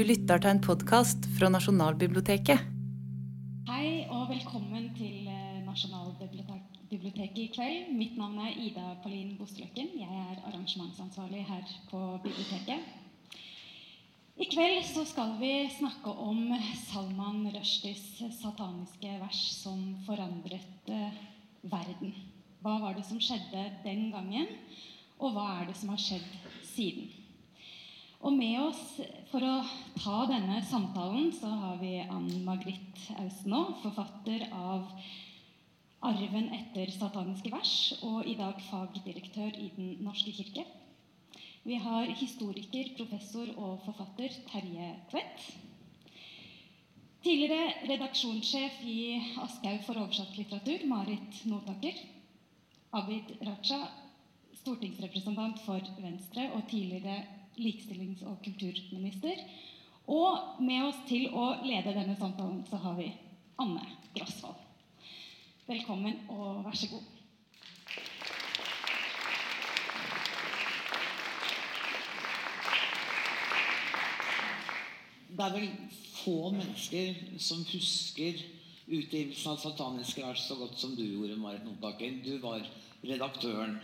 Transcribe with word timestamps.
Du 0.00 0.06
lytter 0.08 0.40
til 0.40 0.48
en 0.48 0.60
podkast 0.64 1.26
fra 1.36 1.50
Nasjonalbiblioteket. 1.52 2.62
Hei 3.68 4.06
og 4.08 4.30
velkommen 4.30 4.86
til 4.96 5.26
eh, 5.28 5.58
Nasjonalbiblioteket 5.66 7.42
i 7.42 7.50
kveld. 7.52 7.90
Mitt 7.98 8.14
navn 8.16 8.38
er 8.40 8.56
Ida 8.56 8.94
Paulin 9.02 9.34
Bosteløkken. 9.36 9.92
Jeg 10.00 10.22
er 10.22 10.40
arrangementsansvarlig 10.48 11.44
her 11.50 11.68
på 11.90 12.00
biblioteket. 12.24 12.80
I 14.40 14.48
kveld 14.48 14.88
så 14.88 15.04
skal 15.04 15.36
vi 15.42 15.52
snakke 15.76 16.16
om 16.16 16.48
Salman 16.86 17.44
Rushdies 17.52 18.24
sataniske 18.40 19.20
vers 19.20 19.44
som 19.60 19.84
forandret 20.08 20.94
eh, 20.96 21.24
verden. 21.76 22.16
Hva 22.64 22.78
var 22.86 22.96
det 22.96 23.04
som 23.04 23.20
skjedde 23.20 23.68
den 23.84 24.08
gangen, 24.16 24.48
og 25.20 25.36
hva 25.36 25.50
er 25.58 25.68
det 25.68 25.76
som 25.76 25.92
har 25.92 26.00
skjedd 26.08 26.38
siden? 26.72 27.19
Og 28.20 28.34
med 28.36 28.58
oss 28.60 28.80
for 29.30 29.40
å 29.40 29.52
ta 29.96 30.26
denne 30.28 30.58
samtalen 30.68 31.30
så 31.32 31.48
har 31.62 31.78
vi 31.80 31.94
Ann 32.04 32.26
Margrit 32.44 32.98
Austenå, 33.16 33.62
forfatter 33.80 34.44
av 34.52 34.90
'Arven 36.04 36.50
etter 36.52 36.92
sataniske 36.92 37.52
vers', 37.54 37.94
og 38.04 38.28
i 38.28 38.36
dag 38.36 38.60
fagdirektør 38.66 39.56
i 39.56 39.70
Den 39.76 40.04
norske 40.04 40.34
kirke. 40.36 40.66
Vi 41.64 41.80
har 41.80 42.12
historiker, 42.20 42.92
professor 42.98 43.48
og 43.56 43.80
forfatter 43.88 44.36
Terje 44.52 44.92
Tvedt. 45.08 45.48
Tidligere 47.24 47.88
redaksjonssjef 47.88 48.84
i 48.84 49.16
Aschehoug 49.48 49.82
for 49.88 50.04
oversatt 50.04 50.36
litteratur, 50.36 50.86
Marit 50.88 51.44
Notaker. 51.46 51.96
Abid 52.92 53.36
Raja, 53.40 53.82
stortingsrepresentant 54.60 55.60
for 55.64 55.80
Venstre 56.00 56.50
og 56.52 56.68
tidligere 56.68 57.39
likestillings- 57.60 58.24
og 58.26 58.40
kulturminister. 58.44 59.44
Og 60.10 60.62
med 60.64 60.88
oss 60.88 60.98
til 61.08 61.28
å 61.36 61.52
lede 61.62 61.94
denne 61.94 62.16
samtalen 62.18 62.64
så 62.70 62.80
har 62.82 62.96
vi 62.98 63.12
Anne 63.60 63.84
Grasvold. 64.16 64.58
Velkommen 65.68 66.16
og 66.32 66.64
vær 66.64 66.74
så 66.74 66.88
god. 66.90 67.04
Det 75.30 75.46
er 75.46 75.52
vel 75.54 75.68
få 76.24 76.50
mennesker 76.52 77.20
som 77.38 77.62
husker 77.70 78.40
utgivelsen 78.90 79.52
av 79.52 79.60
Sataniske 79.62 80.24
vers 80.26 80.42
så 80.48 80.56
godt 80.58 80.74
som 80.80 80.96
du 80.98 81.04
gjorde, 81.04 81.38
Marit 81.38 81.64
Notaker. 81.64 82.18
Du 82.24 82.34
var 82.42 82.66
redaktøren. 83.06 83.78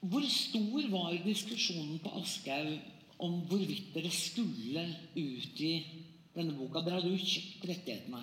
Hvor 0.00 0.24
stor 0.28 0.90
var 0.90 1.16
diskusjonen 1.24 1.98
på 2.00 2.10
Aschehoug 2.22 2.78
om 3.20 3.40
hvorvidt 3.48 3.90
dere 3.94 4.10
skulle 4.10 4.86
utgi 5.12 5.72
denne 6.34 6.54
boka? 6.56 6.80
Dere 6.80 7.00
hadde 7.00 7.10
jo 7.12 7.18
kjøpt 7.20 7.66
rettighetene. 7.68 8.22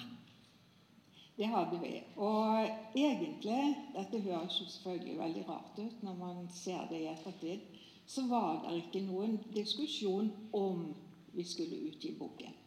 Det 1.37 1.49
hadde 1.51 1.77
vi. 1.83 1.91
Og 2.17 2.69
egentlig, 2.97 3.75
dette 3.93 4.21
høres 4.25 4.57
jo 4.57 4.65
selvfølgelig 4.65 5.19
veldig 5.19 5.43
rart 5.49 5.77
ut 5.77 6.01
når 6.01 6.15
man 6.17 6.47
ser 6.49 6.87
det 6.89 7.03
i 7.03 7.11
ettertid, 7.11 7.67
så 8.07 8.25
var 8.25 8.63
det 8.63 8.79
ikke 8.79 9.03
noen 9.05 9.37
diskusjon 9.53 10.31
om 10.57 10.95
vi 11.35 11.45
skulle 11.45 11.83
utgi 11.91 12.15
boken. 12.17 12.57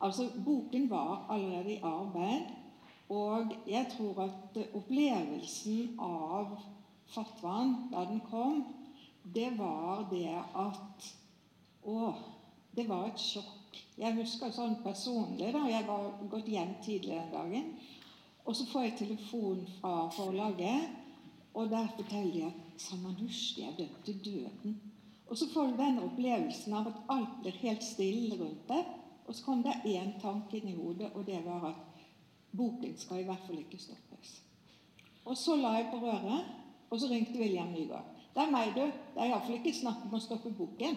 Altså, 0.00 0.30
Boken 0.44 0.88
var 0.90 1.26
allerede 1.28 1.74
i 1.74 1.80
arbeid, 1.82 2.48
og 3.08 3.52
jeg 3.68 3.92
tror 3.96 4.22
at 4.24 4.58
opplevelsen 4.72 5.98
av 6.00 6.56
fatwaen 7.14 7.88
da 7.92 8.04
den 8.08 8.20
kom, 8.30 8.64
det 9.34 9.50
var 9.58 10.08
det 10.10 10.34
at 10.36 11.14
Å, 11.88 12.12
det 12.76 12.84
var 12.88 13.06
et 13.08 13.20
sjokk. 13.22 13.78
Jeg 13.96 14.16
husker 14.18 14.50
sånn 14.52 14.74
personlig 14.82 15.52
da, 15.54 15.62
Jeg 15.70 15.86
var 15.86 16.10
gått 16.28 16.48
hjem 16.50 16.74
tidlig 16.84 17.14
den 17.14 17.30
dagen. 17.32 17.70
Og 18.44 18.56
så 18.56 18.66
får 18.68 18.84
jeg 18.84 18.96
telefon 18.98 19.62
fra 19.78 20.08
forlaget, 20.12 20.90
og 21.54 21.70
der 21.70 21.88
forteller 21.96 22.32
de 22.34 22.44
at 22.48 22.82
Salman 22.82 23.16
Rushdie 23.20 23.68
er 23.68 23.76
dømt 23.78 24.04
til 24.04 24.20
døden. 24.24 24.76
Og 25.28 25.38
så 25.38 25.48
får 25.52 25.70
du 25.70 25.80
den 25.80 26.00
opplevelsen 26.02 26.76
av 26.76 26.88
at 26.88 27.00
alt 27.12 27.40
blir 27.42 27.56
helt 27.62 27.84
stille 27.84 28.36
rundt 28.40 28.68
det. 28.68 28.84
Og 29.26 29.34
så 29.34 29.44
kom 29.44 29.62
det 29.62 29.80
én 29.84 30.14
tanke 30.22 30.56
inn 30.56 30.70
i 30.72 30.76
hodet, 30.76 31.10
og 31.14 31.26
det 31.26 31.40
var 31.44 31.70
at 31.72 32.04
boken 32.56 32.94
skal 32.96 33.20
i 33.20 33.26
hvert 33.28 33.44
fall 33.46 33.58
ikke 33.60 33.80
stoppes. 33.80 34.38
Og 35.28 35.36
så 35.36 35.56
la 35.60 35.74
jeg 35.76 35.90
på 35.92 36.00
røret, 36.00 36.48
og 36.90 37.00
så 37.00 37.08
ringte 37.10 37.38
William 37.38 37.72
Nygaard. 37.72 38.14
Det 38.34 38.44
er 38.44 38.50
meg, 38.52 38.72
du. 38.76 38.84
Det 39.14 39.22
er 39.22 39.32
iallfall 39.32 39.58
ikke 39.58 39.74
snakk 39.76 40.04
om 40.06 40.16
å 40.16 40.22
stoppe 40.22 40.52
boken. 40.54 40.96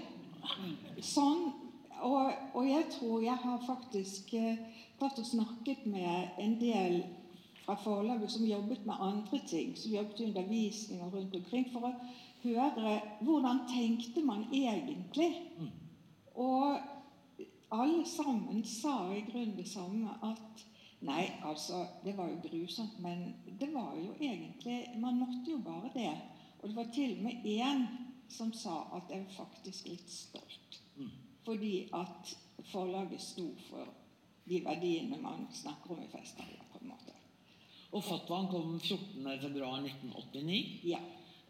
Sånn, 1.03 1.47
og, 2.01 2.31
og, 2.53 2.61
jeg 2.65 2.87
tror 2.95 3.23
jeg 3.23 3.37
har 3.43 3.65
faktisk 3.65 4.33
eh, 4.37 4.61
tatt 4.99 5.19
og 5.21 5.27
snakket 5.27 5.85
med 5.89 6.39
en 6.41 6.55
del 6.61 7.01
fra 7.61 7.75
forlaget 7.81 8.33
som 8.33 8.45
jobbet 8.45 8.85
med 8.89 9.03
andre 9.05 9.41
ting, 9.49 9.75
som 9.77 9.93
jobbet 9.93 10.21
i 10.21 10.27
undervisning 10.29 11.03
og 11.05 11.17
rundt 11.17 11.37
omkring, 11.37 11.67
for 11.73 11.89
å 11.89 11.93
høre 12.41 12.95
hvordan 13.21 13.65
tenkte 13.69 14.23
man 14.25 14.47
egentlig. 14.49 15.29
Og 16.33 16.79
alle 17.71 18.05
sammen 18.09 18.63
sa 18.65 18.95
i 19.13 19.23
grunnen 19.27 19.57
det 19.57 19.69
samme 19.69 20.17
at 20.25 20.65
Nei, 21.01 21.23
altså, 21.43 21.85
det 22.03 22.13
var 22.17 22.29
jo 22.29 22.41
grusomt, 22.43 22.99
men 23.01 23.23
det 23.59 23.71
var 23.73 23.95
jo 23.97 24.13
egentlig 24.21 24.99
Man 25.01 25.17
måtte 25.17 25.51
jo 25.51 25.57
bare 25.65 25.89
det. 25.93 26.13
Og 26.61 26.69
det 26.69 26.75
var 26.75 26.91
til 26.93 27.17
og 27.17 27.23
med 27.23 27.45
én 27.45 27.87
som 28.29 28.53
sa 28.53 28.83
at 28.95 29.09
jeg 29.09 29.25
var 29.25 29.33
faktisk 29.45 29.87
litt 29.89 30.11
stolt. 30.11 30.77
Fordi 31.45 31.89
at 31.93 32.37
forlaget 32.69 33.21
sto 33.21 33.47
for 33.69 33.89
de 34.45 34.61
verdiene 34.65 35.17
man 35.21 35.47
snakker 35.53 35.95
om 35.95 36.03
i 36.03 36.09
festtaler, 36.11 36.61
på 36.71 36.79
en 36.81 36.91
måte. 36.91 37.15
Og 37.91 38.03
fatwaen 38.05 38.47
kom 38.51 38.77
14.2.1989. 38.79 40.61
Ja. 40.87 41.01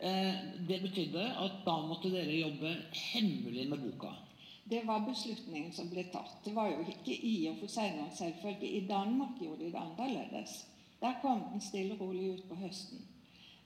Eh, 0.01 0.35
det 0.67 0.81
betydde 0.81 1.25
at 1.43 1.59
da 1.65 1.75
måtte 1.85 2.09
dere 2.09 2.39
jobbe 2.39 2.71
hemmelig 3.11 3.67
med 3.69 3.83
boka. 3.83 4.15
Det 4.63 4.87
var 4.87 5.05
beslutningen 5.05 5.71
som 5.73 5.89
ble 5.89 6.03
tatt. 6.13 6.37
Det 6.45 6.53
var 6.55 6.69
jo 6.71 6.83
ikke 6.87 7.15
i 7.15 7.35
og 7.51 7.57
for 7.59 7.71
seg 7.71 7.95
noen 7.97 8.13
selvfølge. 8.15 8.67
I 8.67 8.85
Danmark 8.87 9.39
gjorde 9.41 9.65
de 9.65 9.71
det 9.73 9.81
annerledes. 9.81 10.53
Der 11.01 11.17
kom 11.21 11.41
den 11.51 11.61
stille 11.61 11.97
og 11.97 12.01
rolig 12.05 12.33
ut 12.33 12.43
på 12.49 12.55
høsten. 12.55 13.01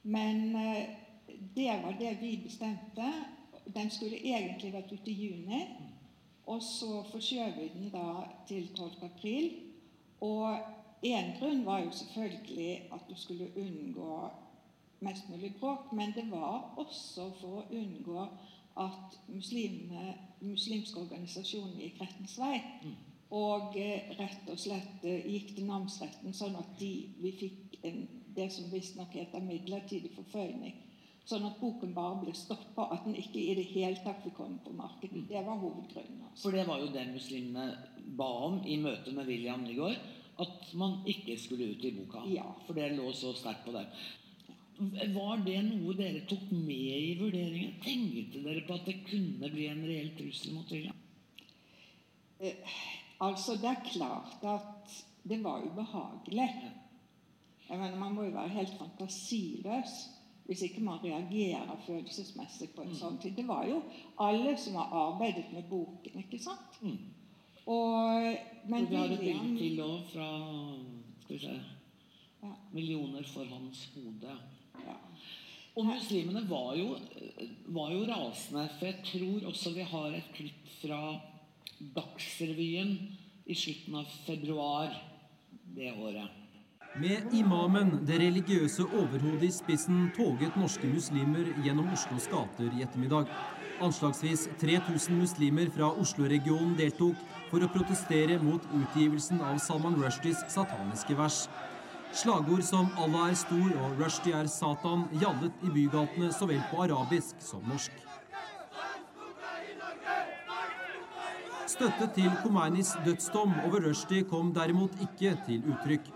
Men 0.04 0.56
eh, 0.56 0.96
det 1.56 1.74
var 1.84 1.98
det 2.00 2.16
vi 2.22 2.38
bestemte. 2.44 3.12
Den 3.76 3.90
skulle 3.92 4.22
egentlig 4.22 4.74
vært 4.74 4.94
ute 4.94 5.12
i 5.12 5.20
juni. 5.26 5.62
Og 6.46 6.64
så 6.64 7.04
forskjøv 7.12 7.60
vi 7.60 7.70
den 7.74 7.92
da 7.94 8.26
til 8.48 8.68
12. 8.76 8.92
april. 9.04 9.52
Og 10.22 10.58
én 11.06 11.34
grunn 11.40 11.66
var 11.66 11.84
jo 11.84 11.92
selvfølgelig 11.92 12.82
at 12.94 13.08
du 13.10 13.16
skulle 13.16 13.52
unngå 13.58 14.30
mest 15.00 15.30
mulig 15.30 15.56
bråk, 15.60 15.92
men 15.94 16.14
det 16.16 16.32
var 16.32 16.74
også 16.78 17.30
for 17.42 17.62
å 17.62 17.66
unngå 17.70 18.28
at 18.78 19.18
muslimene, 19.28 20.16
muslimske 20.48 21.00
organisasjoner 21.02 21.82
gikk 21.82 22.02
rettens 22.02 22.38
vei. 22.40 22.60
Og 23.36 23.76
eh, 23.82 24.12
rett 24.20 24.50
og 24.52 24.60
slett 24.62 25.06
eh, 25.08 25.26
gikk 25.26 25.56
til 25.58 25.68
namsretten, 25.70 26.34
sånn 26.36 26.56
at 26.60 26.76
de, 26.80 26.92
vi 27.20 27.32
fikk 27.36 27.80
en, 27.88 28.04
det 28.36 28.52
som 28.54 28.68
visstnok 28.72 29.16
heter 29.18 29.44
midlertidig 29.44 30.12
forføyning. 30.16 30.82
Sånn 31.26 31.48
at 31.48 31.58
boken 31.58 31.96
bare 31.96 32.20
ble 32.22 32.36
stoppa, 32.38 32.86
at 32.94 33.08
den 33.08 33.16
ikke 33.18 33.42
i 33.42 33.56
det 33.58 33.66
hele 33.72 33.98
tatt 34.04 34.22
fikk 34.22 34.36
komme 34.38 34.60
på 34.62 34.76
markedet. 34.78 35.24
Det 35.32 35.42
var 35.48 35.58
hovedgrunnen. 35.58 36.22
Altså. 36.28 36.44
For 36.44 36.54
det 36.54 36.68
var 36.68 36.84
jo 36.84 36.92
det 36.94 37.08
muslimene 37.10 37.66
ba 38.20 38.28
om 38.46 38.60
i 38.62 38.78
møte 38.82 39.14
med 39.16 39.26
William 39.32 39.66
Nygaard. 39.66 39.98
At 40.38 40.70
man 40.76 41.00
ikke 41.08 41.38
skulle 41.40 41.72
ut 41.72 41.84
i 41.88 41.94
boka. 41.96 42.22
Ja. 42.30 42.46
For 42.68 42.78
det 42.78 42.92
lå 42.94 43.08
så 43.16 43.32
sterkt 43.34 43.64
på 43.66 43.74
dem. 43.74 43.88
Var 44.78 45.38
det 45.46 45.60
noe 45.70 45.94
dere 45.96 46.26
tok 46.28 46.50
med 46.52 46.72
i 46.76 47.14
vurderingen? 47.20 47.78
Tenkte 47.84 48.42
dere 48.44 48.64
på 48.68 48.76
at 48.76 48.86
det 48.90 48.98
kunne 49.08 49.50
bli 49.54 49.70
en 49.72 49.86
reell 49.88 50.10
trussel 50.18 50.52
mot 50.54 50.72
William? 50.72 50.98
Eh, 52.44 52.74
altså, 53.24 53.56
det 53.62 53.70
er 53.72 53.86
klart 53.94 54.44
at 54.44 54.98
det 55.24 55.40
var 55.44 55.64
ubehagelig. 55.64 56.50
Jeg 57.70 57.80
mener, 57.80 57.96
Man 57.98 58.14
må 58.14 58.24
jo 58.28 58.36
være 58.36 58.50
helt 58.58 58.76
fantasiløs 58.80 59.96
hvis 60.46 60.62
ikke 60.62 60.84
man 60.86 61.00
reagerer 61.04 61.80
følelsesmessig 61.88 62.68
på 62.76 62.82
en 62.84 62.90
Mm. 62.92 62.96
sånn 63.00 63.18
tid. 63.22 63.32
Det 63.36 63.48
var 63.48 63.66
jo 63.66 63.80
alle 64.20 64.58
som 64.58 64.76
har 64.76 64.92
arbeidet 64.94 65.46
med 65.54 65.64
boken, 65.70 66.20
ikke 66.22 66.38
sant? 66.44 66.78
Mm. 66.82 67.00
Og, 67.66 68.36
men 68.70 68.90
vi 68.90 68.96
har 68.96 69.06
et 69.10 69.20
bilde 69.20 69.58
til 69.58 69.80
òg 69.82 70.04
fra 70.12 70.28
skal 71.22 71.36
vi 71.36 71.40
se, 71.40 71.62
Ja. 72.44 72.52
Millioner 72.74 73.24
for 73.24 73.46
hans 73.46 73.90
hode. 73.96 74.38
Og 75.76 75.84
muslimene 75.90 76.46
var 76.48 76.76
jo, 76.80 76.94
var 77.76 77.92
jo 77.92 78.06
rasende, 78.08 78.70
for 78.78 78.88
jeg 78.88 79.02
tror 79.10 79.50
også 79.50 79.74
vi 79.76 79.88
har 79.92 80.16
et 80.16 80.32
klipp 80.38 80.72
fra 80.80 81.02
Dagsrevyen 81.96 82.96
i 83.46 83.56
slutten 83.60 83.98
av 84.00 84.08
februar 84.24 84.94
det 85.76 85.92
året. 85.92 86.42
Med 86.96 87.34
imamen, 87.36 88.06
det 88.08 88.22
religiøse 88.22 88.86
overhodet 88.88 89.50
i 89.50 89.52
spissen, 89.52 90.06
toget 90.16 90.56
norske 90.56 90.88
muslimer 90.88 91.50
gjennom 91.66 91.92
Oslos 91.92 92.30
gater 92.32 92.70
i 92.72 92.86
ettermiddag. 92.86 93.28
Anslagsvis 93.84 94.46
3000 94.62 95.20
muslimer 95.20 95.68
fra 95.76 95.90
Oslo-regionen 96.00 96.78
deltok 96.80 97.20
for 97.50 97.60
å 97.60 97.72
protestere 97.74 98.40
mot 98.40 98.64
utgivelsen 98.80 99.44
av 99.44 99.60
Salman 99.60 100.00
Rushdies 100.00 100.46
sataniske 100.56 101.20
vers. 101.20 101.50
Slagord 102.16 102.64
som 102.64 102.88
'Allah 102.98 103.30
er 103.30 103.36
stor' 103.36 103.76
og 103.84 103.98
'Rushdie 104.00 104.34
er 104.34 104.48
Satan' 104.48 105.08
gjallet 105.20 105.52
i 105.64 105.70
bygatene 105.76 106.32
så 106.32 106.48
vel 106.48 106.62
på 106.72 106.84
arabisk 106.84 107.36
som 107.40 107.62
norsk. 107.68 107.92
Støtte 111.68 112.08
til 112.16 112.32
Khomeinis 112.44 112.94
dødsdom 113.06 113.54
over 113.66 113.84
Rushdie 113.88 114.24
kom 114.24 114.54
derimot 114.54 114.96
ikke 115.02 115.36
til 115.48 115.68
uttrykk. 115.74 116.08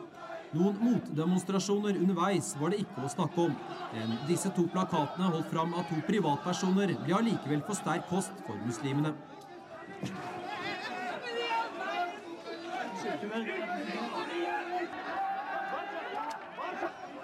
Noen 0.54 0.78
motdemonstrasjoner 0.82 2.00
underveis 2.00 2.56
var 2.62 2.70
det 2.70 2.80
ikke 2.86 3.04
å 3.04 3.12
snakke 3.12 3.42
om. 3.50 3.56
Men 3.94 4.18
disse 4.28 4.50
to 4.56 4.70
plakatene 4.72 5.28
holdt 5.34 5.52
fram 5.52 5.74
av 5.74 5.84
to 5.92 6.00
privatpersoner 6.08 6.96
ble 7.04 7.18
allikevel 7.18 7.62
for 7.68 7.76
sterk 7.76 8.08
kost 8.08 8.32
for 8.48 8.56
muslimene. 8.66 9.14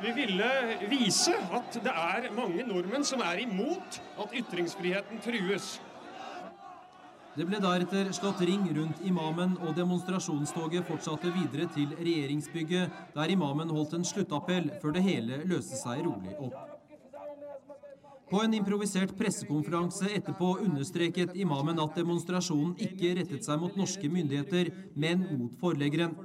Vi 0.01 0.12
ville 0.12 0.47
vise 0.92 1.33
at 1.56 1.77
det 1.83 1.92
er 1.92 2.30
mange 2.36 2.63
nordmenn 2.68 3.06
som 3.07 3.21
er 3.24 3.39
imot 3.45 4.00
at 4.19 4.33
ytringsfriheten 4.36 5.21
trues. 5.24 5.77
Det 7.36 7.44
ble 7.47 7.59
deretter 7.59 8.12
slått 8.15 8.44
ring 8.47 8.63
rundt 8.77 9.01
imamen, 9.03 9.57
og 9.59 9.75
demonstrasjonstoget 9.75 10.88
fortsatte 10.88 11.31
videre 11.36 11.68
til 11.75 11.92
regjeringsbygget, 11.97 13.01
der 13.15 13.33
imamen 13.33 13.74
holdt 13.75 13.97
en 13.97 14.07
sluttappell 14.07 14.69
før 14.81 14.95
det 14.95 15.03
hele 15.03 15.42
løste 15.44 15.80
seg 15.80 16.06
rolig 16.07 16.38
opp. 16.39 16.56
På 18.31 18.39
en 18.41 18.56
improvisert 18.57 19.12
pressekonferanse 19.19 20.07
etterpå 20.15 20.56
understreket 20.63 21.36
imamen 21.38 21.77
at 21.83 22.00
demonstrasjonen 22.00 22.74
ikke 22.81 23.13
rettet 23.19 23.45
seg 23.45 23.59
mot 23.62 23.75
norske 23.77 24.09
myndigheter, 24.09 24.71
men 24.95 25.27
mot 25.27 25.59
forleggeren. 25.59 26.15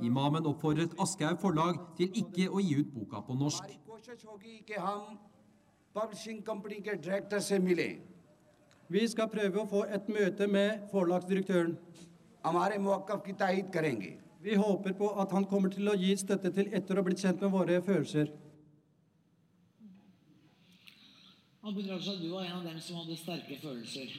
Imamen 0.00 0.46
oppfordret 0.48 0.94
Aschehoug 0.98 1.40
forlag 1.42 1.80
til 1.98 2.14
ikke 2.22 2.48
å 2.48 2.60
gi 2.64 2.78
ut 2.80 2.92
boka 2.94 3.20
på 3.26 3.36
norsk. 3.36 3.64
Vi 8.90 9.02
skal 9.06 9.28
prøve 9.30 9.60
å 9.60 9.68
få 9.70 9.84
et 9.86 10.08
møte 10.08 10.46
med 10.50 10.86
forlagsdirektøren. 10.90 11.76
Vi 14.40 14.54
håper 14.56 14.94
på 14.96 15.10
at 15.20 15.32
han 15.36 15.44
kommer 15.44 15.68
til 15.74 15.90
å 15.92 15.96
gi 16.00 16.14
støtte 16.16 16.50
til 16.56 16.70
etter 16.72 16.96
å 16.96 17.02
ha 17.02 17.06
blitt 17.06 17.20
kjent 17.20 17.42
med 17.44 17.52
våre 17.52 17.82
følelser. 17.84 18.32
Abid 21.60 21.90
Raja, 21.90 22.14
du 22.16 22.30
var 22.32 22.46
en 22.46 22.56
av 22.56 22.64
dem 22.64 22.80
som 22.80 23.02
hadde 23.02 23.18
sterke 23.20 23.58
følelser. 23.60 24.14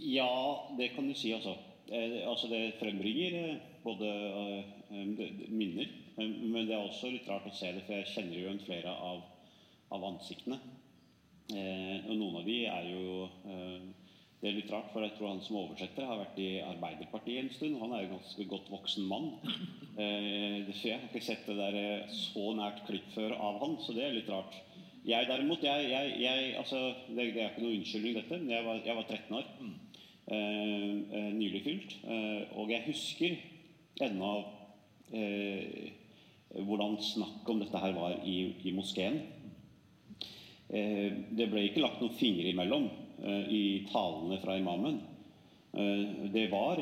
Ja, 0.00 0.32
det 0.78 0.94
kan 0.94 1.06
du 1.06 1.14
si, 1.14 1.34
altså. 1.36 1.52
Eh, 1.90 2.20
altså 2.28 2.48
det 2.52 2.76
frembringer 2.78 3.38
eh, 3.40 3.56
både 3.82 4.08
eh, 4.08 5.48
minner, 5.50 5.88
men 6.16 6.68
det 6.68 6.76
er 6.76 6.84
også 6.84 7.10
litt 7.10 7.26
rart 7.28 7.48
å 7.48 7.54
se 7.56 7.72
det, 7.74 7.82
for 7.86 7.96
jeg 7.96 8.12
kjenner 8.12 8.36
jo 8.36 8.44
igjen 8.44 8.62
flere 8.62 8.92
av, 8.92 9.24
av 9.96 10.06
ansiktene. 10.12 10.60
Eh, 11.52 11.98
og 12.06 12.14
noen 12.16 12.38
av 12.40 12.46
de 12.46 12.62
er 12.70 12.86
jo 12.92 13.26
eh, 13.50 13.82
Det 14.42 14.48
er 14.50 14.56
litt 14.56 14.70
rart, 14.72 14.88
for 14.90 15.04
jeg 15.04 15.14
tror 15.14 15.28
han 15.32 15.42
som 15.44 15.58
oversetter 15.60 16.06
har 16.06 16.18
vært 16.18 16.38
i 16.42 16.48
Arbeiderpartiet 16.64 17.44
en 17.44 17.50
stund. 17.54 17.76
Han 17.78 17.92
er 17.94 18.04
jo 18.04 18.16
ganske 18.16 18.46
godt 18.50 18.70
voksen 18.72 19.06
mann. 19.10 19.32
Eh, 19.92 20.70
jeg 20.72 20.96
har 20.96 21.02
ikke 21.04 21.20
sett 21.20 21.44
det 21.44 21.58
der 21.58 22.06
så 22.16 22.54
nært 22.56 22.78
klipp 22.86 23.10
før 23.12 23.34
av 23.36 23.58
han, 23.60 23.74
så 23.84 23.92
det 23.92 24.06
er 24.06 24.14
litt 24.16 24.30
rart. 24.32 24.56
Jeg 25.04 25.28
derimot, 25.28 25.62
jeg, 25.66 25.90
jeg, 25.90 26.14
jeg 26.22 26.52
altså, 26.56 26.80
det, 27.10 27.26
det 27.34 27.42
er 27.42 27.50
ikke 27.50 27.64
noe 27.66 27.76
unnskyldning 27.76 28.16
dette, 28.16 28.38
men 28.40 28.54
jeg 28.54 28.64
var, 28.66 28.80
jeg 28.86 28.96
var 28.96 29.08
13 29.10 29.36
år. 29.36 29.50
Eh, 30.32 30.92
eh, 31.12 31.32
nylig 31.36 31.60
fylt. 31.64 31.96
Eh, 32.08 32.42
og 32.56 32.70
jeg 32.72 32.86
husker 32.86 33.36
ennå 34.00 34.34
hvordan 36.52 36.94
snakk 37.04 37.48
om 37.52 37.58
dette 37.60 37.80
her 37.82 37.92
var 37.92 38.14
i, 38.24 38.36
i 38.64 38.70
moskeen. 38.72 39.18
Det 40.72 41.48
ble 41.52 41.66
ikke 41.66 41.82
lagt 41.84 42.00
noen 42.00 42.14
fingre 42.16 42.48
imellom 42.48 42.86
i 43.52 43.84
talene 43.90 44.38
fra 44.40 44.56
imamen. 44.56 45.02
Det 46.32 46.46
var 46.48 46.80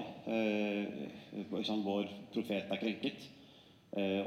sånn, 1.66 1.82
Vår 1.82 2.06
profet 2.30 2.70
er 2.70 2.82
krenket, 2.84 3.26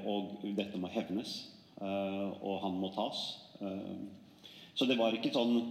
og 0.03 0.43
dette 0.59 0.83
må 0.83 0.91
hevnes. 0.91 1.31
og 1.79 2.59
han 2.65 2.75
må 2.83 2.91
tas. 2.91 3.23
Så 4.75 4.89
det 4.89 4.99
var 4.99 5.15
ikke 5.15 5.31
sånn 5.31 5.61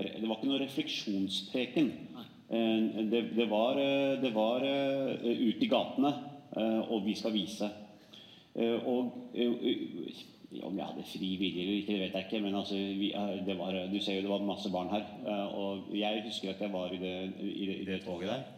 Det 0.00 0.28
var 0.28 0.38
ikke 0.38 0.48
noe 0.50 0.62
refleksjonspreken. 0.62 1.90
Eh, 2.50 3.04
det, 3.12 3.22
det 3.36 3.46
var, 3.50 3.78
eh, 3.78 4.16
det 4.22 4.32
var 4.34 4.64
eh, 4.66 5.30
ut 5.48 5.62
i 5.62 5.70
gatene, 5.70 6.12
og 6.90 7.04
vi 7.06 7.14
skal 7.14 7.34
vise. 7.34 7.68
Og 8.58 9.30
eh, 9.38 10.62
om 10.66 10.74
jeg 10.74 10.86
hadde 10.86 11.04
fri 11.06 11.28
vilje 11.38 11.62
eller 11.62 11.76
ikke, 11.76 11.92
det 11.92 12.00
vet 12.00 12.16
jeg 12.16 12.26
ikke. 12.26 12.40
Men 12.42 12.56
altså, 12.58 12.74
vi, 12.74 13.12
det 13.46 13.58
var, 13.58 13.76
du 13.92 14.00
ser 14.02 14.18
jo 14.18 14.24
det 14.24 14.32
var 14.32 14.48
masse 14.48 14.72
barn 14.72 14.90
her. 14.90 15.04
Og 15.54 15.92
jeg 15.94 16.24
husker 16.26 16.50
at 16.50 16.64
jeg 16.64 16.72
var 16.72 16.90
i 16.90 16.98
det, 16.98 17.14
i 17.38 17.68
det, 17.68 17.76
i 17.84 17.86
det 17.86 18.00
toget 18.02 18.32
der. 18.32 18.48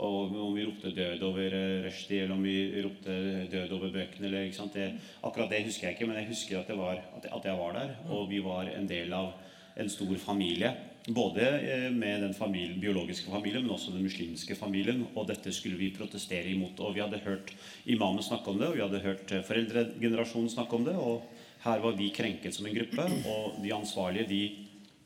Og 0.00 0.32
om 0.32 0.54
vi 0.56 0.64
ropte 0.64 0.90
'død 0.96 1.22
over 1.28 1.54
Rushdie', 1.84 2.22
eller 2.22 2.34
om 2.34 2.44
vi 2.44 2.82
ropte 2.84 3.12
'død 3.52 3.72
over 3.76 3.90
bøkene', 3.92 4.24
eller? 4.24 4.68
Det, 4.74 4.92
akkurat 5.22 5.50
det 5.50 5.64
husker 5.64 5.86
jeg 5.86 5.96
ikke, 5.96 6.06
men 6.06 6.16
jeg 6.16 6.28
husker 6.28 6.60
at, 6.60 6.78
var, 6.78 7.02
at 7.24 7.44
jeg 7.44 7.58
var 7.58 7.72
der. 7.72 7.90
Og 8.08 8.30
vi 8.30 8.44
var 8.44 8.62
en 8.62 8.88
del 8.88 9.12
av 9.12 9.32
en 9.76 9.90
stor 9.90 10.14
familie. 10.22 10.72
Både 11.08 11.44
eh, 11.60 11.90
med 11.92 12.22
den 12.22 12.34
familien, 12.34 12.80
biologiske 12.80 13.30
familien, 13.30 13.64
men 13.64 13.74
også 13.74 13.94
den 13.94 14.04
muslimske 14.04 14.56
familien. 14.56 15.06
Og 15.14 15.28
dette 15.30 15.52
skulle 15.52 15.78
vi 15.80 15.92
protestere 15.96 16.52
imot. 16.52 16.80
Og 16.80 16.94
vi 16.96 17.04
hadde 17.04 17.22
hørt 17.24 17.54
imamen 17.84 18.22
snakke 18.22 18.52
om 18.52 18.60
det, 18.60 18.68
og 18.68 18.76
vi 18.76 18.84
hadde 18.84 19.04
hørt 19.04 19.32
eh, 19.32 19.44
foreldregenerasjonen 19.46 20.50
snakke 20.52 20.76
om 20.76 20.88
det. 20.88 20.96
Og 20.96 21.24
her 21.64 21.84
var 21.84 21.96
vi 21.96 22.10
krenket 22.16 22.56
som 22.56 22.68
en 22.68 22.76
gruppe, 22.76 23.06
og 23.28 23.62
de 23.64 23.74
ansvarlige 23.76 24.28
de 24.28 24.42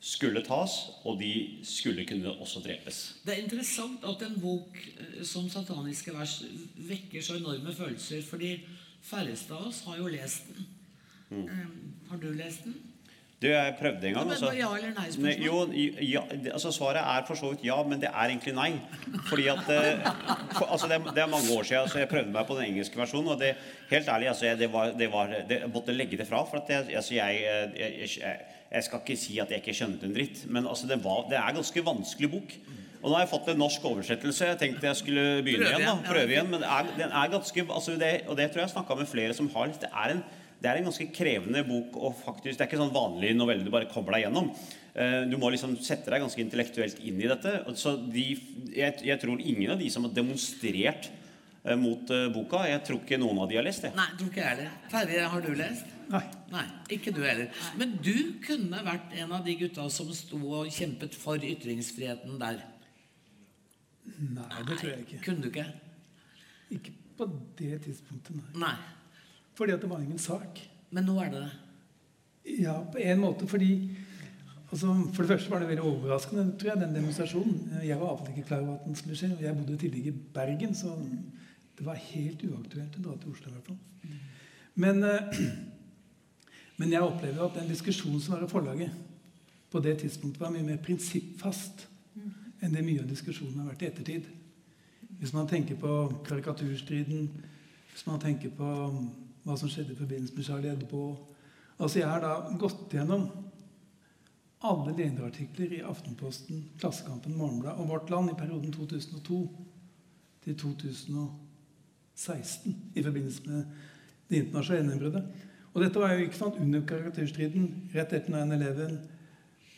skulle 0.05 0.43
tas, 0.45 0.73
og 1.09 1.17
de 1.21 1.33
skulle 1.65 2.05
kunne 2.05 2.35
også 2.37 2.61
drepes. 2.65 3.01
Det 3.25 3.33
er 3.33 3.43
interessant 3.43 4.05
at 4.05 4.23
en 4.27 4.41
bok 4.41 4.77
eh, 4.77 5.23
som 5.25 5.49
'Sataniske 5.49 6.13
vers' 6.13 6.45
vekker 6.77 7.23
så 7.23 7.37
enorme 7.37 7.75
følelser, 7.75 8.23
fordi 8.23 8.59
færreste 9.03 9.55
av 9.55 9.67
oss 9.69 9.85
har 9.87 9.97
jo 9.97 10.07
lest 10.07 10.49
den. 10.49 10.67
Eh, 11.31 11.67
har 12.11 12.17
du 12.17 12.33
lest 12.33 12.65
den? 12.65 12.75
Du, 13.45 13.51
jeg 13.51 13.75
prøvde 13.77 14.09
en 14.09 14.15
gang. 14.17 14.31
Altså. 14.33 14.51
ja 14.57 14.69
eller 14.73 14.93
nei 14.97 15.11
spørsmål? 15.13 15.73
Jo, 15.77 15.89
ja, 16.01 16.23
altså 16.53 16.71
Svaret 16.73 17.03
er 17.03 17.27
for 17.29 17.37
så 17.37 17.51
vidt 17.53 17.67
ja, 17.67 17.77
men 17.85 18.01
det 18.01 18.09
er 18.09 18.31
egentlig 18.31 18.55
nei. 18.57 18.71
Fordi 19.29 19.49
at 19.53 19.69
eh, 19.75 20.07
for, 20.55 20.65
altså 20.65 20.89
det, 20.89 20.97
er, 20.97 21.11
det 21.19 21.23
er 21.27 21.29
mange 21.35 21.51
år 21.53 21.67
siden 21.69 21.83
altså 21.83 22.01
jeg 22.01 22.09
prøvde 22.09 22.33
meg 22.33 22.47
på 22.49 22.57
den 22.57 22.71
engelske 22.71 23.01
versjonen. 23.01 23.35
Og 23.35 23.43
det, 23.43 23.51
helt 23.91 24.09
ærlig, 24.09 24.31
altså, 24.33 24.47
jeg, 24.49 24.59
det 24.63 24.71
var, 24.73 24.95
det 24.97 25.11
var, 25.13 25.35
det, 25.51 25.59
jeg 25.61 25.73
måtte 25.75 25.97
legge 25.97 26.21
det 26.21 26.29
fra. 26.31 26.41
For 26.49 26.63
at 26.63 26.73
jeg, 26.73 26.97
altså, 26.97 27.15
jeg, 27.15 27.43
jeg, 27.77 28.39
jeg, 28.73 28.87
skal 28.87 29.05
ikke 29.05 29.19
si 29.27 29.37
at 29.45 29.53
jeg 29.53 29.61
ikke 29.61 29.77
skjønte 29.77 30.09
en 30.09 30.17
dritt, 30.17 30.47
men 30.49 30.71
altså, 30.71 30.89
det, 30.89 30.99
var, 31.05 31.27
det 31.29 31.37
er 31.37 31.51
en 31.53 31.61
ganske 31.61 31.85
vanskelig 31.91 32.31
bok. 32.33 32.57
Og 33.03 33.11
nå 33.11 33.19
har 33.19 33.27
jeg 33.27 33.33
fått 33.35 33.51
en 33.53 33.61
norsk 33.61 33.85
oversettelse. 33.91 34.47
Jeg 34.49 34.61
tenkte 34.63 34.89
jeg 34.89 34.97
skulle 35.03 35.27
begynne 35.45 35.69
Prøve 35.69 35.83
igjen. 35.83 36.01
da, 36.01 36.09
prøve 36.09 36.33
igjen, 36.33 36.49
Men 36.49 36.65
det 36.65 36.71
er, 36.73 36.89
den 37.03 37.13
er 37.13 37.35
ganske 37.35 37.67
altså 37.69 37.99
det, 38.01 38.15
Og 38.33 38.39
det 38.39 38.47
tror 38.49 38.63
jeg 38.63 38.71
jeg 38.71 38.73
snakka 38.79 38.97
med 38.97 39.11
flere 39.11 39.37
som 39.37 39.51
har 39.53 39.75
det 39.83 39.91
er 39.93 40.15
en 40.15 40.25
det 40.65 40.71
er 40.71 40.79
en 40.81 40.87
ganske 40.89 41.05
krevende 41.13 41.61
bok. 41.69 41.97
og 42.01 42.15
faktisk, 42.23 42.57
Det 42.57 42.65
er 42.65 42.71
ikke 42.71 42.81
sånn 42.81 42.95
vanlig 42.95 43.35
novelle 43.37 43.67
du 43.67 43.71
bare 43.75 43.91
kommer 43.93 44.17
deg 44.17 44.25
gjennom. 44.25 44.49
Eh, 44.95 45.25
Du 45.29 45.37
må 45.37 45.51
liksom 45.53 45.75
sette 45.85 46.09
deg 46.09 46.23
ganske 46.25 46.41
intellektuelt 46.41 47.03
inn 47.05 47.21
i 47.21 47.29
dette. 47.29 47.53
Så 47.77 47.93
de, 48.09 48.25
jeg, 48.73 48.97
jeg 49.05 49.21
tror 49.21 49.43
ingen 49.43 49.75
av 49.75 49.83
de 49.83 49.91
som 49.93 50.07
har 50.09 50.15
demonstrert 50.17 51.11
eh, 51.65 51.77
mot 51.77 52.09
eh, 52.11 52.31
boka, 52.33 52.63
jeg 52.71 52.81
tror 52.89 53.03
ikke 53.03 53.21
noen 53.21 53.43
av 53.45 53.51
de 53.53 53.59
har 53.61 53.67
lest 53.69 53.85
det. 53.85 53.93
Nei, 53.99 54.09
tror 54.17 54.31
ikke 54.33 54.41
jeg 54.41 54.53
heller. 54.55 54.73
Terje, 54.95 55.27
har 55.35 55.45
du 55.45 55.53
lest? 55.61 55.93
Nei. 56.09 56.25
Nei, 56.53 56.65
Ikke 56.97 57.13
du 57.17 57.23
heller. 57.25 57.53
Men 57.81 57.95
du 58.05 58.15
kunne 58.45 58.81
vært 58.85 59.13
en 59.21 59.33
av 59.37 59.45
de 59.45 59.55
gutta 59.61 59.87
som 59.93 60.11
sto 60.17 60.41
og 60.63 60.73
kjempet 60.73 61.15
for 61.17 61.41
ytringsfriheten 61.45 62.41
der. 62.41 62.61
Nei, 64.05 64.51
det 64.69 64.77
tror 64.81 64.91
jeg 64.91 65.07
ikke. 65.07 65.23
Kunne 65.29 65.45
du 65.45 65.49
ikke? 65.53 65.69
Ikke 66.77 66.93
på 67.17 67.29
det 67.61 67.79
tidspunktet, 67.85 68.37
nei. 68.37 68.65
Nei. 68.67 68.77
Fordi 69.55 69.73
at 69.73 69.83
det 69.83 69.91
var 69.91 70.03
ingen 70.03 70.19
sak. 70.19 70.61
Men 70.91 71.07
nå 71.09 71.19
er 71.23 71.31
det 71.31 71.45
det. 71.45 71.53
Ja, 72.61 72.75
på 72.93 73.01
en 73.01 73.21
måte 73.23 73.47
fordi 73.49 73.91
altså, 74.71 74.95
For 75.15 75.23
det 75.23 75.31
første 75.31 75.51
var 75.51 75.63
det 75.63 75.69
veldig 75.69 75.85
overraskende, 75.85 76.59
tror 76.59 76.71
jeg, 76.71 76.81
den 76.81 76.95
demonstrasjonen. 76.95 77.79
Jeg 77.85 78.01
var 78.01 78.11
iallfall 78.11 78.35
ikke 78.35 78.49
klar 78.49 78.61
over 78.61 78.75
at 78.75 78.85
den 78.87 78.99
skulle 78.99 79.17
skje. 79.17 79.33
og 79.37 79.43
Jeg 79.43 79.57
bodde 79.57 79.79
tidligere 79.79 80.15
i 80.15 80.19
Bergen, 80.35 80.75
så 80.75 80.97
det 81.79 81.87
var 81.87 81.95
helt 81.95 82.45
uaktuelt 82.45 82.99
å 82.99 83.07
dra 83.07 83.17
til 83.17 83.33
Oslo. 83.33 83.51
i 83.51 83.55
hvert 83.55 83.67
fall. 83.67 83.79
Men, 84.75 85.03
eh, 85.05 85.41
men 86.79 86.93
jeg 86.93 87.03
opplever 87.03 87.45
at 87.45 87.59
den 87.61 87.71
diskusjonen 87.71 88.21
som 88.21 88.35
var 88.35 88.45
i 88.45 88.51
forlaget 88.51 89.03
på 89.71 89.81
det 89.81 89.99
tidspunktet, 89.99 90.41
var 90.41 90.53
mye 90.55 90.63
mer 90.63 90.79
prinsippfast 90.83 91.89
enn 92.63 92.73
det 92.73 92.85
mye 92.85 93.03
av 93.03 93.09
diskusjonen 93.11 93.59
har 93.61 93.73
vært 93.73 93.83
i 93.83 93.89
ettertid. 93.91 94.29
Hvis 95.19 95.33
man 95.35 95.49
tenker 95.51 95.77
på 95.81 95.91
karikaturstriden, 96.27 97.29
hvis 97.93 98.07
man 98.07 98.21
tenker 98.23 98.53
på 98.55 98.69
hva 99.45 99.57
som 99.61 99.69
skjedde 99.71 99.93
i 99.93 99.99
forbindelse 99.99 100.35
med 100.37 100.47
Charlie 100.47 100.73
Edbo. 100.73 101.17
Altså 101.79 101.99
Jeg 102.01 102.09
har 102.09 102.21
da 102.23 102.57
gått 102.59 102.95
gjennom 102.95 103.29
alle 104.65 104.97
lederartikler 104.97 105.73
i 105.77 105.83
Aftenposten, 105.85 106.71
Klassekampen, 106.81 107.37
Morgenbladet 107.37 107.81
og 107.81 107.89
Vårt 107.89 108.11
Land 108.11 108.31
i 108.33 108.39
perioden 108.39 108.73
2002 108.73 109.51
til 110.45 110.59
2016 110.59 112.77
i 112.95 113.03
forbindelse 113.03 113.43
med 113.47 113.65
det 114.31 114.37
internasjonale 114.37 114.81
gjennombruddet. 114.81 115.25
Og 115.75 115.83
dette 115.83 116.01
var 116.01 116.13
jo 116.15 116.21
ikke 116.25 116.39
sant 116.39 116.61
under 116.63 116.87
karakterstriden, 116.87 117.91
rett 117.95 118.13
etter 118.15 118.33
9-11, 118.33 118.99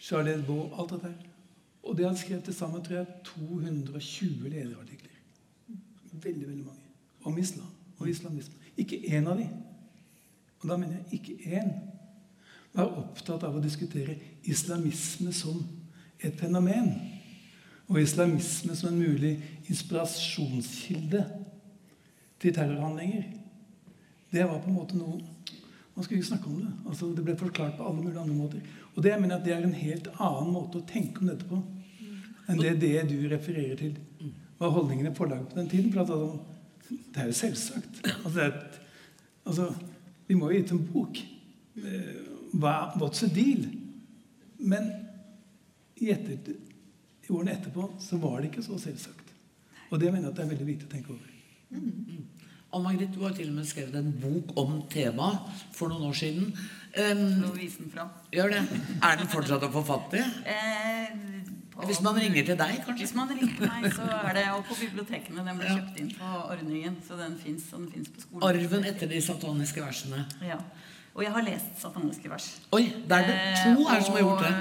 Charlie 0.00 0.34
Edbo, 0.36 0.70
alt 0.76 0.90
dette 0.92 1.10
her. 1.10 1.22
Og 1.86 1.96
det 1.96 2.06
han 2.06 2.18
skrevet 2.18 2.44
til 2.44 2.54
sammen 2.54 2.84
tror 2.84 2.96
jeg, 3.00 3.06
220 3.24 4.50
lederartikler. 4.50 5.10
Veldig, 6.12 6.48
veldig 6.48 6.64
mange. 6.64 6.80
Om 7.24 7.38
islam 7.38 7.66
og 7.98 8.08
islamisme. 8.10 8.65
Ikke 8.76 8.98
én 9.08 9.28
av 9.28 9.38
de, 9.40 9.46
og 10.60 10.68
da 10.70 10.76
mener 10.80 10.98
jeg 10.98 11.20
ikke 11.20 11.56
én, 11.60 11.70
var 12.76 12.92
opptatt 13.00 13.44
av 13.46 13.56
å 13.56 13.62
diskutere 13.64 14.18
islamisme 14.44 15.32
som 15.32 15.62
et 16.20 16.36
fenomen. 16.36 16.90
Og 17.86 18.00
islamisme 18.02 18.74
som 18.76 18.90
en 18.90 18.98
mulig 19.00 19.36
inspirasjonskilde 19.70 21.22
til 22.42 22.54
terrorhandlinger. 22.54 23.24
Det 24.32 24.44
var 24.44 24.60
på 24.60 24.72
en 24.72 24.78
måte 24.80 24.98
noe 24.98 25.22
Man 25.96 26.04
skulle 26.04 26.18
ikke 26.20 26.28
snakke 26.28 26.50
om 26.50 26.56
det. 26.60 26.70
Altså, 26.90 27.06
det 27.16 27.22
ble 27.24 27.34
forklart 27.40 27.78
på 27.78 27.84
alle 27.88 28.02
mulige 28.02 28.20
andre 28.20 28.34
måter. 28.36 28.64
Og 28.92 28.98
det 29.00 29.14
jeg 29.14 29.20
mener 29.22 29.38
at 29.38 29.46
det 29.46 29.54
er 29.54 29.62
en 29.64 29.78
helt 29.78 30.10
annen 30.20 30.50
måte 30.52 30.82
å 30.82 30.84
tenke 30.84 31.22
om 31.22 31.30
dette 31.30 31.46
på 31.48 31.56
enn 32.52 32.60
det, 32.60 32.74
det 32.82 33.06
du 33.08 33.14
refererer 33.30 33.78
til 33.80 33.94
var 34.58 34.74
holdningene 34.74 35.14
forlaget 35.16 35.48
på 35.48 35.56
den 35.56 35.70
tiden. 35.72 35.88
For 35.94 36.02
at, 36.02 36.12
altså, 36.12 36.55
det 36.88 37.22
er 37.22 37.30
jo 37.30 37.36
selvsagt. 37.36 38.00
Altså, 38.24 38.34
det 38.36 38.44
er 38.44 38.52
et, 38.52 38.80
altså, 39.46 39.68
vi 40.26 40.34
må 40.38 40.50
jo 40.50 40.56
gi 40.56 40.64
ut 40.64 40.74
en 40.76 40.86
bok. 40.92 41.20
Eh, 41.76 42.14
hva, 42.56 42.74
what's 43.00 43.22
the 43.24 43.30
deal? 43.32 43.66
Men 44.58 44.90
i, 45.96 46.10
etter, 46.12 46.56
i 47.26 47.32
årene 47.32 47.56
etterpå 47.56 47.90
så 48.02 48.18
var 48.22 48.40
det 48.40 48.52
ikke 48.52 48.66
så 48.66 48.78
selvsagt. 48.80 49.34
Og 49.90 50.00
det 50.00 50.10
mener 50.12 50.28
jeg 50.28 50.32
at 50.32 50.38
det 50.38 50.44
er 50.46 50.52
veldig 50.54 50.68
viktig 50.70 50.88
å 50.88 50.94
tenke 50.94 51.14
over. 51.14 51.34
Mm. 51.70 52.24
Ann 52.74 52.82
Margrit, 52.82 53.12
du 53.14 53.22
har 53.22 53.34
til 53.34 53.48
og 53.48 53.56
med 53.56 53.68
skrevet 53.68 53.94
en 53.96 54.10
bok 54.20 54.50
om 54.60 54.80
temaet 54.92 55.62
for 55.74 55.92
noen 55.92 56.08
år 56.10 56.16
siden. 56.18 56.50
Um, 56.96 57.46
vise 57.54 57.82
den 57.82 57.92
fram. 57.92 58.10
Gjør 58.34 58.56
det. 58.56 58.64
Er 59.00 59.20
den 59.20 59.30
fortsatt 59.30 59.64
å 59.64 59.70
få 59.72 59.84
fatt 59.86 60.18
i? 60.18 60.24
Eh, 61.76 61.86
Hvis 61.86 62.00
man 62.04 62.16
ringer 62.16 62.46
til 62.48 62.56
deg, 62.56 62.74
kanskje? 62.84 63.04
Hvis 63.04 63.14
man 63.16 63.28
ringer 63.28 63.52
til 63.58 63.68
meg, 63.68 63.92
så 63.92 64.08
er 64.08 64.32
det 64.38 64.44
og 64.54 64.64
på 64.68 64.78
bibliotekene. 64.80 65.44
Den 65.44 65.60
ble 65.60 65.70
kjøpt 65.74 66.00
inn 66.00 66.10
på 66.16 66.32
ordningen, 66.46 66.98
så 67.06 67.18
den 67.20 67.38
fins 67.42 67.68
på 67.70 68.24
skolen. 68.24 68.44
Arven 68.48 68.86
etter 68.88 69.10
de 69.10 69.22
sataniske 69.22 69.84
versene. 69.84 70.24
Ja. 70.44 70.58
Og 71.16 71.24
jeg 71.24 71.32
har 71.32 71.44
lest 71.46 71.80
sataniske 71.80 72.28
vers. 72.28 72.46
Oi, 72.76 72.84
det 73.08 73.16
er 73.16 73.28
det 73.30 73.40
to 73.64 73.86
her 73.88 74.02
som 74.04 74.16
har 74.18 74.24
gjort 74.24 74.44
det. 74.44 74.52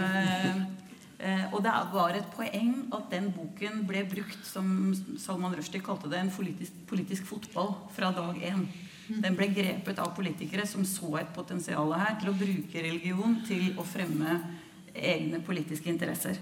Eh, 1.26 1.46
og 1.56 1.62
det 1.64 1.74
var 1.94 2.16
et 2.16 2.28
poeng 2.36 2.74
at 2.96 3.08
den 3.12 3.30
boken 3.36 3.84
ble 3.88 4.04
brukt, 4.08 4.42
som 4.48 4.68
Salman 5.20 5.56
Rushdie 5.56 5.84
kalte 5.84 6.12
det, 6.12 6.20
en 6.20 6.32
politisk, 6.32 6.76
politisk 6.88 7.28
fotball 7.28 7.74
fra 7.96 8.12
dag 8.16 8.40
én. 8.44 8.66
Den 9.08 9.36
ble 9.38 9.48
grepet 9.54 10.00
av 10.02 10.16
politikere 10.18 10.66
som 10.68 10.84
så 10.88 11.12
et 11.20 11.32
potensial 11.36 11.92
her 11.94 12.16
til 12.20 12.32
å 12.32 12.38
bruke 12.40 12.84
religion 12.84 13.40
til 13.48 13.76
å 13.80 13.86
fremme 13.86 14.40
egne 14.96 15.42
politiske 15.46 15.92
interesser. 15.92 16.40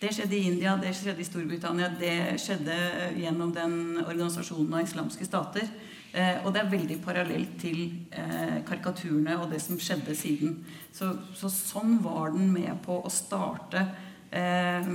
Det 0.00 0.10
skjedde 0.12 0.36
i 0.36 0.46
India, 0.50 0.74
det 0.76 0.92
skjedde 0.96 1.22
i 1.22 1.26
Storbritannia, 1.26 1.88
det 1.98 2.38
skjedde 2.42 2.76
gjennom 3.16 3.52
den 3.54 3.74
organisasjonen 4.02 4.74
av 4.74 4.82
islamske 4.82 5.26
stater. 5.26 5.68
Eh, 6.14 6.44
og 6.44 6.52
det 6.54 6.60
er 6.62 6.70
veldig 6.70 6.96
parallelt 7.02 7.54
til 7.62 7.78
eh, 8.14 8.60
karikaturene 8.66 9.34
og 9.40 9.48
det 9.50 9.60
som 9.62 9.78
skjedde 9.80 10.14
siden. 10.18 10.60
Så, 10.94 11.12
så, 11.34 11.50
sånn 11.50 11.96
var 12.04 12.34
den 12.34 12.52
med 12.54 12.70
på 12.84 13.00
å 13.02 13.10
starte 13.10 13.82
eh, 14.30 14.90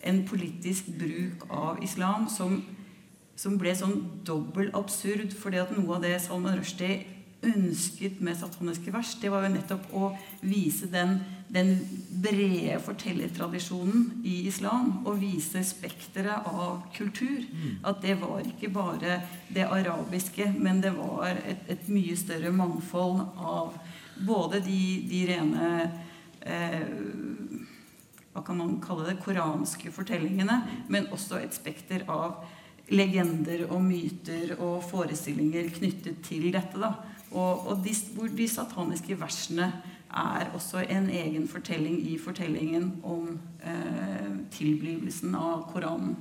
en 0.00 0.20
politisk 0.28 0.88
bruk 1.00 1.44
av 1.52 1.82
islam 1.84 2.28
som, 2.32 2.60
som 3.36 3.58
ble 3.60 3.74
sånn 3.76 3.98
dobbel 4.24 4.72
absurd, 4.76 5.36
fordi 5.36 5.60
at 5.60 5.74
noe 5.76 5.98
av 5.98 6.06
det 6.06 6.16
Salman 6.24 6.56
Rushdie 6.60 7.02
ønsket 7.46 8.20
med 8.20 8.36
sataniske 8.36 8.92
vers, 8.92 9.14
det 9.20 9.30
var 9.32 9.46
jo 9.46 9.52
nettopp 9.54 9.92
å 9.96 10.10
vise 10.44 10.88
den, 10.92 11.16
den 11.48 11.72
brede 12.22 12.76
fortellertradisjonen 12.84 14.20
i 14.28 14.42
islam. 14.50 15.00
Og 15.08 15.20
vise 15.22 15.62
spekteret 15.66 16.46
av 16.50 16.82
kultur. 16.96 17.46
At 17.86 18.02
det 18.04 18.18
var 18.20 18.44
ikke 18.44 18.72
bare 18.74 19.20
det 19.48 19.66
arabiske, 19.68 20.50
men 20.58 20.82
det 20.84 20.92
var 20.98 21.40
et, 21.40 21.64
et 21.68 21.88
mye 21.88 22.16
større 22.18 22.52
mangfold 22.52 23.24
av 23.38 23.74
både 24.20 24.60
de, 24.60 24.82
de 25.08 25.24
rene 25.30 25.68
eh, 26.44 26.82
Hva 28.30 28.44
kan 28.46 28.60
man 28.60 28.76
kalle 28.84 29.08
det? 29.08 29.20
Koranske 29.24 29.90
fortellingene, 29.94 30.60
men 30.92 31.08
også 31.10 31.40
et 31.40 31.56
spekter 31.56 32.04
av 32.06 32.44
legender 32.90 33.66
og 33.70 33.84
myter 33.84 34.56
og 34.58 34.82
forestillinger 34.90 35.70
knyttet 35.76 36.22
til 36.26 36.50
dette. 36.52 36.78
da 36.80 36.94
og, 37.30 37.66
og 37.70 37.84
de, 37.84 37.94
hvor 38.16 38.30
de 38.34 38.48
sataniske 38.50 39.14
versene 39.20 39.70
er 40.10 40.48
også 40.54 40.82
en 40.90 41.06
egen 41.14 41.46
fortelling 41.48 42.00
i 42.10 42.16
fortellingen 42.18 42.88
om 43.06 43.36
eh, 43.62 44.32
tilblivelsen 44.50 45.36
av 45.38 45.68
Koranen. 45.70 46.16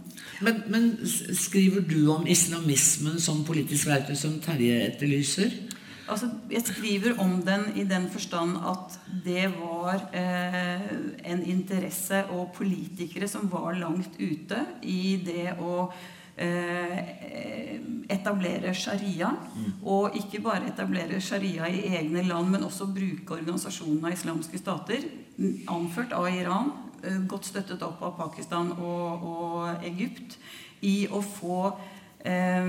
Men, 0.45 0.61
men, 0.69 0.91
skriver 1.33 1.81
du 1.81 2.11
om 2.13 2.27
islamismen 2.29 3.17
som 3.19 3.41
politisk 3.47 3.89
verktøy, 3.89 4.13
som 4.19 4.37
Terje 4.43 4.83
etterlyser? 4.91 5.57
Altså, 6.09 6.29
jeg 6.49 6.61
skriver 6.65 7.17
om 7.21 7.39
den 7.45 7.65
i 7.77 7.87
den 7.89 8.05
forstand 8.13 8.61
at 8.69 8.99
det 9.25 9.47
var 9.57 10.05
eh, 10.13 10.85
en 11.33 11.43
interesse 11.49 12.21
og 12.29 12.53
politikere 12.53 13.29
som 13.29 13.49
var 13.49 13.73
langt 13.77 14.21
ute 14.21 14.61
i 14.85 15.17
det 15.25 15.57
å 15.57 15.89
etablere 18.09 18.73
sharia. 18.73 19.31
Og 19.83 20.15
ikke 20.17 20.41
bare 20.43 20.69
etablere 20.71 21.21
sharia 21.21 21.69
i 21.69 21.85
egne 21.99 22.23
land, 22.27 22.51
men 22.53 22.65
også 22.67 22.89
bruke 22.93 23.37
organisasjonen 23.37 24.05
av 24.05 24.15
islamske 24.15 24.61
stater, 24.61 25.05
anført 25.71 26.13
av 26.15 26.27
Iran, 26.31 26.71
eh, 27.03 27.21
godt 27.27 27.45
støttet 27.45 27.83
opp 27.85 28.01
av 28.03 28.17
Pakistan 28.17 28.73
og, 28.77 29.23
og 29.23 29.85
Egypt, 29.87 30.37
i 30.81 31.07
å 31.11 31.21
få 31.23 31.59
eh, 32.27 32.67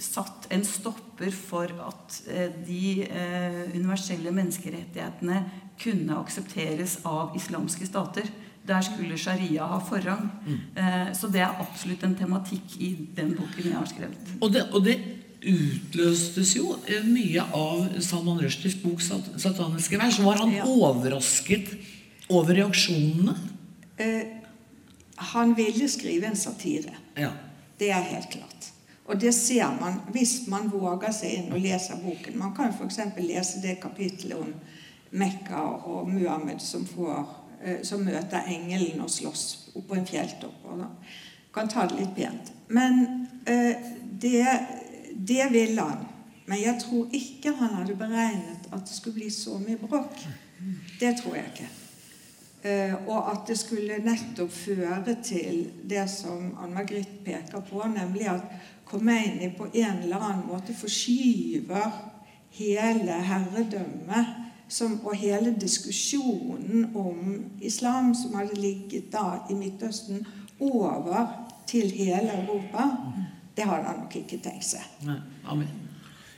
satt 0.00 0.48
en 0.54 0.64
stopper 0.64 1.32
for 1.34 1.72
at 1.84 2.20
eh, 2.30 2.52
de 2.66 3.04
eh, 3.04 3.62
universelle 3.74 4.32
menneskerettighetene 4.32 5.42
kunne 5.80 6.18
aksepteres 6.20 6.98
av 7.08 7.36
islamske 7.36 7.88
stater. 7.88 8.28
Der 8.68 8.80
skulle 8.84 9.16
sharia 9.18 9.66
ha 9.66 9.78
forrang. 9.82 10.28
Mm. 10.46 11.14
så 11.16 11.28
det 11.32 11.40
er 11.40 11.62
absolutt 11.62 12.02
en 12.04 12.14
tematikk 12.14 12.76
i 12.78 12.90
den 13.16 13.32
boken 13.34 13.64
jeg 13.64 13.74
har 13.74 13.88
skrevet. 13.88 14.34
Og 14.40 14.52
det, 14.52 14.66
og 14.72 14.84
det 14.84 14.98
utløstes 15.40 16.54
jo 16.56 16.74
eh, 16.86 17.04
mye 17.06 17.44
av 17.56 18.00
Salman 18.04 18.40
Rushdies 18.42 18.76
bok 18.82 19.00
'Sataniske 19.00 19.98
vers'. 19.98 20.20
Var 20.22 20.42
han 20.42 20.52
ja. 20.52 20.64
overrasket 20.64 21.72
over 22.28 22.54
reaksjonene? 22.54 23.36
Eh, 23.96 24.36
han 25.32 25.54
ville 25.56 25.88
skrive 25.88 26.26
en 26.26 26.36
satire. 26.36 26.94
Ja. 27.16 27.32
Det 27.78 27.90
er 27.90 28.00
helt 28.00 28.30
klart. 28.30 28.72
Og 29.06 29.20
det 29.20 29.34
ser 29.34 29.72
man 29.80 30.00
hvis 30.12 30.46
man 30.46 30.70
våger 30.70 31.12
seg 31.12 31.32
inn 31.34 31.52
og 31.52 31.60
leser 31.60 31.98
boken. 31.98 32.38
Man 32.38 32.54
kan 32.54 32.72
f.eks. 32.72 33.00
lese 33.18 33.62
det 33.62 33.80
kapittelet 33.82 34.38
om 34.38 34.52
Mekka 35.10 35.60
og 35.90 36.08
Muhammed 36.08 36.60
som 36.62 36.86
får 36.86 37.16
Eh, 37.16 37.39
som 37.84 38.00
møter 38.06 38.46
engelen 38.48 39.02
og 39.04 39.10
slåss 39.12 39.42
oppå 39.76 39.98
en 39.98 40.06
fjelltopp. 40.08 40.62
og 40.64 40.84
kan 41.52 41.68
ta 41.68 41.86
det 41.86 41.98
litt 41.98 42.14
pent. 42.16 42.52
Men 42.68 43.26
eh, 43.44 43.76
det, 44.20 44.58
det 45.14 45.48
vil 45.50 45.78
han. 45.78 46.06
Men 46.46 46.62
jeg 46.62 46.80
tror 46.82 47.10
ikke 47.14 47.54
han 47.58 47.76
hadde 47.80 47.98
beregnet 47.98 48.70
at 48.70 48.86
det 48.86 48.94
skulle 48.94 49.20
bli 49.20 49.30
så 49.34 49.58
mye 49.62 49.78
bråk. 49.78 50.18
Det 51.00 51.14
tror 51.20 51.36
jeg 51.38 51.52
ikke. 51.52 51.68
Eh, 52.62 52.94
og 53.08 53.30
at 53.32 53.46
det 53.48 53.56
skulle 53.58 54.00
nettopp 54.04 54.52
føre 54.52 55.16
til 55.24 55.62
det 55.88 56.04
som 56.12 56.52
Ann 56.60 56.74
Margrit 56.76 57.22
peker 57.24 57.64
på, 57.70 57.82
nemlig 57.88 58.28
at 58.28 58.44
Khomeini 58.90 59.52
på 59.56 59.70
en 59.70 60.02
eller 60.02 60.18
annen 60.18 60.46
måte 60.50 60.74
forskyver 60.74 61.90
hele 62.58 63.16
herredømmet 63.22 64.39
som, 64.70 64.98
og 65.04 65.16
hele 65.18 65.54
diskusjonen 65.58 66.90
om 66.94 67.36
islam 67.60 68.14
som 68.14 68.38
hadde 68.38 68.58
ligget 68.60 69.10
da 69.12 69.42
i 69.50 69.58
Midtøsten, 69.58 70.24
over 70.60 71.28
til 71.66 71.90
hele 71.96 72.34
Europa, 72.42 72.90
det 73.56 73.64
hadde 73.64 73.86
han 73.88 74.02
nok 74.04 74.18
ikke 74.20 74.40
tenkt 74.44 74.66
seg. 74.68 74.84
Nei. 75.06 75.20
Amen. 75.48 75.70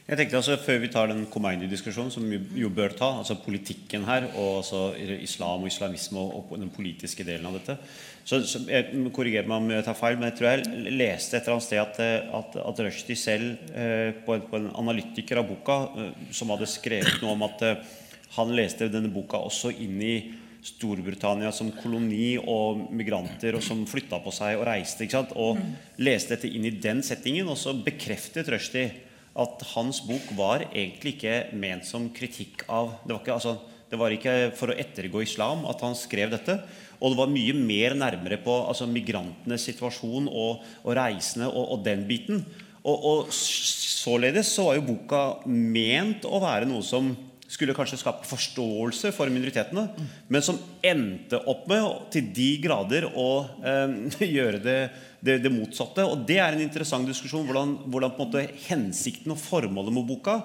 Jeg 0.03 0.19
tenkte 0.19 0.39
altså, 0.41 0.57
Før 0.59 0.81
vi 0.83 0.89
tar 0.91 1.09
den 1.09 1.27
Khomeini-diskusjonen, 1.31 2.11
som 2.11 2.25
vi 2.29 2.41
jo 2.61 2.69
bør 2.75 2.95
ta, 2.99 3.09
altså 3.21 3.37
politikken 3.39 4.05
her, 4.05 4.27
og 4.35 4.59
altså 4.61 4.81
islam 5.23 5.63
og 5.63 5.71
islamisme 5.71 6.19
og, 6.21 6.51
den 6.59 6.73
politiske 6.75 7.25
delen 7.25 7.47
av 7.49 7.57
dette 7.59 7.79
så, 8.25 8.39
så 8.47 8.61
jeg 8.69 9.07
Korriger 9.15 9.49
meg 9.51 9.63
om 9.63 9.71
jeg 9.73 9.85
tar 9.87 9.97
feil, 9.99 10.19
men 10.19 10.29
jeg 10.29 10.37
tror 10.39 10.49
jeg 10.51 10.93
leste 10.95 11.39
et 11.39 11.47
eller 11.47 11.57
annet 11.57 11.67
sted 11.67 11.81
at, 11.83 12.03
at, 12.39 12.59
at 12.63 12.83
Rushdie 12.87 13.19
selv, 13.19 13.57
eh, 13.75 14.13
på, 14.27 14.37
en, 14.37 14.45
på, 14.47 14.61
en, 14.61 14.69
analytiker 14.79 15.41
av 15.41 15.49
boka, 15.49 15.79
eh, 15.99 16.29
som 16.35 16.53
hadde 16.55 16.71
skrevet 16.71 17.19
noe 17.23 17.35
om 17.35 17.43
at 17.49 17.65
eh, 17.67 17.97
han 18.37 18.55
leste 18.57 18.89
denne 18.89 19.13
boka 19.13 19.41
også 19.45 19.73
inn 19.85 19.99
i 20.01 20.17
Storbritannia 20.63 21.51
som 21.51 21.73
koloni 21.75 22.37
og 22.39 22.85
migranter 22.95 23.57
og 23.59 23.65
som 23.67 23.83
flytta 23.89 24.21
på 24.23 24.31
seg 24.35 24.61
og 24.61 24.67
reiste. 24.69 25.05
ikke 25.05 25.19
sant? 25.19 25.35
Og 25.35 25.59
leste 25.99 26.37
dette 26.37 26.51
inn 26.51 26.69
i 26.69 26.77
den 26.77 27.03
settingen. 27.03 27.51
Og 27.51 27.59
så 27.59 27.75
bekreftet 27.75 28.49
Rushdie 28.53 28.93
at 29.33 29.65
hans 29.73 30.03
bok 30.07 30.31
var 30.39 30.69
egentlig 30.71 31.17
ikke 31.17 31.37
ment 31.59 31.89
som 31.89 32.11
kritikk 32.15 32.67
av 32.69 32.99
Det 33.03 33.15
var 33.15 33.23
ikke, 33.23 33.37
altså, 33.41 33.57
det 33.91 33.99
var 33.99 34.15
ikke 34.15 34.37
for 34.59 34.71
å 34.71 34.79
ettergå 34.85 35.23
islam 35.25 35.67
at 35.71 35.83
han 35.83 35.99
skrev 35.99 36.31
dette. 36.33 36.61
Og 37.03 37.11
det 37.11 37.19
var 37.19 37.33
mye 37.33 37.57
mer 37.59 37.99
nærmere 37.99 38.39
på 38.45 38.55
altså, 38.63 38.87
migrantenes 38.87 39.67
situasjon 39.67 40.31
og, 40.31 40.63
og 40.85 40.95
reisende 40.95 41.51
og, 41.51 41.75
og, 41.75 41.83
den 41.83 42.07
biten. 42.07 42.45
Og, 42.87 43.03
og 43.03 43.35
således 43.35 44.55
så 44.55 44.69
var 44.69 44.79
jo 44.79 44.87
boka 44.93 45.25
ment 45.51 46.23
å 46.29 46.39
være 46.43 46.71
noe 46.71 46.87
som 46.87 47.11
skulle 47.53 47.75
kanskje 47.77 48.01
skape 48.01 48.25
forståelse 48.29 49.13
for 49.13 49.31
minoritetene, 49.33 49.85
men 50.33 50.45
som 50.45 50.59
endte 50.85 51.41
opp 51.51 51.67
med 51.71 51.85
til 52.15 52.31
de 52.35 52.49
grader 52.63 53.07
å 53.09 53.29
eh, 53.61 54.25
gjøre 54.37 54.61
det, 54.65 54.79
det, 55.21 55.39
det, 55.45 55.53
motsatte. 55.53 56.07
Og 56.09 56.25
det 56.29 56.39
er 56.41 56.57
en 56.57 56.65
interessant 56.65 57.09
diskusjon. 57.09 57.45
Hvordan, 57.49 57.77
hvordan 57.93 58.15
på 58.17 58.25
en 58.25 58.31
måte 58.31 58.47
hensikten 58.67 59.35
og 59.35 59.41
formålet 59.43 59.95
med 59.95 60.09
boka 60.09 60.39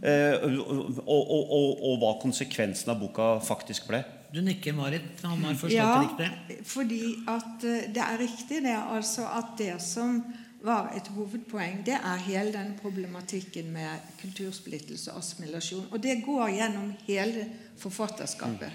eh, 0.00 0.40
og, 0.40 1.00
og, 1.04 1.32
og, 1.44 1.68
og, 1.74 1.98
hva 2.00 2.14
konsekvensen 2.22 2.94
av 2.94 3.02
boka 3.02 3.34
faktisk 3.44 3.90
ble. 3.92 4.00
Du 4.34 4.40
nikker, 4.42 4.74
Marit. 4.74 5.20
Han 5.22 5.44
har 5.46 5.54
forstått 5.54 5.76
ja, 5.76 5.90
det 6.18 6.30
riktig? 6.32 6.56
fordi 6.66 7.02
at 7.30 7.68
eh, 7.68 7.84
det 7.94 8.06
er 8.08 8.18
riktig 8.24 8.64
det 8.64 8.78
altså 8.80 9.28
at 9.28 9.54
det 9.60 9.76
som 9.84 10.22
var 10.64 10.92
et 10.96 11.08
hovedpoeng, 11.12 11.82
det 11.86 11.94
er 11.94 12.16
hele 12.24 12.52
den 12.52 12.72
problematikken 12.80 13.70
med 13.72 14.00
kultursplittelse 14.20 15.12
og 15.12 15.18
assimilasjon. 15.18 15.86
Og 15.90 16.02
det 16.02 16.22
går 16.24 16.48
gjennom 16.56 16.92
hele 17.06 17.46
forfatterskapet. 17.78 18.72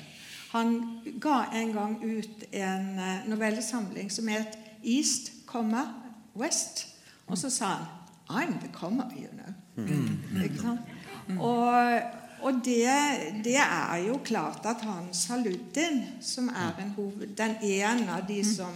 Han 0.52 0.76
ga 1.22 1.44
en 1.54 1.74
gang 1.74 1.98
ut 2.04 2.44
en 2.52 3.00
eh, 3.00 3.26
novellesamling 3.30 4.12
som 4.12 4.28
het 4.28 4.58
'East, 4.84 5.32
West'. 6.36 6.88
Og 7.28 7.38
så 7.38 7.50
sa 7.50 7.66
han 7.66 7.86
'I'm 8.30 8.60
the 8.60 8.70
comma, 8.74 9.04
you 9.18 9.28
know'. 9.28 9.54
Mm. 9.76 10.44
Ikke 10.44 10.60
sant? 10.62 10.80
Og, 11.40 12.02
og 12.42 12.54
det, 12.54 12.88
det, 13.44 13.56
er 13.56 13.98
jo 14.08 14.20
klart 14.24 14.66
at 14.66 14.82
han 14.82 15.14
Saluddin, 15.14 16.06
som 16.22 16.48
er 16.48 16.90
hoved, 16.96 17.28
den 17.28 17.56
ene 17.64 18.12
av 18.12 18.28
de 18.28 18.56
som 18.56 18.74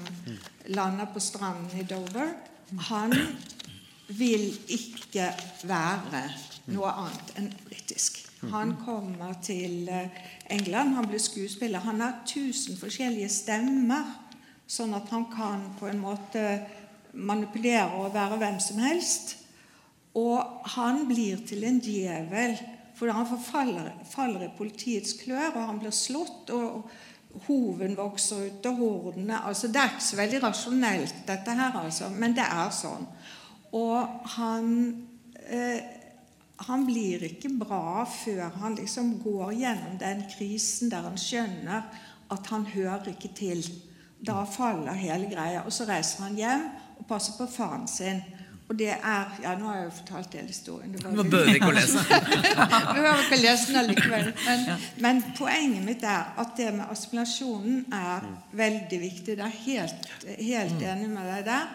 lander 0.65 1.05
på 1.13 1.19
stranden 1.19 1.79
i 1.79 1.83
Dover 1.83 2.33
han 2.89 3.13
vil 4.07 4.49
ikke 4.71 5.29
være 5.67 6.23
noe 6.73 6.91
annet 7.03 7.33
enn 7.39 7.49
britisk. 7.65 8.19
Han 8.51 8.75
kommer 8.83 9.37
til 9.43 9.87
eh, 9.87 10.09
England, 10.51 10.95
han 10.97 11.07
blir 11.07 11.21
skuespiller. 11.21 11.83
Han 11.85 12.01
har 12.03 12.23
tusen 12.27 12.75
forskjellige 12.79 13.29
stemmer, 13.31 14.09
sånn 14.67 14.95
at 14.97 15.07
han 15.13 15.29
kan 15.31 15.69
på 15.79 15.87
en 15.87 16.01
måte 16.03 16.43
manipulere 17.13 18.01
og 18.01 18.13
være 18.15 18.39
hvem 18.41 18.59
som 18.63 18.81
helst. 18.83 19.37
Og 20.19 20.67
han 20.75 21.05
blir 21.09 21.41
til 21.47 21.63
en 21.67 21.79
djevel, 21.83 22.57
for 22.97 23.09
han 23.15 23.27
forfaller, 23.27 23.93
faller 24.11 24.45
i 24.45 24.53
politiets 24.57 25.15
klør, 25.23 25.55
og 25.55 25.65
han 25.71 25.81
blir 25.81 25.95
slått. 25.95 26.51
og 26.53 26.83
hoven 27.47 27.95
vokser 27.97 28.47
ut 28.47 28.65
av 28.69 28.77
hornene. 28.77 29.39
Altså, 29.47 29.67
det 29.67 29.81
er 29.81 29.93
ikke 29.93 30.05
så 30.05 30.19
veldig 30.19 30.43
rasjonelt, 30.43 31.23
dette 31.27 31.57
her, 31.57 31.79
altså, 31.79 32.09
men 32.13 32.35
det 32.37 32.45
er 32.45 32.69
sånn. 32.73 33.07
Og 33.73 34.29
han, 34.35 34.67
eh, 35.47 35.81
han 36.67 36.85
blir 36.85 37.25
ikke 37.25 37.49
bra 37.57 38.05
før 38.05 38.51
han 38.61 38.77
liksom 38.77 39.17
går 39.23 39.55
gjennom 39.57 39.97
den 40.01 40.27
krisen 40.29 40.91
der 40.93 41.07
han 41.09 41.17
skjønner 41.17 41.89
at 42.33 42.53
han 42.53 42.65
hører 42.69 43.09
ikke 43.15 43.33
til. 43.35 43.65
Da 44.23 44.43
faller 44.47 44.93
hele 44.93 45.27
greia. 45.31 45.65
Og 45.65 45.73
så 45.73 45.87
reiser 45.89 46.23
han 46.23 46.37
hjem 46.37 46.69
og 46.99 47.07
passer 47.09 47.35
på 47.37 47.49
faren 47.49 47.87
sin. 47.89 48.21
Og 48.73 48.79
det 48.79 48.89
er 48.89 49.33
Ja, 49.43 49.53
nå 49.59 49.67
har 49.69 49.75
jeg 49.77 49.85
jo 49.85 49.95
fortalt 49.99 50.33
hele 50.33 50.47
historien. 50.49 50.95
Nå 51.17 51.23
behøver 51.23 51.51
vi 51.51 51.59
ikke 51.59 51.73
lese 51.77 52.01
Vi 52.01 52.95
behøver 52.97 53.21
ikke 53.23 53.39
lese 53.41 53.67
den 53.69 53.79
allikevel. 53.83 54.29
Men, 54.47 54.63
men, 55.05 55.23
poenget 55.37 55.85
mitt 55.85 56.03
er 56.03 56.33
at 56.41 56.55
det 56.57 56.71
med 56.73 56.89
assimilasjonen 56.89 57.85
er 57.93 58.25
veldig 58.51 58.99
viktig. 59.01 59.37
Det 59.37 59.45
er 59.45 59.59
helt, 59.59 60.09
helt 60.39 60.79
mm. 60.79 60.87
enig 60.89 61.09
med 61.13 61.29
deg 61.29 61.45
der. 61.51 61.69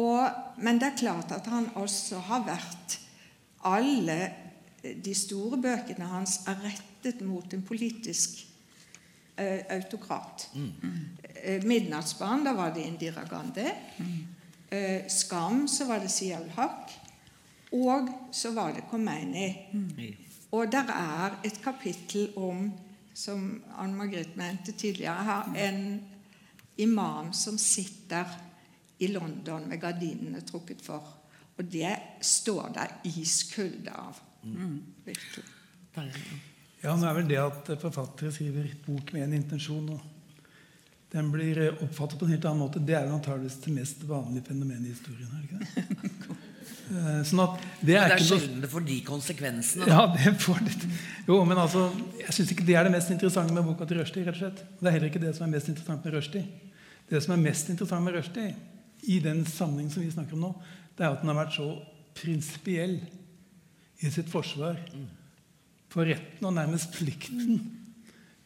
Og, 0.00 0.40
men 0.62 0.80
det 0.80 0.88
er 0.88 0.98
klart 1.02 1.36
at 1.36 1.46
han 1.50 1.68
også 1.74 2.22
har 2.30 2.44
vært 2.46 2.98
Alle 3.68 4.18
de 4.80 5.12
store 5.14 5.58
bøkene 5.60 6.06
hans 6.08 6.38
er 6.48 6.56
rettet 6.64 7.20
mot 7.20 7.52
en 7.52 7.62
politisk 7.62 8.38
eh, 9.36 9.66
autokrat. 9.76 10.48
Mm. 10.54 10.70
Uh, 10.80 11.64
'Midnattsbarn', 11.64 12.44
da 12.44 12.54
var 12.56 12.72
det 12.72 12.86
Indira 12.88 13.26
Gandhi. 13.28 13.68
Mm. 13.98 14.39
Eh, 14.70 15.06
skam 15.08 15.68
så 15.68 15.84
var 15.84 15.98
det 15.98 16.10
Sialhak, 16.14 16.90
Og 17.72 18.08
så 18.32 18.50
var 18.50 18.72
det 18.74 18.88
Khomeini. 18.90 19.68
Mm. 19.72 20.14
Og 20.50 20.72
der 20.72 20.90
er 20.90 21.36
et 21.44 21.60
kapittel 21.62 22.32
om, 22.36 22.72
som 23.14 23.62
Anne 23.78 23.94
Margrethe 23.94 24.34
mente 24.34 24.72
tidligere 24.72 25.24
her, 25.24 25.68
en 25.68 26.00
imam 26.76 27.32
som 27.32 27.58
sitter 27.58 28.24
i 28.98 29.06
London 29.06 29.68
med 29.68 29.80
gardinene 29.80 30.40
trukket 30.40 30.82
for. 30.82 31.16
Og 31.58 31.64
det 31.72 31.96
står 32.20 32.72
der 32.74 32.96
iskulde 33.04 33.94
av. 33.94 34.18
Mm. 34.42 34.82
Ja, 36.82 36.96
nå 36.96 37.06
er 37.06 37.14
vel 37.14 37.28
det 37.28 37.38
at 37.38 37.70
forfattere 37.80 38.32
skriver 38.32 38.74
bok 38.86 39.12
med 39.12 39.28
en 39.28 39.36
intensjon. 39.36 39.88
og 39.94 40.19
den 41.12 41.30
blir 41.32 41.58
eh, 41.58 41.82
oppfattet 41.82 42.18
på 42.18 42.26
en 42.26 42.34
helt 42.34 42.44
annen 42.44 42.62
måte. 42.62 42.82
Det 42.82 42.94
er 42.94 43.08
jo 43.08 43.16
antakeligvis 43.16 43.58
det 43.64 43.74
mest 43.74 44.04
vanlige 44.06 44.46
fenomenet 44.50 44.86
i 44.86 44.94
historien. 44.94 45.30
er 45.34 45.42
det 45.42 45.48
ikke 45.50 45.64
det? 45.64 46.38
Eh, 46.90 47.20
sånn 47.22 47.38
at 47.44 47.60
det 47.86 47.94
er, 47.94 48.08
men 48.08 48.10
det 48.10 48.14
er 48.16 48.24
sjelden 48.26 48.62
det 48.64 48.68
får 48.72 48.82
de 48.82 48.94
konsekvensene. 49.06 49.86
Ja, 49.86 50.08
det 50.10 50.32
får 50.42 50.56
det. 50.66 50.72
Jo, 51.28 51.36
men 51.46 51.60
altså, 51.62 51.84
Jeg 52.18 52.34
syns 52.34 52.50
ikke 52.50 52.64
det 52.66 52.74
er 52.74 52.88
det 52.88 52.90
mest 52.96 53.12
interessante 53.14 53.54
med 53.54 53.62
boka 53.62 53.86
til 53.86 54.00
Rushdie. 54.00 54.24
rett 54.26 54.34
og 54.34 54.40
slett. 54.40 54.64
Det 54.80 54.88
er 54.88 54.96
heller 54.96 55.06
ikke 55.06 55.22
det 55.22 55.30
som 55.36 55.46
er 55.46 55.52
mest 55.52 55.70
interessant 55.70 56.02
med 56.02 56.16
Rushdie. 56.16 56.42
Det 57.06 57.20
som 57.22 57.36
er 57.36 57.44
mest 57.44 57.70
interessant 57.70 58.02
med 58.02 58.16
Rushdie, 58.18 58.56
i 59.06 59.20
den 59.22 59.44
sammenheng 59.46 59.92
som 59.94 60.02
vi 60.02 60.10
snakker 60.10 60.34
om 60.34 60.42
nå, 60.48 60.50
det 60.98 61.06
er 61.06 61.14
at 61.14 61.22
den 61.22 61.30
har 61.30 61.38
vært 61.38 61.54
så 61.54 61.68
prinsipiell 62.18 62.98
i 64.02 64.10
sitt 64.10 64.28
forsvar 64.32 64.82
for 65.94 66.10
retten 66.10 66.50
og 66.50 66.56
nærmest 66.58 66.90
plikten 66.98 67.62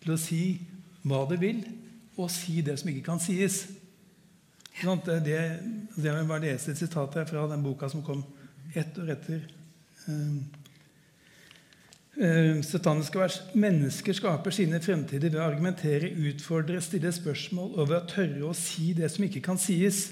til 0.05 0.13
å 0.13 0.21
si 0.21 0.43
hva 1.09 1.25
det 1.33 1.41
vil 1.41 1.65
og 2.17 2.31
si 2.33 2.61
det 2.65 2.77
som 2.81 2.91
ikke 2.91 3.07
kan 3.09 3.23
sies. 3.23 3.65
Det, 4.75 5.21
det, 5.23 5.39
det 5.95 6.11
var 6.11 6.27
bare 6.27 6.43
lese 6.49 6.73
et 6.73 6.81
sitat 6.81 7.15
fra 7.29 7.47
den 7.51 7.63
boka 7.63 7.89
som 7.91 8.03
kom 8.03 8.25
ett 8.75 8.97
år 8.99 9.13
etter 9.15 9.45
uh, 10.09 10.39
uh, 12.19 12.63
sataniske 12.67 13.21
vers. 13.21 13.39
Mennesker 13.55 14.17
skaper 14.19 14.55
sine 14.55 14.81
fremtider 14.83 15.31
ved 15.31 15.39
å 15.39 15.47
argumentere, 15.47 16.11
utfordre, 16.31 16.83
stille 16.83 17.13
spørsmål 17.15 17.77
og 17.77 17.93
ved 17.93 18.01
å 18.01 18.11
tørre 18.11 18.51
å 18.51 18.57
si 18.59 18.91
det 18.99 19.13
som 19.15 19.29
ikke 19.29 19.45
kan 19.47 19.61
sies, 19.63 20.09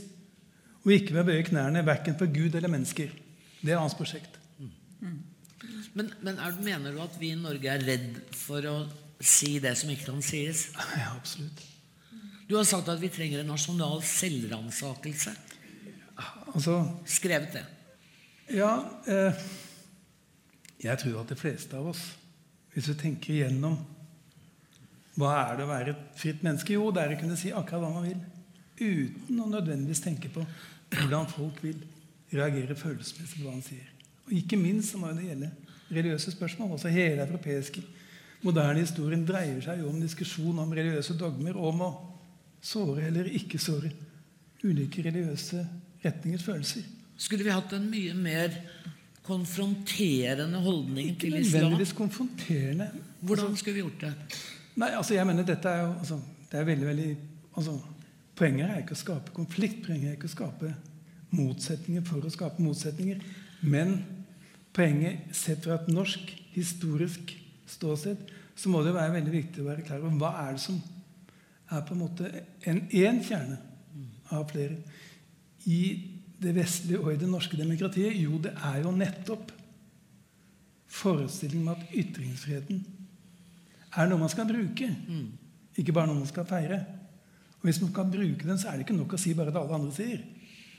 og 0.82 0.94
ikke 0.94 1.16
ved 1.16 1.24
å 1.24 1.28
bøye 1.32 1.48
knærne 1.50 1.82
verken 1.86 2.18
for 2.18 2.30
Gud 2.30 2.54
eller 2.54 2.70
mennesker. 2.70 3.10
Det 3.62 3.74
er 3.74 3.82
hans 3.82 3.98
prosjekt. 3.98 4.38
Mm. 4.58 5.18
Men, 5.98 6.14
men 6.22 6.38
er, 6.38 6.56
mener 6.62 6.94
du 6.94 7.02
at 7.02 7.18
vi 7.18 7.34
i 7.34 7.38
Norge 7.38 7.70
er 7.70 7.82
redd 7.86 8.22
for 8.38 8.66
å 8.70 8.78
si 9.22 9.56
det 9.62 9.74
som 9.78 9.90
ikke 9.90 10.10
kan 10.10 10.24
sies? 10.24 10.68
Ja, 10.98 11.12
absolutt. 11.16 11.71
Du 12.48 12.56
har 12.56 12.66
sagt 12.68 12.90
at 12.92 13.00
vi 13.00 13.10
trenger 13.12 13.42
en 13.42 13.52
nasjonal 13.52 14.02
selvransakelse. 14.06 15.34
Altså, 16.52 16.82
Skrevet 17.08 17.54
det. 17.56 17.64
Ja 18.52 18.72
eh, 19.08 19.38
Jeg 20.82 20.98
tror 20.98 21.22
at 21.22 21.30
de 21.30 21.38
fleste 21.38 21.78
av 21.78 21.86
oss, 21.92 22.02
hvis 22.74 22.88
vi 22.90 22.98
tenker 22.98 23.34
igjennom 23.34 23.78
hva 25.20 25.32
er 25.42 25.58
det 25.58 25.64
å 25.66 25.68
være 25.68 25.92
et 25.92 26.04
fritt 26.16 26.44
menneske? 26.44 26.72
Jo, 26.72 26.86
det 26.90 27.02
er 27.02 27.14
å 27.14 27.18
kunne 27.20 27.36
si 27.36 27.50
akkurat 27.52 27.82
hva 27.84 27.90
man 27.92 28.06
vil. 28.06 28.20
Uten 28.80 29.42
å 29.44 29.48
nødvendigvis 29.50 30.00
tenke 30.00 30.30
på 30.32 30.44
hvordan 30.94 31.28
folk 31.28 31.58
vil 31.64 31.82
reagere 32.32 32.76
følelsesmessig 32.76 33.42
på 33.42 33.44
hva 33.44 33.52
han 33.52 33.64
sier. 33.64 33.90
Og 34.24 34.32
ikke 34.38 34.56
minst 34.56 34.94
så 34.94 35.00
må 35.00 35.10
det 35.12 35.26
gjelde 35.28 35.50
religiøse 35.92 36.32
spørsmål. 36.32 36.72
Også 36.78 36.92
hele 36.92 37.26
europeiske 37.26 37.84
moderne 38.42 38.80
historien 38.80 39.26
dreier 39.28 39.60
seg 39.64 39.82
jo 39.82 39.90
om 39.92 40.00
diskusjon 40.00 40.64
om 40.64 40.72
religiøse 40.72 41.18
dogmer. 41.20 41.60
om 41.60 41.84
å 41.84 41.90
såre 42.62 43.08
eller 43.08 43.28
ikke 43.34 43.58
såre 43.60 43.90
ulike 44.62 45.02
religiøse 45.02 45.62
retningers 46.04 46.44
følelser. 46.46 46.86
Skulle 47.18 47.46
vi 47.46 47.54
hatt 47.54 47.74
en 47.76 47.88
mye 47.90 48.14
mer 48.14 48.54
konfronterende 49.26 50.58
holdning 50.62 51.14
til 51.18 51.36
islam? 51.36 51.42
Ikke 51.42 51.58
Nødvendigvis 51.58 51.92
konfronterende. 51.98 52.88
Hvordan 53.20 53.50
altså, 53.50 53.60
skulle 53.62 53.74
vi 53.74 53.84
gjort 53.84 54.00
det? 54.00 54.40
Nei, 54.76 54.88
altså 54.96 55.14
jeg 55.14 55.26
mener 55.28 55.46
dette 55.46 55.68
er 55.68 55.82
jo 55.84 55.90
altså, 55.92 56.18
det 56.50 56.60
er 56.60 56.70
veldig, 56.70 56.86
veldig 56.86 57.10
altså, 57.56 57.80
Poenget 58.32 58.70
er 58.70 58.78
ikke 58.80 58.96
å 58.96 58.98
skape 58.98 59.32
konflikt. 59.36 59.82
Poenget 59.84 60.08
er 60.08 60.14
ikke 60.16 60.30
å 60.30 60.32
skape 60.32 60.70
motsetninger 61.36 62.04
for 62.06 62.24
å 62.24 62.30
skape 62.32 62.64
motsetninger. 62.64 63.20
Men 63.60 63.98
poenget 64.74 65.36
sett 65.36 65.66
fra 65.66 65.76
et 65.76 65.90
norsk 65.92 66.32
historisk 66.54 67.34
ståsted 67.68 68.32
så 68.56 68.72
må 68.72 68.80
det 68.84 68.94
være 68.96 69.14
veldig 69.18 69.34
viktig 69.34 69.62
å 69.62 69.68
være 69.68 69.84
klar 69.84 70.00
over 70.00 70.16
hva 70.20 70.32
er 70.46 70.56
det 70.56 70.64
som 70.64 70.80
er 71.72 71.84
på 71.86 71.94
en 71.94 72.02
måte 72.04 72.30
en 72.68 72.82
én 72.88 73.20
kjerne 73.24 73.58
av 74.32 74.46
flere. 74.50 74.78
I 75.66 75.80
det 76.42 76.54
vestlige 76.56 77.00
og 77.00 77.12
i 77.12 77.20
det 77.20 77.28
norske 77.30 77.56
demokratiet? 77.56 78.16
Jo, 78.18 78.38
det 78.42 78.54
er 78.58 78.80
jo 78.82 78.94
nettopp 78.94 79.52
forestillingen 80.92 81.68
om 81.68 81.76
at 81.76 81.94
ytringsfriheten 81.96 82.82
er 83.96 84.08
noe 84.08 84.20
man 84.20 84.32
skal 84.32 84.48
bruke. 84.48 84.88
Ikke 85.78 85.94
bare 85.94 86.10
noe 86.10 86.20
man 86.20 86.28
skal 86.28 86.48
feire. 86.48 86.80
Og 87.60 87.68
Hvis 87.68 87.80
man 87.80 87.92
kan 87.92 88.10
bruke 88.10 88.48
den, 88.48 88.58
så 88.58 88.68
er 88.68 88.72
det 88.72 88.86
ikke 88.86 88.96
nok 88.98 89.14
å 89.14 89.20
si 89.20 89.34
bare 89.34 89.52
det 89.52 89.60
alle 89.60 89.78
andre 89.78 89.94
sier. 89.94 90.24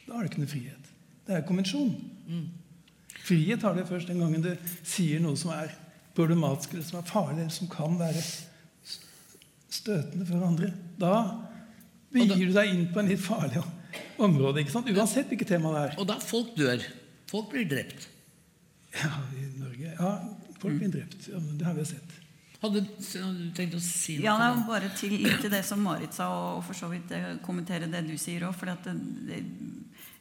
Da 0.08 0.14
har 0.14 0.26
det 0.26 0.32
ikke 0.32 0.44
noe 0.44 0.52
frihet. 0.52 0.92
Det 1.28 1.36
er 1.38 1.48
konvensjon. 1.48 1.94
Frihet 3.24 3.62
har 3.64 3.74
det 3.78 3.88
først 3.88 4.10
den 4.12 4.20
gangen 4.20 4.44
du 4.44 4.52
sier 4.84 5.22
noe 5.24 5.38
som 5.40 5.54
er 5.56 5.72
problematisk, 6.16 6.74
eller 6.74 6.84
som 6.84 7.00
er 7.00 7.08
farlig, 7.08 7.40
eller 7.40 7.56
som 7.56 7.70
kan 7.72 7.96
være 8.00 8.24
støtende 9.74 10.28
for 10.28 10.46
andre. 10.46 10.72
Da 11.02 11.16
begir 12.14 12.50
du 12.50 12.56
deg 12.56 12.74
inn 12.74 12.88
på 12.94 13.02
en 13.02 13.10
litt 13.10 13.24
farlig 13.24 13.62
område. 14.22 14.62
ikke 14.62 14.76
sant? 14.76 14.90
Uansett 14.94 15.32
hvilket 15.32 15.56
tema 15.56 15.74
det 15.76 15.86
er. 15.88 15.96
Og 16.02 16.10
da 16.10 16.20
folk 16.22 16.54
dør. 16.58 16.84
Folk 17.32 17.50
blir 17.54 17.66
drept. 17.70 18.10
Ja, 18.94 19.14
i 19.34 19.48
Norge. 19.58 19.94
Ja, 19.98 20.12
folk 20.62 20.78
blir 20.78 20.92
drept. 20.94 21.30
Ja, 21.32 21.40
men 21.40 21.58
det 21.58 21.66
har 21.66 21.78
vi 21.78 21.86
jo 21.86 21.90
sett. 21.96 22.20
Hadde 22.64 22.80
du 22.86 23.48
tenkt 23.58 23.74
å 23.76 23.82
si 23.84 24.18
noe? 24.18 24.24
Ja, 24.24 24.38
det 24.40 24.46
er 24.48 24.60
bare 24.70 24.92
til, 24.96 25.18
litt 25.20 25.42
til 25.44 25.52
det 25.52 25.64
som 25.68 25.82
Marit 25.84 26.16
sa, 26.16 26.30
og 26.54 26.62
for 26.64 26.78
så 26.78 26.88
vidt 26.92 27.12
eh, 27.12 27.34
kommentere 27.44 27.90
det 27.92 28.06
du 28.08 28.14
sier 28.16 28.46
òg. 28.48 28.54
For 28.56 28.72
det, 28.72 28.94
det, 29.28 29.42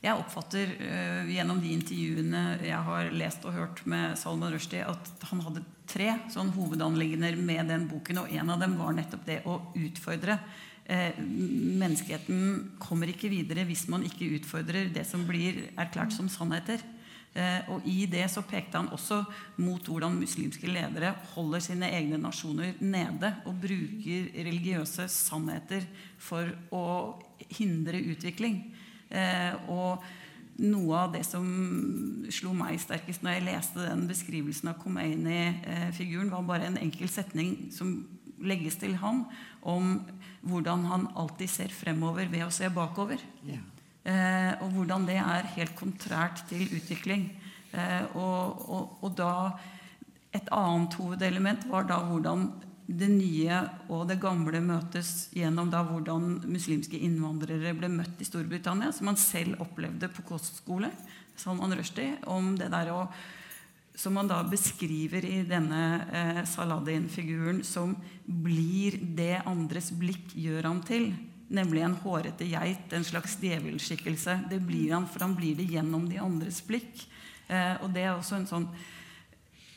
jeg 0.02 0.18
oppfatter 0.18 0.72
uh, 0.80 1.30
gjennom 1.30 1.60
de 1.62 1.76
intervjuene 1.76 2.42
jeg 2.66 2.80
har 2.88 3.12
lest 3.14 3.44
og 3.46 3.54
hørt 3.54 3.84
med 3.86 4.16
Salman 4.18 4.54
Rushdie, 4.54 4.82
at 4.82 5.28
han 5.30 5.44
hadde 5.46 5.62
tre 5.92 6.08
sånn 6.32 6.50
hovedanliggender 6.56 7.36
med 7.38 7.70
den 7.70 7.86
boken, 7.90 8.24
og 8.24 8.34
en 8.34 8.50
av 8.54 8.62
dem 8.62 8.76
var 8.80 8.96
nettopp 8.96 9.24
det 9.28 9.40
å 9.48 9.58
utfordre. 9.78 10.38
Eh, 10.84 11.14
menneskeheten 11.22 12.72
kommer 12.82 13.10
ikke 13.12 13.30
videre 13.30 13.62
hvis 13.68 13.84
man 13.92 14.02
ikke 14.06 14.32
utfordrer 14.40 14.90
det 14.90 15.04
som 15.06 15.22
blir 15.28 15.68
erklært 15.78 16.14
som 16.16 16.30
sannheter. 16.32 16.82
Eh, 17.32 17.70
og 17.72 17.86
I 17.88 18.04
det 18.10 18.26
så 18.28 18.42
pekte 18.44 18.80
han 18.80 18.90
også 18.92 19.22
mot 19.62 19.86
hvordan 19.88 20.18
muslimske 20.18 20.68
ledere 20.68 21.14
holder 21.32 21.62
sine 21.64 21.88
egne 21.94 22.18
nasjoner 22.20 22.74
nede 22.82 23.30
og 23.46 23.56
bruker 23.62 24.28
religiøse 24.36 25.06
sannheter 25.08 25.86
for 26.20 26.50
å 26.74 26.84
hindre 27.56 28.02
utvikling. 28.12 28.58
Eh, 29.12 29.70
og 29.70 30.02
noe 30.62 30.98
av 30.98 31.12
det 31.14 31.22
som 31.26 31.44
slo 32.32 32.52
meg 32.56 32.80
sterkest 32.80 33.24
når 33.24 33.36
jeg 33.36 33.46
leste 33.48 33.86
den 33.86 34.06
beskrivelsen 34.08 34.72
av 34.72 34.80
Khomeini-figuren, 34.82 36.32
var 36.32 36.48
bare 36.48 36.68
en 36.68 36.80
enkel 36.80 37.10
setning 37.10 37.70
som 37.74 37.94
legges 38.42 38.76
til 38.80 38.96
ham 39.00 39.24
om 39.68 40.00
hvordan 40.42 40.86
han 40.90 41.06
alltid 41.18 41.50
ser 41.50 41.74
fremover 41.74 42.30
ved 42.30 42.46
å 42.46 42.52
se 42.54 42.68
bakover. 42.72 43.22
Ja. 43.46 43.60
Eh, 44.02 44.52
og 44.64 44.72
hvordan 44.74 45.06
det 45.06 45.20
er 45.22 45.52
helt 45.54 45.76
kontrært 45.78 46.42
til 46.50 46.66
utvikling. 46.74 47.28
Eh, 47.70 48.02
og, 48.18 48.64
og, 48.68 48.98
og 49.02 49.14
da 49.18 49.34
Et 50.32 50.46
annet 50.48 50.94
hovedelement 50.96 51.66
var 51.68 51.84
da 51.84 51.98
hvordan 52.08 52.46
det 52.98 53.08
nye 53.08 53.58
og 53.92 54.06
det 54.10 54.18
gamle 54.22 54.60
møtes 54.64 55.28
gjennom 55.34 55.70
da 55.72 55.82
hvordan 55.86 56.42
muslimske 56.44 56.98
innvandrere 57.00 57.74
ble 57.78 57.88
møtt 57.92 58.20
i 58.20 58.26
Storbritannia, 58.28 58.92
som 58.92 59.10
han 59.10 59.20
selv 59.20 59.62
opplevde 59.64 60.10
på 60.12 60.24
kostskole, 60.28 60.90
Salman 61.38 61.72
Rushdie, 61.74 62.18
om 62.28 62.52
det 62.58 62.68
der 62.72 62.92
å 62.92 63.06
som 63.94 64.14
man 64.16 64.28
da 64.28 64.38
beskriver 64.48 65.24
i 65.28 65.42
denne 65.44 65.82
eh, 66.12 66.40
Saladin-figuren, 66.48 67.60
som 67.64 67.92
blir 68.24 68.96
det 69.16 69.42
andres 69.44 69.90
blikk 69.92 70.32
gjør 70.32 70.70
ham 70.70 70.80
til. 70.86 71.10
Nemlig 71.52 71.82
en 71.84 71.98
hårete 72.00 72.48
geit, 72.48 72.92
en 72.96 73.04
slags 73.04 73.36
djevelskikkelse. 73.42 74.38
Det 74.50 74.62
blir 74.64 74.94
han, 74.96 75.04
for 75.04 75.26
han 75.26 75.36
blir 75.36 75.58
det 75.58 75.68
gjennom 75.68 76.08
de 76.08 76.22
andres 76.24 76.62
blikk. 76.64 77.04
Eh, 77.48 77.76
og 77.82 77.92
det 77.92 78.06
er 78.06 78.14
også 78.14 78.40
en 78.40 78.48
sånn 78.48 78.68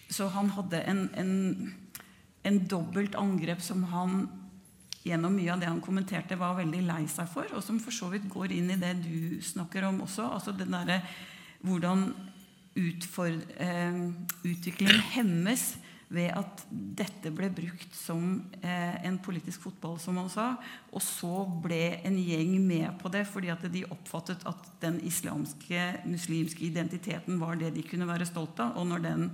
Så 0.07 0.27
han 0.31 0.51
hadde 0.53 0.79
en, 0.85 0.99
en 1.17 1.31
en 2.45 2.59
dobbelt 2.69 3.15
angrep 3.19 3.61
som 3.63 3.83
han 3.91 4.25
gjennom 5.05 5.35
mye 5.37 5.53
av 5.53 5.61
det 5.61 5.69
han 5.69 5.81
kommenterte, 5.85 6.37
var 6.39 6.57
veldig 6.57 6.81
lei 6.87 7.03
seg 7.11 7.29
for, 7.29 7.49
og 7.53 7.63
som 7.63 7.77
for 7.81 7.93
så 7.93 8.09
vidt 8.13 8.25
går 8.31 8.55
inn 8.55 8.71
i 8.73 8.79
det 8.81 8.95
du 9.03 9.41
snakker 9.45 9.85
om 9.85 10.01
også. 10.05 10.25
altså 10.33 10.53
den 10.55 10.73
der, 10.73 11.01
Hvordan 11.65 12.09
eh, 12.75 13.99
utviklingen 14.45 15.01
hemmes 15.13 15.75
ved 16.13 16.29
at 16.37 16.63
dette 16.69 17.31
ble 17.33 17.49
brukt 17.53 17.95
som 17.97 18.37
eh, 18.61 18.97
en 19.07 19.17
politisk 19.23 19.65
fotball, 19.65 19.97
som 20.01 20.19
han 20.21 20.29
sa. 20.29 20.47
Og 20.93 21.01
så 21.01 21.45
ble 21.63 21.97
en 22.05 22.17
gjeng 22.19 22.59
med 22.61 22.99
på 23.01 23.09
det 23.13 23.25
fordi 23.29 23.49
at 23.53 23.65
de 23.73 23.85
oppfattet 23.89 24.45
at 24.49 24.69
den 24.83 24.99
islamske, 25.07 25.81
muslimske 26.05 26.65
identiteten 26.67 27.39
var 27.41 27.57
det 27.59 27.73
de 27.75 27.85
kunne 27.87 28.09
være 28.09 28.29
stolt 28.29 28.61
av. 28.61 28.77
Og 28.77 28.89
når, 28.91 29.05
den, 29.07 29.29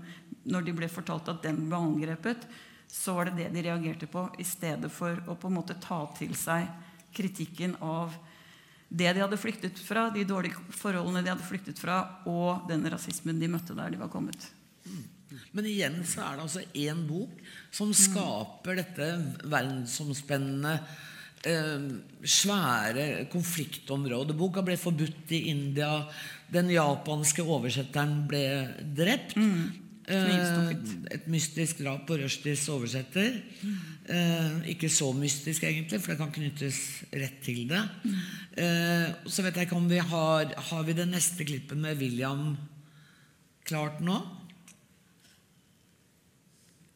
når 0.47 0.67
de 0.67 0.77
ble 0.79 0.91
fortalt 0.91 1.31
at 1.33 1.43
den 1.43 1.65
ble 1.67 1.81
angrepet, 1.91 2.47
så 2.91 3.15
var 3.15 3.29
det 3.29 3.37
det 3.39 3.49
de 3.55 3.63
reagerte 3.69 4.07
på, 4.11 4.25
i 4.39 4.45
stedet 4.47 4.91
for 4.91 5.15
å 5.31 5.37
på 5.39 5.47
en 5.47 5.57
måte 5.61 5.77
ta 5.79 6.03
til 6.17 6.35
seg 6.35 6.67
kritikken 7.15 7.77
av 7.83 8.13
det 8.91 9.13
de 9.15 9.21
hadde 9.23 9.39
flyktet 9.39 9.79
fra, 9.79 10.09
de 10.11 10.25
dårlige 10.27 10.59
forholdene 10.75 11.23
de 11.23 11.31
hadde 11.31 11.47
flyktet 11.47 11.79
fra, 11.79 12.01
og 12.27 12.67
den 12.67 12.83
rasismen 12.91 13.39
de 13.39 13.47
møtte 13.51 13.75
der 13.77 13.93
de 13.93 13.99
var 14.01 14.11
kommet. 14.11 14.49
Men 15.55 15.67
igjen 15.67 16.01
så 16.07 16.25
er 16.25 16.35
det 16.35 16.43
altså 16.43 16.63
én 16.75 17.05
bok 17.07 17.37
som 17.71 17.93
skaper 17.95 18.81
dette 18.81 19.07
verdensomspennende 19.47 20.73
eh, 21.47 21.85
svære 22.19 23.05
konfliktområdet. 23.31 24.35
Boka 24.35 24.63
ble 24.67 24.75
forbudt 24.79 25.31
i 25.37 25.45
India. 25.53 25.93
Den 26.51 26.71
japanske 26.73 27.47
oversetteren 27.47 28.25
ble 28.27 28.43
drept. 28.99 29.37
Mm. 29.39 29.90
Eh, 30.11 30.71
et 31.15 31.27
mystisk 31.31 31.81
drap 31.83 32.03
på 32.07 32.17
Rushdies 32.19 32.67
oversetter. 32.73 33.37
Eh, 34.11 34.69
ikke 34.73 34.89
så 34.91 35.11
mystisk, 35.15 35.63
egentlig, 35.63 36.01
for 36.01 36.13
det 36.13 36.19
kan 36.19 36.33
knyttes 36.35 36.81
rett 37.13 37.39
til 37.45 37.63
det. 37.69 37.81
Eh, 38.59 39.07
så 39.25 39.45
vet 39.45 39.55
jeg 39.55 39.69
ikke 39.69 39.79
om 39.79 39.89
vi 39.89 40.01
har 40.01 40.53
Har 40.71 40.83
vi 40.83 40.93
det 40.93 41.07
neste 41.07 41.45
klippet 41.47 41.77
med 41.77 41.97
William 41.97 42.57
klart 43.63 44.01
nå? 44.01 44.19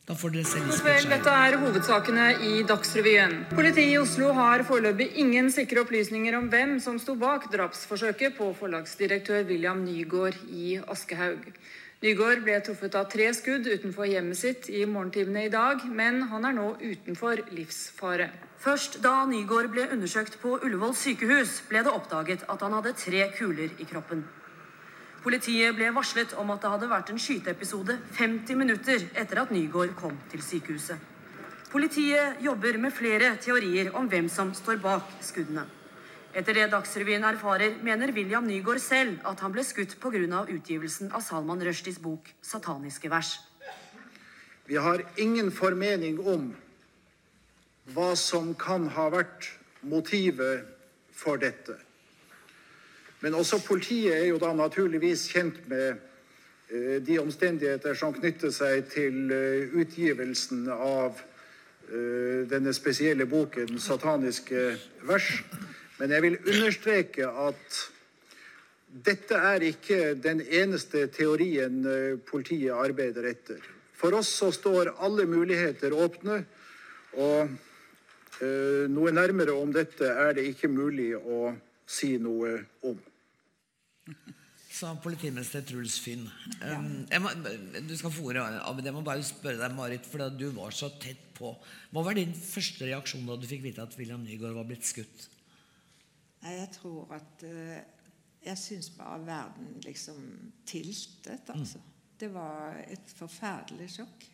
Da 0.05 0.13
får 0.13 0.35
dere 0.35 0.45
se 0.45 0.59
Vel, 0.85 1.07
dette 1.09 1.31
er 1.33 1.55
hovedsakene 1.57 2.25
i 2.45 2.59
Dagsrevyen. 2.67 3.39
Politiet 3.49 3.89
i 3.89 3.97
Oslo 3.97 4.33
har 4.37 4.61
foreløpig 4.67 5.07
ingen 5.17 5.49
sikre 5.49 5.81
opplysninger 5.81 6.37
om 6.37 6.45
hvem 6.51 6.75
som 6.83 6.99
sto 7.01 7.15
bak 7.17 7.47
drapsforsøket 7.53 8.37
på 8.37 8.51
forlagsdirektør 8.59 9.47
William 9.49 9.81
Nygaard 9.81 10.37
i 10.53 10.75
Aschehoug. 10.77 11.49
Nygaard 12.05 12.43
ble 12.45 12.59
truffet 12.61 12.93
av 12.99 13.07
tre 13.09 13.31
skudd 13.33 13.65
utenfor 13.65 14.05
hjemmet 14.05 14.37
sitt 14.37 14.67
i 14.69 14.83
morgentimene 14.85 15.47
i 15.47 15.49
dag, 15.49 15.79
men 15.89 16.19
han 16.29 16.43
er 16.45 16.53
nå 16.53 16.65
utenfor 16.77 17.39
livsfare. 17.49 18.27
Først 18.61 18.99
da 19.01 19.23
Nygaard 19.25 19.71
ble 19.73 19.87
undersøkt 19.95 20.35
på 20.37 20.51
Ullevål 20.59 20.93
sykehus, 20.99 21.63
ble 21.65 21.81
det 21.81 21.89
oppdaget 21.89 22.43
at 22.45 22.61
han 22.61 22.75
hadde 22.77 22.91
tre 22.99 23.23
kuler 23.33 23.73
i 23.81 23.87
kroppen. 23.89 24.21
Politiet 25.23 25.73
ble 25.79 25.89
varslet 25.95 26.35
om 26.37 26.53
at 26.53 26.61
det 26.61 26.73
hadde 26.75 26.91
vært 26.91 27.09
en 27.09 27.23
skyteepisode 27.25 27.97
50 28.19 28.59
minutter 28.59 29.07
etter 29.17 29.41
at 29.41 29.55
Nygaard 29.55 29.95
kom 29.97 30.13
til 30.29 30.45
sykehuset. 30.45 31.01
Politiet 31.73 32.45
jobber 32.45 32.77
med 32.85 32.93
flere 32.93 33.33
teorier 33.41 33.89
om 33.97 34.05
hvem 34.13 34.29
som 34.29 34.53
står 34.53 34.77
bak 34.85 35.09
skuddene. 35.25 35.65
Etter 36.35 36.57
det 36.57 36.65
Dagsrevyen 36.67 37.23
erfarer, 37.23 37.77
mener 37.79 38.11
William 38.11 38.43
Nygaard 38.43 38.81
selv 38.83 39.21
at 39.23 39.39
han 39.39 39.53
ble 39.55 39.63
skutt 39.63 39.93
pga. 40.03 40.41
utgivelsen 40.51 41.11
av 41.15 41.21
Salman 41.23 41.63
Rushdies 41.63 41.97
bok 41.97 42.27
'Sataniske 42.41 43.09
vers'. 43.09 43.39
Vi 44.67 44.75
har 44.75 45.05
ingen 45.17 45.51
formening 45.51 46.19
om 46.19 46.55
hva 47.93 48.15
som 48.15 48.53
kan 48.53 48.87
ha 48.87 49.09
vært 49.09 49.47
motivet 49.81 50.65
for 51.13 51.37
dette. 51.37 51.77
Men 53.21 53.33
også 53.33 53.63
politiet 53.67 54.13
er 54.13 54.25
jo 54.25 54.37
da 54.37 54.53
naturligvis 54.53 55.29
kjent 55.29 55.67
med 55.69 55.95
eh, 56.69 56.99
de 56.99 57.19
omstendigheter 57.19 57.93
som 57.95 58.13
knytter 58.13 58.51
seg 58.51 58.89
til 58.91 59.31
eh, 59.31 59.71
utgivelsen 59.71 60.67
av 60.69 61.15
eh, 61.87 62.43
denne 62.49 62.73
spesielle 62.73 63.25
boken 63.25 63.79
'Sataniske 63.79 64.77
vers'. 65.07 65.45
Men 65.99 66.11
jeg 66.11 66.25
vil 66.25 66.39
understreke 66.41 67.27
at 67.27 67.83
dette 69.05 69.35
er 69.35 69.63
ikke 69.67 69.99
den 70.19 70.41
eneste 70.43 71.05
teorien 71.11 71.81
eh, 71.87 72.19
politiet 72.29 72.75
arbeider 72.75 73.27
etter. 73.31 73.63
For 73.95 74.15
oss 74.15 74.31
så 74.39 74.51
står 74.55 74.93
alle 75.03 75.25
muligheter 75.27 75.95
åpne, 75.95 76.41
og 77.15 77.51
uh, 78.41 78.85
noe 78.91 79.11
nærmere 79.15 79.53
om 79.55 79.71
dette 79.71 80.09
er 80.11 80.33
det 80.35 80.49
ikke 80.49 80.67
mulig 80.67 81.13
å 81.15 81.53
si 81.87 82.17
noe 82.19 82.57
om. 82.83 82.97
sa 84.67 84.91
politimester 84.99 85.63
Truls 85.63 85.95
Finn. 86.03 86.25
Um, 86.59 87.05
jeg 87.07 87.23
må, 87.23 87.31
du 87.87 87.95
skal 87.95 88.11
få 88.11 88.27
ordet, 88.33 88.43
Abid. 88.67 88.89
Jeg 88.89 88.97
må 88.97 89.05
bare 89.07 89.23
spørre 89.23 89.61
deg, 89.61 89.77
Marit, 89.77 90.09
for 90.11 90.27
du 90.27 90.49
var 90.57 90.75
så 90.75 90.91
tett 90.99 91.23
på. 91.39 91.53
Hva 91.95 92.03
var 92.03 92.19
din 92.19 92.35
første 92.35 92.83
reaksjon 92.83 93.23
da 93.29 93.39
du 93.39 93.47
fikk 93.47 93.63
vite 93.63 93.87
at 93.87 93.95
William 93.95 94.27
Nygaard 94.27 94.59
var 94.59 94.67
blitt 94.67 94.83
skutt? 94.87 95.29
Nei, 96.45 96.55
Jeg 96.59 96.71
tror 96.77 97.15
at 97.17 97.43
eh, 97.47 97.81
Jeg 98.45 98.61
syns 98.61 98.91
bare 98.93 99.19
verden 99.25 99.79
liksom 99.85 100.17
tiltet, 100.69 101.49
altså. 101.49 101.81
Det 102.15 102.29
var 102.31 102.77
et 102.85 103.09
forferdelig 103.11 103.89
sjokk. 103.97 104.27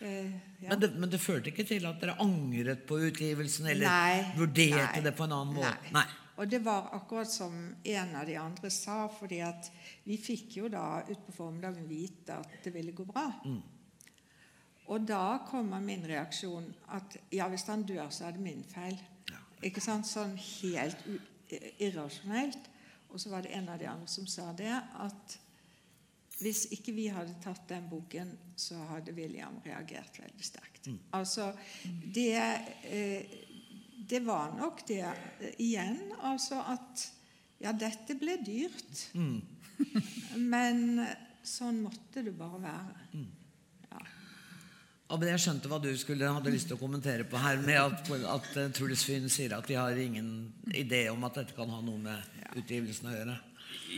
Eh, 0.00 0.30
ja. 0.62 0.70
Men, 0.70 0.80
det, 0.80 0.92
men 0.94 1.10
det 1.10 1.18
førte 1.20 1.50
ikke 1.50 1.66
til 1.68 1.84
at 1.88 1.98
dere 2.00 2.14
angret 2.22 2.86
på 2.88 3.00
utgivelsen, 3.08 3.66
eller 3.72 3.88
Nei, 3.90 4.22
vurderte 4.38 5.00
nei, 5.00 5.02
det 5.04 5.12
på 5.18 5.26
en 5.26 5.34
annen 5.36 5.58
måte? 5.58 5.92
Nei. 5.96 6.06
Og 6.36 6.48
det 6.52 6.60
var 6.64 6.90
akkurat 6.92 7.30
som 7.32 7.54
en 7.82 8.16
av 8.16 8.26
de 8.28 8.36
andre 8.36 8.70
sa, 8.70 9.06
fordi 9.08 9.40
at 9.44 9.70
vi 10.04 10.18
fikk 10.20 10.58
jo 10.60 10.70
da 10.72 11.00
utpå 11.08 11.32
formiddagen 11.32 11.88
vite 11.88 12.36
at 12.36 12.58
det 12.64 12.72
ville 12.74 12.92
gå 12.96 13.06
bra. 13.08 13.24
Mm. 13.44 13.62
Og 14.92 15.06
da 15.08 15.40
kommer 15.48 15.80
min 15.82 16.04
reaksjon 16.06 16.68
at 16.94 17.16
ja, 17.34 17.48
hvis 17.50 17.66
han 17.70 17.86
dør, 17.88 18.10
så 18.12 18.28
er 18.28 18.36
det 18.36 18.44
min 18.44 18.62
feil. 18.68 19.00
Ikke 19.64 19.80
sant? 19.80 20.08
Sånn 20.08 20.36
helt 20.36 21.06
irrasjonelt. 21.78 22.70
Og 23.12 23.20
så 23.22 23.32
var 23.32 23.46
det 23.46 23.54
en 23.56 23.68
av 23.72 23.80
de 23.80 23.88
andre 23.88 24.10
som 24.10 24.26
sa 24.28 24.50
det, 24.56 24.72
at 24.72 25.36
hvis 26.36 26.66
ikke 26.76 26.92
vi 26.92 27.06
hadde 27.08 27.32
tatt 27.40 27.62
den 27.70 27.86
boken, 27.88 28.34
så 28.60 28.76
hadde 28.90 29.14
William 29.16 29.56
reagert 29.64 30.18
veldig 30.20 30.44
sterkt. 30.44 30.90
Altså, 31.16 31.52
det 32.12 32.34
eh, 32.90 33.36
det 34.08 34.20
var 34.20 34.52
nok 34.56 34.82
det 34.88 35.02
eh, 35.40 35.54
igjen, 35.58 36.00
altså 36.22 36.62
at 36.74 37.12
Ja, 37.56 37.70
dette 37.72 38.12
ble 38.20 38.34
dyrt. 38.44 39.06
Mm. 39.16 39.38
Men 40.52 40.98
sånn 41.40 41.78
måtte 41.86 42.20
det 42.26 42.34
bare 42.36 42.58
være. 42.60 43.22
Abid, 45.06 45.28
jeg 45.30 45.42
skjønte 45.44 45.68
hva 45.70 45.78
du 45.78 45.92
skulle, 45.94 46.28
hadde 46.34 46.50
lyst 46.50 46.66
til 46.66 46.74
å 46.74 46.80
kommentere 46.80 47.26
på 47.30 47.38
her, 47.38 47.60
med 47.62 47.78
at, 47.78 48.08
at 48.32 48.48
eh, 48.58 48.72
Truls 48.74 49.04
Fyn 49.06 49.28
sier 49.30 49.52
at 49.54 49.68
de 49.70 49.76
har 49.78 49.94
ingen 50.02 50.48
idé 50.74 51.04
om 51.12 51.22
at 51.28 51.38
dette 51.38 51.54
kan 51.54 51.70
ha 51.70 51.78
noe 51.84 52.00
med 52.02 52.56
utgivelsen 52.58 53.12
å 53.12 53.14
gjøre. 53.14 53.36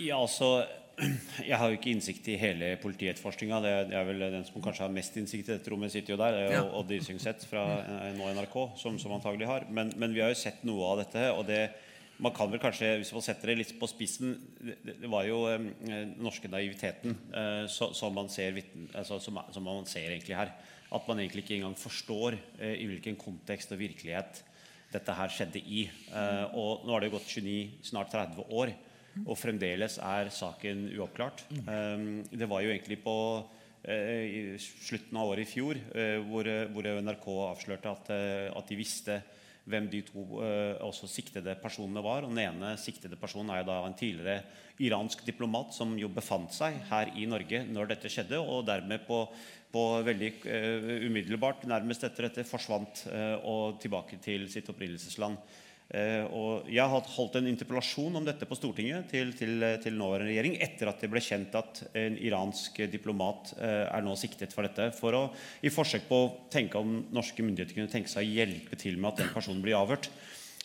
Ja, 0.02 0.18
altså 0.18 0.50
Jeg 0.98 1.56
har 1.56 1.70
jo 1.70 1.78
ikke 1.78 1.92
innsikt 1.94 2.28
i 2.28 2.36
hele 2.36 2.72
politietterforskninga. 2.82 3.60
Det 3.64 3.72
er 3.96 4.06
vel 4.08 4.24
den 4.34 4.44
som 4.44 4.60
kanskje 4.60 4.84
har 4.84 4.92
mest 4.92 5.16
innsikt 5.16 5.48
i 5.48 5.54
dette 5.54 5.72
rommet, 5.72 5.94
sitter 5.94 6.16
jo 6.16 6.20
der. 6.20 6.38
Ja. 6.50 6.62
Og 6.66 6.82
Odd 6.82 6.96
Isungseth 6.98 7.48
fra 7.48 7.64
eh, 7.80 8.08
nå 8.18 8.28
NRK, 8.36 8.56
som, 8.80 8.98
som 9.00 9.14
antagelig 9.16 9.48
har. 9.48 9.68
Men, 9.72 9.94
men 9.96 10.12
vi 10.12 10.24
har 10.24 10.34
jo 10.34 10.40
sett 10.40 10.64
noe 10.68 10.92
av 10.92 11.04
dette. 11.06 11.28
og 11.32 11.46
det 11.48 11.62
man 12.18 12.34
kan 12.34 12.50
vel 12.50 12.58
kanskje, 12.58 12.96
Hvis 12.98 13.12
man 13.14 13.22
setter 13.22 13.52
det 13.52 13.60
litt 13.60 13.76
på 13.78 13.86
spissen 13.86 14.32
Det, 14.58 14.96
det 15.04 15.10
var 15.10 15.22
jo 15.28 15.44
eh, 15.46 15.68
den 15.86 16.16
norske 16.18 16.50
naiviteten 16.50 17.14
eh, 17.30 17.64
så, 17.70 17.92
som, 17.94 18.12
man 18.18 18.28
ser, 18.28 18.58
altså, 18.92 19.20
som, 19.22 19.38
som 19.54 19.64
man 19.64 19.86
ser 19.86 20.10
egentlig 20.10 20.36
her. 20.36 20.50
At 20.94 21.08
man 21.08 21.20
egentlig 21.20 21.44
ikke 21.44 21.58
engang 21.58 21.76
forstår 21.76 22.38
eh, 22.58 22.78
i 22.80 22.86
hvilken 22.88 23.18
kontekst 23.20 23.72
og 23.74 23.80
virkelighet 23.82 24.42
dette 24.92 25.16
her 25.18 25.32
skjedde 25.32 25.60
i. 25.60 25.84
Eh, 25.88 26.56
og 26.56 26.86
Nå 26.86 26.94
har 26.94 27.04
det 27.04 27.12
gått 27.12 27.28
29, 27.28 27.84
snart 27.90 28.14
30 28.14 28.48
år, 28.56 28.72
og 29.26 29.36
fremdeles 29.36 29.98
er 30.04 30.30
saken 30.32 30.86
uoppklart. 30.96 31.44
Eh, 31.58 32.06
det 32.32 32.48
var 32.48 32.64
jo 32.64 32.72
egentlig 32.72 33.00
på 33.04 33.16
i 33.88 34.58
slutten 34.58 35.16
av 35.16 35.28
året 35.30 35.46
i 35.46 35.48
fjor 35.48 35.78
hvor, 36.26 36.48
NRK 37.06 37.26
avslørte 37.44 37.92
at 37.94 38.66
de 38.68 38.76
visste 38.76 39.20
hvem 39.68 39.86
de 39.90 40.00
to 40.06 40.24
eh, 40.42 40.80
også 40.84 41.08
siktede 41.10 41.54
personene 41.62 42.02
var. 42.04 42.24
Og 42.24 42.32
Den 42.32 42.42
ene 42.46 42.72
siktede 42.80 43.18
personen 43.20 43.52
er 43.52 43.62
jo 43.62 43.68
da 43.70 43.78
en 43.84 43.96
tidligere 43.98 44.42
iransk 44.82 45.24
diplomat 45.26 45.74
som 45.74 45.94
jo 45.98 46.10
befant 46.12 46.54
seg 46.54 46.78
her 46.90 47.12
i 47.18 47.26
Norge 47.30 47.64
når 47.68 47.92
dette 47.92 48.10
skjedde, 48.12 48.40
og 48.40 48.66
dermed 48.68 49.04
på, 49.06 49.24
på 49.74 49.86
veldig 50.06 50.32
eh, 50.48 50.90
umiddelbart, 51.08 51.66
nærmest 51.70 52.06
etter 52.06 52.28
dette, 52.28 52.46
forsvant 52.48 53.06
eh, 53.12 53.36
og 53.42 53.80
tilbake 53.82 54.20
til 54.24 54.48
sitt 54.52 54.70
opprinnelsesland. 54.72 55.38
Eh, 55.88 56.24
og 56.36 56.66
jeg 56.68 56.84
har 56.84 57.06
holdt 57.14 57.38
en 57.38 57.46
interpellasjon 57.48 58.18
om 58.20 58.26
dette 58.26 58.44
på 58.44 58.56
Stortinget 58.58 59.06
til, 59.08 59.30
til, 59.32 59.62
til 59.80 59.94
nåværende 59.96 60.28
regjering 60.28 60.58
etter 60.60 60.90
at 60.90 61.00
det 61.00 61.08
ble 61.08 61.22
kjent 61.24 61.54
at 61.56 61.80
en 61.96 62.18
iransk 62.20 62.82
diplomat 62.92 63.54
eh, 63.56 63.86
er 63.86 64.04
nå 64.04 64.16
siktet 64.20 64.52
for 64.52 64.68
dette. 64.68 64.90
For 64.98 65.16
å, 65.16 65.22
I 65.64 65.72
forsøk 65.72 66.04
på 66.10 66.18
å 66.26 66.34
tenke 66.52 66.82
om 66.82 67.06
norske 67.14 67.44
myndigheter 67.44 67.78
kunne 67.78 67.92
tenke 67.92 68.12
seg 68.12 68.26
å 68.26 68.36
hjelpe 68.40 68.76
til 68.80 69.00
med 69.00 69.14
at 69.14 69.22
den 69.22 69.32
personen 69.32 69.64
blir 69.64 69.78
avhørt. 69.80 70.10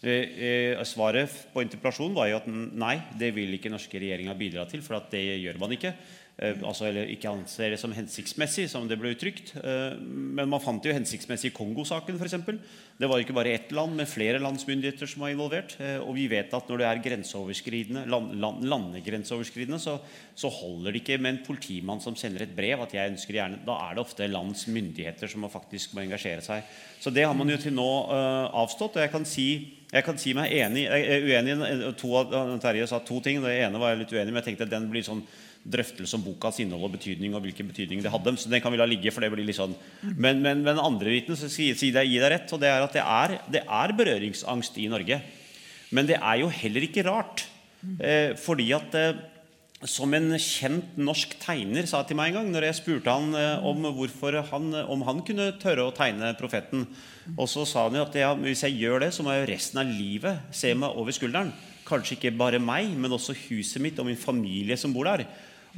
Eh, 0.03 0.75
svaret 0.83 1.31
på 1.53 1.63
interpellasjonen 1.63 2.17
var 2.17 2.27
jo 2.27 2.41
at 2.41 2.49
nei, 2.51 2.97
det 3.15 3.31
vil 3.37 3.55
ikke 3.55 3.71
norske 3.71 4.03
regjeringa 4.03 4.35
bidra 4.35 4.67
til, 4.67 4.83
for 4.83 4.99
det 5.13 5.23
gjør 5.39 5.61
man 5.63 5.77
ikke. 5.77 5.93
Eh, 6.41 6.57
altså, 6.65 6.87
eller 6.87 7.11
ikke 7.13 7.29
anser 7.29 7.75
det 7.75 7.77
som 7.77 7.91
hensiktsmessig, 7.93 8.65
som 8.71 8.87
det 8.89 8.97
ble 8.97 9.11
uttrykt. 9.13 9.51
Eh, 9.59 9.93
men 10.01 10.49
man 10.49 10.61
fant 10.63 10.81
det 10.81 10.89
jo 10.89 10.95
hensiktsmessig 10.97 11.51
i 11.51 11.53
Kongo-saken, 11.53 12.17
f.eks. 12.17 12.73
Det 12.97 13.09
var 13.09 13.21
ikke 13.21 13.35
bare 13.37 13.53
ett 13.53 13.73
land, 13.75 13.93
men 13.99 14.09
flere 14.09 14.41
landsmyndigheter 14.41 15.09
som 15.09 15.25
var 15.25 15.33
involvert. 15.33 15.75
Eh, 15.77 15.99
og 16.01 16.17
vi 16.17 16.25
vet 16.31 16.53
at 16.57 16.69
når 16.69 16.81
det 16.81 16.87
er 16.89 17.03
grenseoverskridende, 17.05 18.07
land, 18.09 18.33
land, 18.41 18.65
landegrenseoverskridende, 18.65 19.81
så, 19.83 19.99
så 20.33 20.49
holder 20.49 20.89
det 20.89 21.03
ikke 21.03 21.19
med 21.21 21.35
en 21.35 21.43
politimann 21.45 22.01
som 22.01 22.17
sender 22.17 22.47
et 22.47 22.57
brev. 22.57 22.81
at 22.81 22.97
jeg 22.97 23.13
ønsker 23.13 23.37
gjerne, 23.37 23.61
Da 23.67 23.77
er 23.85 23.93
det 23.93 24.05
ofte 24.05 24.31
lands 24.31 24.65
myndigheter 24.65 25.29
som 25.29 25.45
faktisk 25.53 25.93
må 25.93 26.01
engasjere 26.01 26.41
seg. 26.41 26.65
Så 26.99 27.13
det 27.13 27.27
har 27.27 27.37
man 27.37 27.49
jo 27.49 27.59
til 27.61 27.75
nå 27.77 27.89
uh, 28.09 28.49
avstått. 28.63 28.97
og 28.97 29.05
jeg 29.05 29.13
kan 29.13 29.25
si 29.27 29.47
jeg 29.93 30.01
kan 30.07 30.17
si 30.17 30.31
meg 30.33 30.49
enig 30.57 30.87
uenig 30.89 31.53
to 32.01 32.15
av 32.17 32.55
Terje 32.63 32.87
sa 32.89 32.97
to 33.05 33.19
ting. 33.21 33.43
Det 33.43 33.51
ene 33.61 33.77
var 33.77 33.91
jeg 33.91 33.99
litt 33.99 34.13
uenig 34.15 34.31
i, 34.31 34.33
men 34.33 34.41
jeg 34.41 34.47
tenkte 34.47 34.65
at 34.65 34.73
den 34.73 34.87
blir 34.89 35.05
sånn 35.05 35.21
drøftelse 35.63 36.17
om 36.17 36.23
bokas 36.25 36.59
innhold 36.59 36.89
og 36.89 36.95
betydning 36.97 37.35
og 37.35 37.45
hvilken 37.45 37.69
betydning 37.69 38.01
det 38.03 38.11
hadde. 38.11 38.35
Så 38.39 38.51
den 38.51 38.61
kan 38.63 38.73
vi 38.73 38.79
la 38.81 38.87
ligge, 38.89 39.13
for 39.15 39.23
det 39.23 39.31
blir 39.31 39.47
litt 39.47 39.59
sånn. 39.59 39.75
Men, 40.03 40.41
men, 40.43 40.63
men 40.65 40.81
andre 40.81 41.13
biten 41.13 41.39
så 41.39 41.49
sier 41.51 41.77
si 41.79 41.93
deg, 41.95 42.09
gi 42.11 42.19
deg 42.19 42.33
rett, 42.35 42.51
og 42.51 42.61
det 42.63 42.71
er 42.71 42.83
at 42.83 42.97
det 42.97 43.03
er, 43.03 43.37
det 43.55 43.63
er 43.63 43.95
berøringsangst 43.99 44.79
i 44.83 44.89
Norge. 44.91 45.21
Men 45.93 46.09
det 46.09 46.19
er 46.19 46.41
jo 46.41 46.51
heller 46.51 46.87
ikke 46.89 47.05
rart. 47.07 47.45
Eh, 47.99 48.33
fordi 48.39 48.69
at 48.75 48.95
eh, 48.95 49.21
som 49.89 50.13
en 50.15 50.31
kjent 50.39 50.95
norsk 50.95 51.35
tegner 51.41 51.87
sa 51.89 52.03
til 52.07 52.15
meg 52.15 52.31
en 52.31 52.37
gang 52.37 52.51
når 52.53 52.69
jeg 52.69 52.77
spurte 52.79 53.11
han 53.11 53.35
eh, 53.35 53.65
om 53.67 53.83
hvorfor 53.97 54.39
han, 54.47 54.69
om 54.87 55.03
han 55.07 55.19
kunne 55.27 55.49
tørre 55.61 55.89
å 55.89 55.95
tegne 55.95 56.31
profeten. 56.39 56.85
Og 57.35 57.49
så 57.51 57.65
sa 57.67 57.87
han 57.87 57.99
jo 57.99 58.05
at 58.05 58.15
ja, 58.19 58.31
hvis 58.39 58.63
jeg 58.67 58.79
gjør 58.79 59.05
det, 59.05 59.13
så 59.15 59.25
må 59.25 59.35
jeg 59.35 59.49
resten 59.51 59.83
av 59.83 59.91
livet 59.91 60.55
se 60.55 60.71
meg 60.77 60.95
over 60.99 61.15
skulderen. 61.15 61.51
Kanskje 61.87 62.15
ikke 62.17 62.35
bare 62.39 62.63
meg, 62.63 62.93
men 62.95 63.11
også 63.11 63.35
huset 63.49 63.83
mitt 63.83 63.99
og 63.99 64.07
min 64.07 64.19
familie 64.19 64.79
som 64.79 64.95
bor 64.95 65.09
der. 65.09 65.25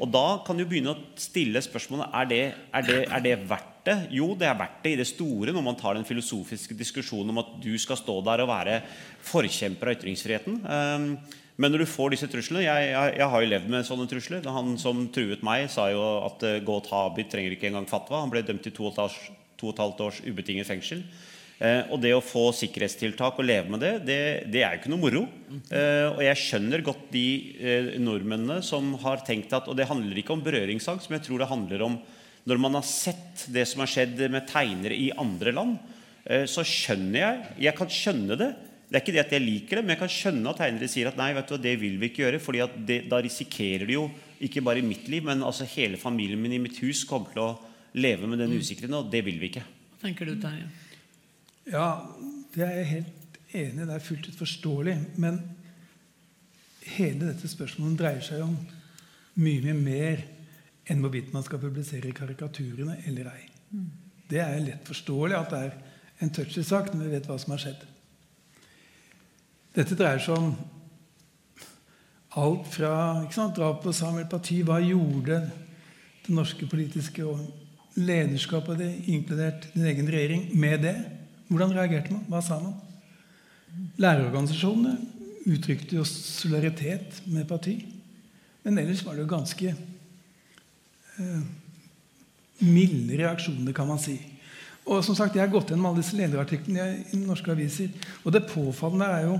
Og 0.02 0.12
da 0.12 0.26
kan 0.44 0.58
du 0.60 0.66
begynne 0.68 0.92
å 0.92 1.02
stille 1.20 1.62
spørsmålet 1.64 2.12
er 2.20 2.28
det, 2.28 2.44
er 2.76 2.86
det, 2.88 3.00
er 3.08 3.24
det 3.24 3.36
verdt 3.48 3.72
det. 3.88 3.96
Jo, 4.18 4.34
det 4.36 4.50
er 4.50 4.58
verdt 4.60 4.82
det 4.84 4.92
i 4.96 5.00
det 5.00 5.08
store 5.08 5.54
når 5.56 5.64
man 5.64 5.78
tar 5.80 5.96
den 5.96 6.08
filosofiske 6.08 6.76
diskusjonen 6.76 7.32
om 7.32 7.40
at 7.44 7.54
du 7.64 7.72
skal 7.80 8.00
stå 8.00 8.18
der 8.26 8.44
og 8.44 8.52
være 8.52 8.82
forkjemper 9.30 9.92
av 9.92 10.00
ytringsfriheten. 10.00 10.58
Um, 10.66 11.08
men 11.56 11.72
når 11.72 11.86
du 11.86 11.88
får 11.88 12.12
disse 12.12 12.28
truslene 12.28 12.66
jeg, 12.66 12.90
jeg, 12.92 13.14
jeg 13.22 13.32
har 13.32 13.44
jo 13.44 13.52
levd 13.54 13.72
med 13.72 13.88
sånne 13.88 14.10
trusler. 14.12 14.50
Han 14.58 14.76
som 14.82 15.06
truet 15.16 15.46
meg, 15.48 15.70
sa 15.72 15.88
jo 15.94 16.04
at 16.26 16.44
uh, 16.44 16.58
gå 16.60 16.76
og 16.82 16.90
ta 16.90 17.06
Abid 17.06 17.32
trenger 17.32 17.56
ikke 17.56 17.70
engang 17.72 17.88
fatwa. 17.88 18.26
Han 18.26 18.34
ble 18.34 18.44
dømt 18.44 18.66
til 18.68 18.76
to 18.76 18.90
og 18.90 19.00
et 19.00 19.80
halvt 19.80 20.04
års 20.04 20.20
ubetinget 20.28 20.68
fengsel. 20.68 21.06
Eh, 21.56 21.88
og 21.88 22.02
det 22.04 22.12
å 22.12 22.24
få 22.24 22.50
sikkerhetstiltak 22.56 23.38
og 23.40 23.48
leve 23.48 23.72
med 23.72 23.80
det, 23.80 23.94
det, 24.04 24.20
det 24.52 24.64
er 24.66 24.76
jo 24.76 24.82
ikke 24.82 24.92
noe 24.92 25.04
moro. 25.06 25.24
Eh, 25.72 26.08
og 26.10 26.20
jeg 26.26 26.42
skjønner 26.42 26.84
godt 26.84 27.08
de 27.14 27.28
eh, 27.56 27.90
nordmennene 28.04 28.60
som 28.66 28.92
har 29.06 29.24
tenkt 29.28 29.56
at 29.56 29.70
Og 29.72 29.78
det 29.80 29.88
handler 29.88 30.20
ikke 30.20 30.36
om 30.36 30.44
berøringsangst, 30.44 31.08
men 31.08 31.22
jeg 31.22 31.30
tror 31.30 31.44
det 31.44 31.52
handler 31.52 31.86
om 31.88 31.98
når 32.46 32.60
man 32.62 32.78
har 32.78 32.86
sett 32.86 33.48
det 33.56 33.64
som 33.66 33.82
har 33.82 33.90
skjedd 33.90 34.20
med 34.30 34.46
tegnere 34.46 34.94
i 34.94 35.08
andre 35.18 35.50
land, 35.56 35.80
så 36.50 36.62
skjønner 36.66 37.18
jeg 37.18 37.64
Jeg 37.64 37.78
kan 37.78 37.90
skjønne 37.90 38.38
det. 38.38 38.50
Det 38.86 38.98
er 38.98 39.02
ikke 39.02 39.16
det 39.16 39.24
at 39.24 39.34
jeg 39.34 39.44
liker 39.44 39.80
det, 39.80 39.84
men 39.86 39.94
jeg 39.96 40.02
kan 40.04 40.14
skjønne 40.14 40.52
at 40.52 40.60
tegnere 40.62 40.90
sier 40.90 41.10
at 41.10 41.18
nei, 41.18 41.32
vet 41.34 41.50
du, 41.50 41.56
det 41.62 41.74
vil 41.82 41.98
vi 42.02 42.12
ikke 42.12 42.22
gjøre. 42.22 42.62
at 42.68 42.78
da 43.10 43.22
risikerer 43.26 43.90
de 43.90 43.98
jo 43.98 44.06
ikke 44.46 44.62
bare 44.66 44.82
i 44.82 44.86
mitt 44.86 45.10
liv, 45.10 45.26
men 45.26 45.42
altså 45.42 45.66
hele 45.74 45.98
familien 45.98 46.42
min 46.42 46.54
i 46.54 46.62
mitt 46.62 46.78
hus 46.86 47.02
kommer 47.10 47.34
til 47.34 47.46
å 47.48 47.52
leve 47.98 48.30
med 48.30 48.42
den 48.44 48.54
usikkerheten, 48.54 48.94
og 48.94 49.10
det 49.10 49.26
vil 49.26 49.42
vi 49.42 49.50
ikke. 49.50 49.66
Hva 49.66 50.06
tenker 50.06 50.30
du, 50.30 50.38
Terje? 50.38 50.70
Ja, 50.70 50.85
det 51.66 52.64
er 52.64 52.76
jeg 52.80 52.90
helt 52.92 53.40
enig 53.56 53.84
i. 53.84 53.88
Det 53.88 53.96
er 53.96 54.06
fullt 54.06 54.30
ut 54.30 54.40
forståelig. 54.40 54.96
Men 55.22 55.42
hele 56.96 57.32
dette 57.32 57.50
spørsmålet 57.50 58.00
dreier 58.00 58.26
seg 58.26 58.46
om 58.46 58.56
mye, 59.42 59.62
mye 59.66 59.76
mer 59.78 60.24
enn 60.86 61.02
hvorvidt 61.02 61.34
man 61.34 61.44
skal 61.46 61.62
publisere 61.62 62.14
karikaturene 62.16 63.00
eller 63.10 63.32
ei. 63.34 63.44
Det 64.30 64.40
er 64.42 64.62
lett 64.62 64.88
forståelig 64.88 65.38
at 65.38 65.52
det 65.54 65.60
er 65.66 65.76
en 66.24 66.32
touchy 66.34 66.64
sak 66.64 66.94
når 66.94 67.04
vi 67.04 67.14
vet 67.18 67.28
hva 67.30 67.38
som 67.42 67.56
har 67.56 67.62
skjedd. 67.66 67.84
Dette 69.76 69.98
dreier 70.00 70.22
seg 70.24 70.38
om 70.40 70.54
alt 72.40 72.68
fra 72.72 72.94
sant, 73.34 73.56
drap 73.58 73.82
på 73.84 73.94
Samuel 73.96 74.28
Paty. 74.32 74.62
Hva 74.68 74.80
gjorde 74.84 75.42
det 76.26 76.36
norske 76.36 76.68
politiske 76.70 77.26
og 77.28 77.42
lederskapet, 77.96 78.80
det, 78.80 78.92
inkludert 79.12 79.70
din 79.74 79.88
egen 79.88 80.10
regjering, 80.12 80.50
med 80.60 80.84
det? 80.84 80.96
Hvordan 81.48 81.76
reagerte 81.76 82.14
man? 82.14 82.24
Hva 82.30 82.42
sa 82.44 82.60
man? 82.62 82.76
Lærerorganisasjonene 84.02 84.96
uttrykte 85.46 86.00
jo 86.00 86.06
solidaritet 86.08 87.22
med 87.30 87.48
parti. 87.50 87.78
Men 88.66 88.80
ellers 88.82 89.04
var 89.06 89.14
det 89.14 89.26
jo 89.26 89.30
ganske 89.30 89.74
eh, 91.20 91.44
milde 92.66 93.20
reaksjoner, 93.20 93.76
kan 93.78 93.90
man 93.90 94.02
si. 94.02 94.18
Og 94.86 95.04
som 95.06 95.18
sagt, 95.18 95.36
Jeg 95.36 95.46
har 95.46 95.54
gått 95.54 95.70
gjennom 95.70 95.90
alle 95.90 96.02
disse 96.02 96.18
lederartiklene 96.18 97.06
i 97.14 97.20
norske 97.22 97.52
aviser. 97.52 97.90
Og 98.24 98.34
det 98.34 98.48
påfallende 98.50 99.06
er 99.06 99.28
jo 99.28 99.40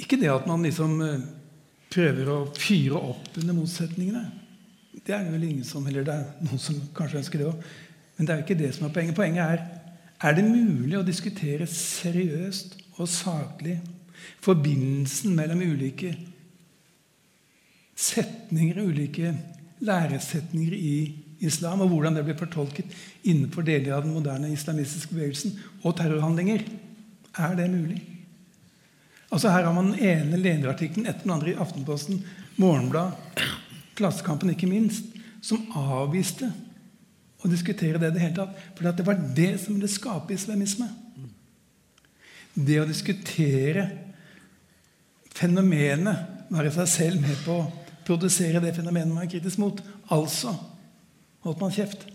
ikke 0.00 0.18
det 0.20 0.30
at 0.32 0.46
man 0.48 0.64
liksom 0.64 1.00
eh, 1.04 1.24
prøver 1.92 2.28
å 2.32 2.38
fyre 2.56 3.00
opp 3.00 3.36
under 3.40 3.56
motsetningene. 3.56 4.24
Det 5.02 5.14
er 5.16 5.30
vel 5.32 5.44
ingen 5.48 5.64
som 5.66 5.86
Eller 5.88 6.04
det 6.06 6.14
er 6.14 6.44
noen 6.44 6.60
som 6.60 6.76
kanskje 6.96 7.22
ønsker 7.22 7.40
det 7.40 7.48
òg. 7.48 7.70
Men 8.16 8.26
det 8.26 8.32
er 8.32 8.40
jo 8.40 8.46
ikke 8.46 8.60
det 8.60 8.74
som 8.76 8.86
er 8.86 8.94
poenget. 8.94 9.16
Poenget 9.16 9.44
er 9.44 9.64
er 10.22 10.36
det 10.36 10.44
mulig 10.46 10.98
å 10.98 11.06
diskutere 11.06 11.66
seriøst 11.68 12.78
og 12.98 13.08
saklig 13.10 13.78
forbindelsen 14.42 15.34
mellom 15.34 15.62
ulike 15.64 16.12
setninger, 17.98 18.78
ulike 18.82 19.34
læresetninger 19.82 20.74
i 20.76 20.96
islam, 21.42 21.82
og 21.82 21.90
hvordan 21.90 22.16
det 22.16 22.24
blir 22.26 22.38
fortolket 22.38 22.94
innenfor 23.26 23.66
deler 23.66 23.96
av 23.96 24.06
den 24.06 24.14
moderne 24.14 24.52
islamistiske 24.54 25.14
bevegelsen, 25.14 25.56
og 25.82 25.96
terrorhandlinger. 25.98 26.64
Er 27.38 27.54
det 27.58 27.70
mulig? 27.72 28.00
Altså 29.32 29.50
Her 29.50 29.64
har 29.64 29.74
man 29.74 29.92
den 29.92 30.04
ene 30.04 30.38
lederartikkelen 30.38 31.08
etter 31.08 31.24
den 31.24 31.34
andre 31.34 31.54
i 31.54 31.58
Aftenposten, 31.58 32.20
Morgenblad, 32.60 33.16
Klassekampen 33.96 34.52
ikke 34.52 34.68
minst, 34.70 35.08
som 35.42 35.64
avviste 35.76 36.50
å 37.42 37.50
diskutere 37.50 37.98
det 37.98 38.12
i 38.12 38.16
det 38.16 38.22
hele 38.22 38.36
tatt. 38.38 38.58
For 38.76 38.86
det 38.86 39.06
var 39.06 39.20
det 39.36 39.52
som 39.62 39.74
ville 39.76 39.90
skape 39.90 40.34
islamisme. 40.34 40.88
Det 42.52 42.78
å 42.82 42.88
diskutere 42.88 43.86
fenomenet 45.32 46.50
være 46.52 46.72
seg 46.74 46.90
selv 46.90 47.24
med 47.24 47.38
på 47.46 47.56
å 47.62 47.70
produsere 48.06 48.60
det 48.62 48.74
fenomenet 48.76 49.14
man 49.14 49.24
er 49.24 49.32
kritisk 49.32 49.60
mot. 49.62 49.80
Altså 50.12 50.54
holdt 51.42 51.62
man 51.62 51.74
kjeft. 51.74 52.06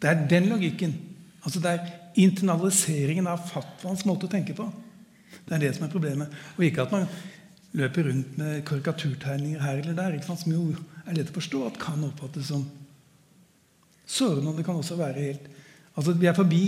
Det 0.00 0.10
er 0.10 0.26
den 0.30 0.50
logikken. 0.52 0.94
Altså 1.42 1.60
Det 1.62 1.72
er 1.72 1.94
internaliseringen 2.16 3.28
av 3.28 3.44
fatwaens 3.50 4.06
måte 4.08 4.28
å 4.28 4.32
tenke 4.32 4.54
på. 4.56 4.66
Det 5.46 5.56
er 5.56 5.66
det 5.66 5.74
som 5.76 5.86
er 5.86 5.92
problemet. 5.92 6.32
Og 6.56 6.64
ikke 6.66 6.86
at 6.86 6.94
man 6.94 7.08
løper 7.76 8.08
rundt 8.08 8.38
med 8.40 8.62
karikaturtegninger 8.66 9.60
her 9.60 9.82
eller 9.82 9.96
der, 9.98 10.16
som 10.24 10.52
jo 10.52 10.70
er 11.04 11.18
lett 11.18 11.30
å 11.30 11.36
forstå 11.36 11.62
at 11.66 11.80
kan 11.80 12.04
oppfattes 12.06 12.48
som 12.48 12.64
sårende. 14.06 14.50
Og 14.50 14.58
det 14.58 14.66
kan 14.66 14.80
også 14.80 14.98
være 15.00 15.28
helt 15.28 15.52
Altså, 15.96 16.12
vi 16.12 16.26
er 16.28 16.34
forbi 16.36 16.64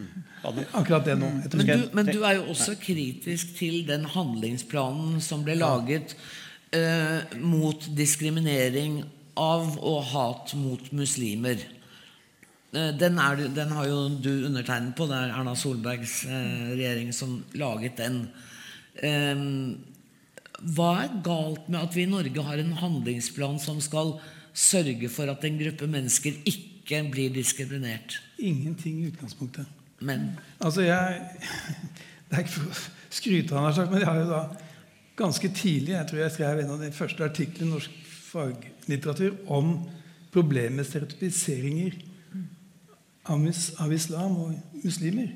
akkurat 0.78 1.04
det 1.04 1.18
nå. 1.20 1.28
Men 1.28 1.66
du, 1.66 1.82
men 1.92 2.06
du, 2.08 2.22
er 2.24 2.38
jo 2.38 2.46
også 2.54 2.78
kritisk 2.80 3.52
til 3.58 3.82
den 3.84 4.06
handlingsplanen 4.08 5.20
som 5.20 5.44
ble 5.44 5.58
laget 5.60 6.14
eh, 6.72 7.36
mot 7.44 7.84
diskriminering 7.92 9.02
av 9.36 9.76
og 9.76 10.00
hat 10.14 10.56
mot 10.56 10.88
muslimer. 10.96 11.60
Eh, 12.72 12.90
den, 12.96 13.20
er, 13.20 13.44
den, 13.52 13.76
har 13.76 13.88
jo 13.90 14.08
du 14.16 14.32
undertegnet 14.48 14.96
på. 14.96 15.06
Det 15.10 15.20
er 15.20 15.36
Erna 15.36 15.52
Solbergs 15.52 16.22
eh, 16.24 16.72
regjering 16.72 17.12
som 17.12 17.42
laget 17.60 18.00
den. 18.00 18.22
Eh, 19.04 19.46
hva 20.72 20.92
er 21.04 21.16
galt 21.26 21.68
med 21.68 21.82
at 21.82 21.96
vi 21.96 22.06
i 22.06 22.10
Norge 22.10 22.48
har 22.48 22.60
en 22.60 22.76
handlingsplan 22.80 23.60
som 23.60 23.84
skal 23.84 24.16
sørge 24.52 25.08
for 25.12 25.28
at 25.32 25.44
en 25.44 25.60
gruppe 25.60 25.88
mennesker 25.90 26.40
ikke 26.44 26.71
ikke 26.82 27.08
blir 27.10 27.32
diskriminert? 27.32 28.18
Ingenting 28.38 29.00
i 29.00 29.06
utgangspunktet. 29.12 29.66
Men? 30.00 30.32
Altså, 30.60 30.82
jeg 30.82 31.20
Det 32.32 32.38
er 32.38 32.46
ikke 32.46 32.52
for 32.54 32.68
å 32.72 32.76
skryte 33.12 33.56
av 33.60 33.90
men 33.90 34.00
jeg 34.00 34.08
har 34.08 34.22
jo 34.22 34.28
da 34.30 34.38
ganske 35.20 35.48
tidlig 35.52 35.92
Jeg 35.92 36.06
tror 36.08 36.20
jeg 36.22 36.32
skrev 36.32 36.62
en 36.62 36.70
av 36.72 36.80
de 36.80 36.88
første 36.96 37.24
artiklene 37.26 37.66
i 37.66 37.72
norsk 37.74 37.98
faglitteratur 38.32 39.34
om 39.52 39.74
problemet 40.32 40.78
med 40.78 40.88
stereotypiseringer 40.88 41.98
av, 43.28 43.44
av, 43.84 43.92
islam 43.92 44.38
og 44.46 44.80
muslimer. 44.80 45.28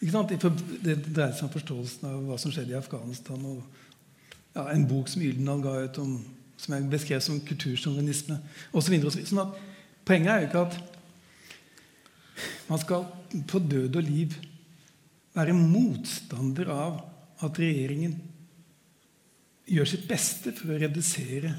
Ikke 0.00 0.14
sant? 0.14 0.32
Det 0.32 0.96
dreier 1.04 1.36
seg 1.36 1.50
om 1.50 1.52
forståelsen 1.52 2.08
av 2.08 2.22
hva 2.30 2.38
som 2.40 2.54
skjedde 2.54 2.72
i 2.72 2.78
Afghanistan. 2.80 3.44
og 3.44 3.60
ja, 4.56 4.70
En 4.72 4.88
bok 4.88 5.12
som 5.12 5.22
Yldenal 5.22 5.60
ga 5.62 5.76
ut, 5.84 6.00
om, 6.00 6.16
som 6.56 6.74
jeg 6.74 6.88
beskrev 6.90 7.20
som 7.20 7.44
kultursjåvinisme 7.44 8.40
osv. 8.72 8.96
Sånn 9.20 9.44
at 9.44 9.60
Poenget 10.10 10.32
er 10.32 10.40
jo 10.42 10.46
ikke 10.48 10.62
at 10.66 10.78
man 12.70 12.80
skal 12.82 13.04
på 13.46 13.60
død 13.62 13.98
og 14.00 14.02
liv 14.02 14.34
være 15.36 15.54
motstander 15.54 16.72
av 16.74 16.96
at 17.46 17.60
regjeringen 17.62 18.16
gjør 19.70 19.86
sitt 19.86 20.08
beste 20.10 20.50
for 20.56 20.74
å 20.74 20.80
redusere 20.82 21.52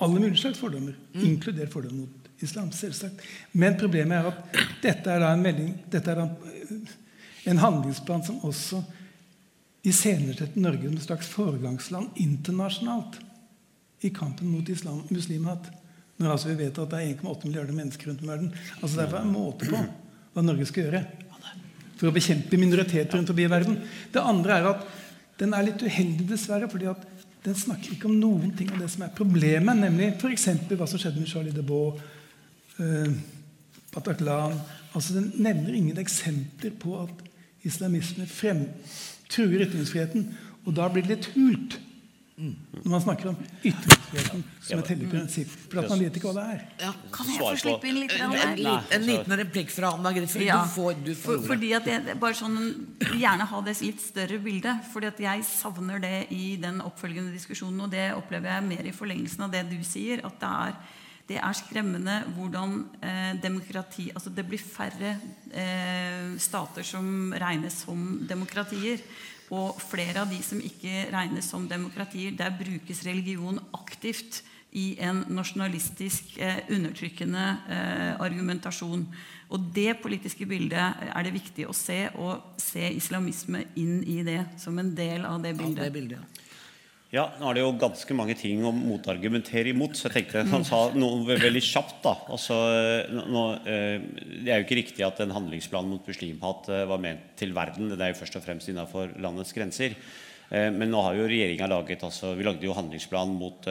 alle 0.00 0.20
mulige 0.22 0.38
slags 0.44 0.60
fordommer, 0.62 0.94
mm. 1.12 1.24
inkludert 1.26 1.72
fordommer 1.72 2.06
mot 2.06 2.30
islam. 2.40 2.70
selvsagt. 2.72 3.20
Men 3.52 3.76
problemet 3.80 4.16
er 4.16 4.30
at 4.30 4.62
dette 4.80 5.10
er 5.10 5.20
da 5.20 5.32
en, 5.34 5.42
melding, 5.44 5.74
dette 5.90 6.14
er 6.14 6.22
da 6.22 6.28
en 7.50 7.60
handlingsplan 7.60 8.22
som 8.24 8.38
også 8.46 8.80
iscenesetter 9.82 10.62
Norge 10.62 10.86
som 10.86 10.96
et 10.96 11.08
slags 11.08 11.34
foregangsland 11.34 12.22
internasjonalt 12.22 13.18
i 14.06 14.14
kampen 14.14 14.54
mot 14.54 14.68
islam, 14.72 15.02
muslimhat. 15.10 15.68
Når 16.20 16.34
altså 16.34 16.50
vi 16.50 16.58
vet 16.60 16.78
at 16.78 16.92
det 16.92 17.00
er 17.00 17.14
1,8 17.16 17.48
milliarder 17.48 17.76
mennesker 17.76 18.10
rundt 18.10 18.22
om 18.22 18.28
i 18.28 18.32
verden. 18.34 18.52
Altså 18.80 19.00
Derfor 19.00 19.16
er 19.16 19.24
det 19.24 19.28
en 19.28 19.34
måte 19.34 19.70
på 19.70 19.82
hva 20.30 20.44
Norge 20.44 20.68
skal 20.68 20.86
gjøre 20.86 21.04
for 22.00 22.08
å 22.08 22.16
bekjempe 22.16 22.56
minoriteter 22.56 23.18
rundt 23.18 23.30
omkring 23.32 23.48
i 23.48 23.52
verden. 23.52 23.80
Det 24.12 24.22
andre 24.24 24.56
er 24.56 24.68
at 24.70 24.84
den 25.40 25.52
er 25.56 25.66
litt 25.66 25.82
uheldig, 25.84 26.26
dessverre. 26.30 26.68
fordi 26.70 26.88
at 26.88 27.02
den 27.44 27.56
snakker 27.56 27.94
ikke 27.94 28.08
om 28.08 28.16
noen 28.20 28.54
ting 28.56 28.70
av 28.72 28.80
det 28.82 28.88
som 28.92 29.04
er 29.04 29.12
problemet, 29.16 29.76
nemlig 29.76 30.14
f.eks. 30.16 30.48
hva 30.68 30.88
som 30.88 31.00
skjedde 31.00 31.20
med 31.20 31.28
Charlie 31.28 31.56
de 31.56 31.64
Beau, 31.64 31.96
eh, 32.80 33.12
altså 33.96 35.14
Den 35.14 35.32
nevner 35.36 35.74
ingen 35.74 35.98
eksempler 35.98 36.72
på 36.78 36.96
at 37.02 37.24
islamisme 37.64 38.26
frem, 38.26 38.66
truer 39.28 39.66
ytringsfriheten. 39.66 40.28
Og 40.64 40.74
da 40.76 40.88
blir 40.88 41.04
det 41.04 41.16
litt 41.16 41.30
hult 41.34 41.78
når 42.40 42.88
man 42.88 43.02
snakker 43.04 43.28
om 43.30 43.36
ytringsfriheten 43.60 44.44
som 44.64 44.80
et 44.80 44.90
hellig 44.92 45.08
prinsipp. 45.10 45.50
For 45.68 45.82
at 45.82 45.90
man 45.92 46.04
vet 46.04 46.16
ikke 46.16 46.30
hva 46.30 46.36
det 46.38 46.44
er. 46.54 46.62
Ja, 46.86 46.92
kan 47.12 47.28
jeg 47.28 47.40
få 47.42 47.50
slippe 47.60 47.90
inn 47.90 47.98
litt? 48.00 48.14
En, 48.16 48.32
en, 48.32 48.70
en 48.96 49.04
liten 49.04 49.36
replikk 49.42 49.74
fra 49.74 49.92
Anna 49.96 50.12
Griff. 50.16 50.36
Ja, 50.40 50.62
du 50.64 50.72
får, 50.72 50.94
du 51.04 51.12
får 51.12 51.40
for, 51.40 51.50
fordi 51.52 51.74
at 51.76 51.90
jeg 51.90 52.16
bare 52.22 52.38
sånn, 52.38 52.56
gjerne 53.10 53.48
ha 53.50 53.60
det 53.66 53.76
litt 53.82 54.00
større 54.04 54.40
bildet. 54.40 54.88
fordi 54.92 55.10
at 55.10 55.20
jeg 55.26 55.44
savner 55.50 56.00
det 56.02 56.16
i 56.36 56.54
den 56.62 56.80
oppfølgende 56.84 57.34
diskusjonen. 57.36 57.84
Og 57.84 57.92
det 57.92 58.08
opplever 58.16 58.54
jeg 58.54 58.68
mer 58.70 58.88
i 58.88 58.96
forlengelsen 58.96 59.46
av 59.46 59.52
det 59.54 59.66
du 59.68 59.78
sier. 59.84 60.24
at 60.24 60.40
det 60.40 60.56
er 60.70 60.80
det 61.30 61.38
er 61.38 61.54
skremmende 61.54 62.14
hvordan 62.34 62.72
eh, 63.06 63.34
demokrati 63.38 64.08
Altså 64.10 64.32
det 64.34 64.42
blir 64.48 64.58
færre 64.58 65.12
eh, 65.54 66.32
stater 66.42 66.82
som 66.86 67.30
regnes 67.38 67.84
som 67.84 68.00
demokratier. 68.26 68.98
Og 69.50 69.80
flere 69.82 70.22
av 70.22 70.30
de 70.30 70.38
som 70.46 70.60
ikke 70.62 71.08
regnes 71.10 71.48
som 71.50 71.66
demokratier, 71.68 72.36
der 72.38 72.54
brukes 72.54 73.02
religion 73.06 73.58
aktivt 73.74 74.42
i 74.78 74.94
en 75.02 75.24
nasjonalistisk, 75.34 76.36
eh, 76.38 76.62
undertrykkende 76.70 77.46
eh, 77.68 78.12
argumentasjon. 78.22 79.08
Og 79.50 79.72
det 79.74 79.96
politiske 80.02 80.46
bildet 80.46 81.02
er 81.10 81.26
det 81.26 81.34
viktig 81.34 81.66
å 81.66 81.74
se, 81.74 82.04
og 82.14 82.54
se 82.62 82.86
islamisme 82.94 83.64
inn 83.74 84.04
i 84.06 84.20
det 84.22 84.44
som 84.62 84.78
en 84.78 84.94
del 84.94 85.26
av 85.26 85.42
det 85.42 85.56
bildet. 85.58 85.82
Ja, 85.82 85.90
det 85.90 85.96
bildet 85.98 86.39
ja. 87.10 87.24
Nå 87.40 87.48
er 87.50 87.56
det 87.56 87.62
jo 87.64 87.70
ganske 87.80 88.14
mange 88.14 88.36
ting 88.38 88.62
å 88.62 88.70
motargumentere 88.74 89.72
imot, 89.72 89.96
så 89.98 90.06
jeg 90.06 90.14
tenkte 90.14 90.44
han 90.52 90.66
sa 90.66 90.82
noe 90.94 91.24
veldig 91.26 91.62
kjapt. 91.66 91.96
da. 92.04 92.14
Altså, 92.30 92.56
nå, 93.10 93.44
eh, 93.66 93.96
det 94.44 94.52
er 94.52 94.60
jo 94.60 94.68
ikke 94.68 94.78
riktig 94.78 95.06
at 95.06 95.22
en 95.24 95.34
handlingsplan 95.34 95.88
mot 95.90 96.06
muslimhat 96.06 96.70
eh, 96.70 96.84
var 96.90 97.02
ment 97.02 97.32
til 97.40 97.54
verden. 97.56 97.90
Det 97.90 98.04
er 98.06 98.14
jo 98.14 98.20
først 98.20 98.38
og 98.38 98.44
fremst 98.46 98.70
innenfor 98.70 99.16
landets 99.18 99.50
grenser. 99.56 99.96
Eh, 100.50 100.68
men 100.70 100.90
nå 100.92 101.02
har 101.06 101.18
jo 101.18 101.26
regjeringa 101.30 101.70
laget 101.70 102.06
altså, 102.06 102.36
Vi 102.38 102.46
lagde 102.46 102.66
jo 102.66 102.78
handlingsplan 102.78 103.34
mot 103.34 103.66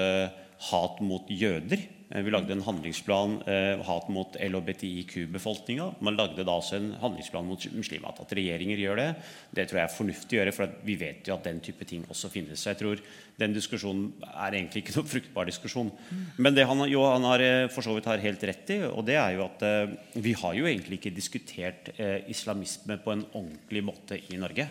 hat 0.70 1.00
mot 1.00 1.32
jøder. 1.32 1.88
Eh, 2.10 2.24
vi 2.26 2.32
lagde 2.34 2.56
en 2.56 2.64
handlingsplan 2.66 3.36
eh, 3.46 3.82
hat 3.86 4.08
mot 4.10 4.36
LHBTIQ-befolkninga. 4.36 5.92
Man 6.02 6.18
lagde 6.18 6.46
da 6.46 6.56
også 6.58 6.80
en 6.80 6.90
handlingsplan 7.02 7.46
mot 7.46 7.68
muslimer. 7.76 8.16
At 8.18 8.34
regjeringer 8.34 8.82
gjør 8.82 9.02
det, 9.02 9.10
det 9.54 9.68
tror 9.70 9.82
jeg 9.82 9.86
er 9.86 9.94
fornuftig 9.98 10.38
å 10.38 10.42
gjøre. 10.42 10.56
For 10.58 10.74
vi 10.88 10.98
vet 11.00 11.30
jo 11.30 11.36
at 11.36 11.46
den 11.46 11.62
type 11.66 11.86
ting 11.90 12.08
også 12.10 12.32
finnes. 12.34 12.64
Så 12.64 12.74
jeg 12.74 12.82
tror 12.82 13.04
den 13.40 13.54
diskusjonen 13.54 14.10
er 14.26 14.58
egentlig 14.58 14.84
ikke 14.84 14.98
noe 14.98 15.14
fruktbar 15.14 15.50
diskusjon. 15.50 15.94
Men 16.42 16.58
det 16.58 16.66
han, 16.70 16.84
jo, 16.90 17.06
han 17.06 17.30
har 17.30 17.46
eh, 17.46 17.70
for 17.70 17.86
så 17.86 17.94
vidt 17.96 18.10
har 18.10 18.26
helt 18.26 18.50
rett 18.50 18.74
i, 18.74 18.82
og 18.90 19.06
det 19.08 19.20
er 19.22 19.38
jo 19.38 19.46
at 19.46 19.66
eh, 19.70 19.96
vi 20.18 20.34
har 20.42 20.58
jo 20.58 20.68
egentlig 20.70 21.00
ikke 21.00 21.14
diskutert 21.16 21.94
eh, 21.98 22.26
islamisme 22.34 22.98
på 23.04 23.14
en 23.14 23.26
ordentlig 23.30 23.86
måte 23.86 24.18
i 24.34 24.42
Norge. 24.42 24.66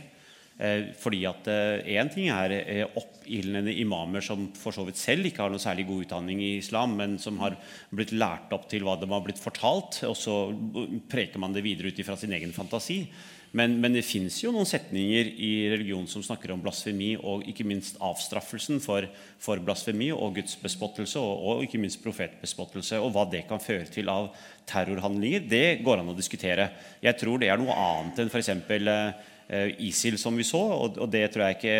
Eh, 0.58 0.90
fordi 0.98 1.22
at 1.28 1.46
Én 1.86 2.10
ting 2.10 2.32
er 2.34 2.54
eh, 2.56 2.98
oppildnende 2.98 3.70
imamer 3.78 4.24
som 4.24 4.48
for 4.58 4.74
så 4.74 4.82
vidt 4.88 4.98
selv 4.98 5.28
ikke 5.28 5.44
har 5.44 5.54
noe 5.54 5.62
særlig 5.62 5.86
god 5.86 6.08
utdanning 6.08 6.42
i 6.42 6.56
islam, 6.58 6.96
men 6.98 7.18
som 7.22 7.38
har 7.42 7.54
blitt 7.94 8.14
lært 8.16 8.52
opp 8.56 8.66
til 8.70 8.82
hva 8.86 8.98
de 8.98 9.06
har 9.10 9.22
blitt 9.24 9.42
fortalt, 9.42 10.02
og 10.08 10.16
så 10.18 10.38
preker 11.10 11.38
man 11.38 11.54
det 11.54 11.66
videre 11.66 11.92
ut 11.92 12.02
ifra 12.02 12.18
sin 12.18 12.34
egen 12.34 12.54
fantasi. 12.56 13.04
Men, 13.56 13.78
men 13.80 13.94
det 13.96 14.04
fins 14.04 14.36
jo 14.42 14.50
noen 14.52 14.68
setninger 14.68 15.30
i 15.40 15.52
religion 15.72 16.04
som 16.10 16.24
snakker 16.24 16.52
om 16.52 16.60
blasfemi, 16.60 17.14
og 17.16 17.46
ikke 17.48 17.64
minst 17.68 17.96
avstraffelsen 18.04 18.82
for, 18.84 19.06
for 19.40 19.62
blasfemi 19.64 20.10
og 20.12 20.36
gudsbespottelse, 20.36 21.20
og, 21.22 21.40
og, 21.40 21.64
ikke 21.64 21.80
minst 21.80 22.02
profetbespottelse, 22.04 23.00
og 23.00 23.14
hva 23.14 23.24
det 23.32 23.46
kan 23.48 23.62
føre 23.62 23.88
til 23.92 24.12
av 24.12 24.28
terrorhandlinger. 24.68 25.48
Det 25.48 25.64
går 25.86 26.02
an 26.02 26.12
å 26.12 26.18
diskutere. 26.18 26.68
Jeg 27.04 27.16
tror 27.20 27.40
det 27.40 27.48
er 27.48 27.60
noe 27.60 27.76
annet 27.88 28.20
enn 28.20 28.32
f.eks. 28.32 28.52
Eh, 29.48 29.80
ISIL, 29.80 30.18
som 30.20 30.36
vi 30.36 30.44
så. 30.44 30.60
Og, 30.60 31.00
det 31.08 31.24
tror 31.32 31.46
jeg 31.46 31.56
ikke 31.56 31.76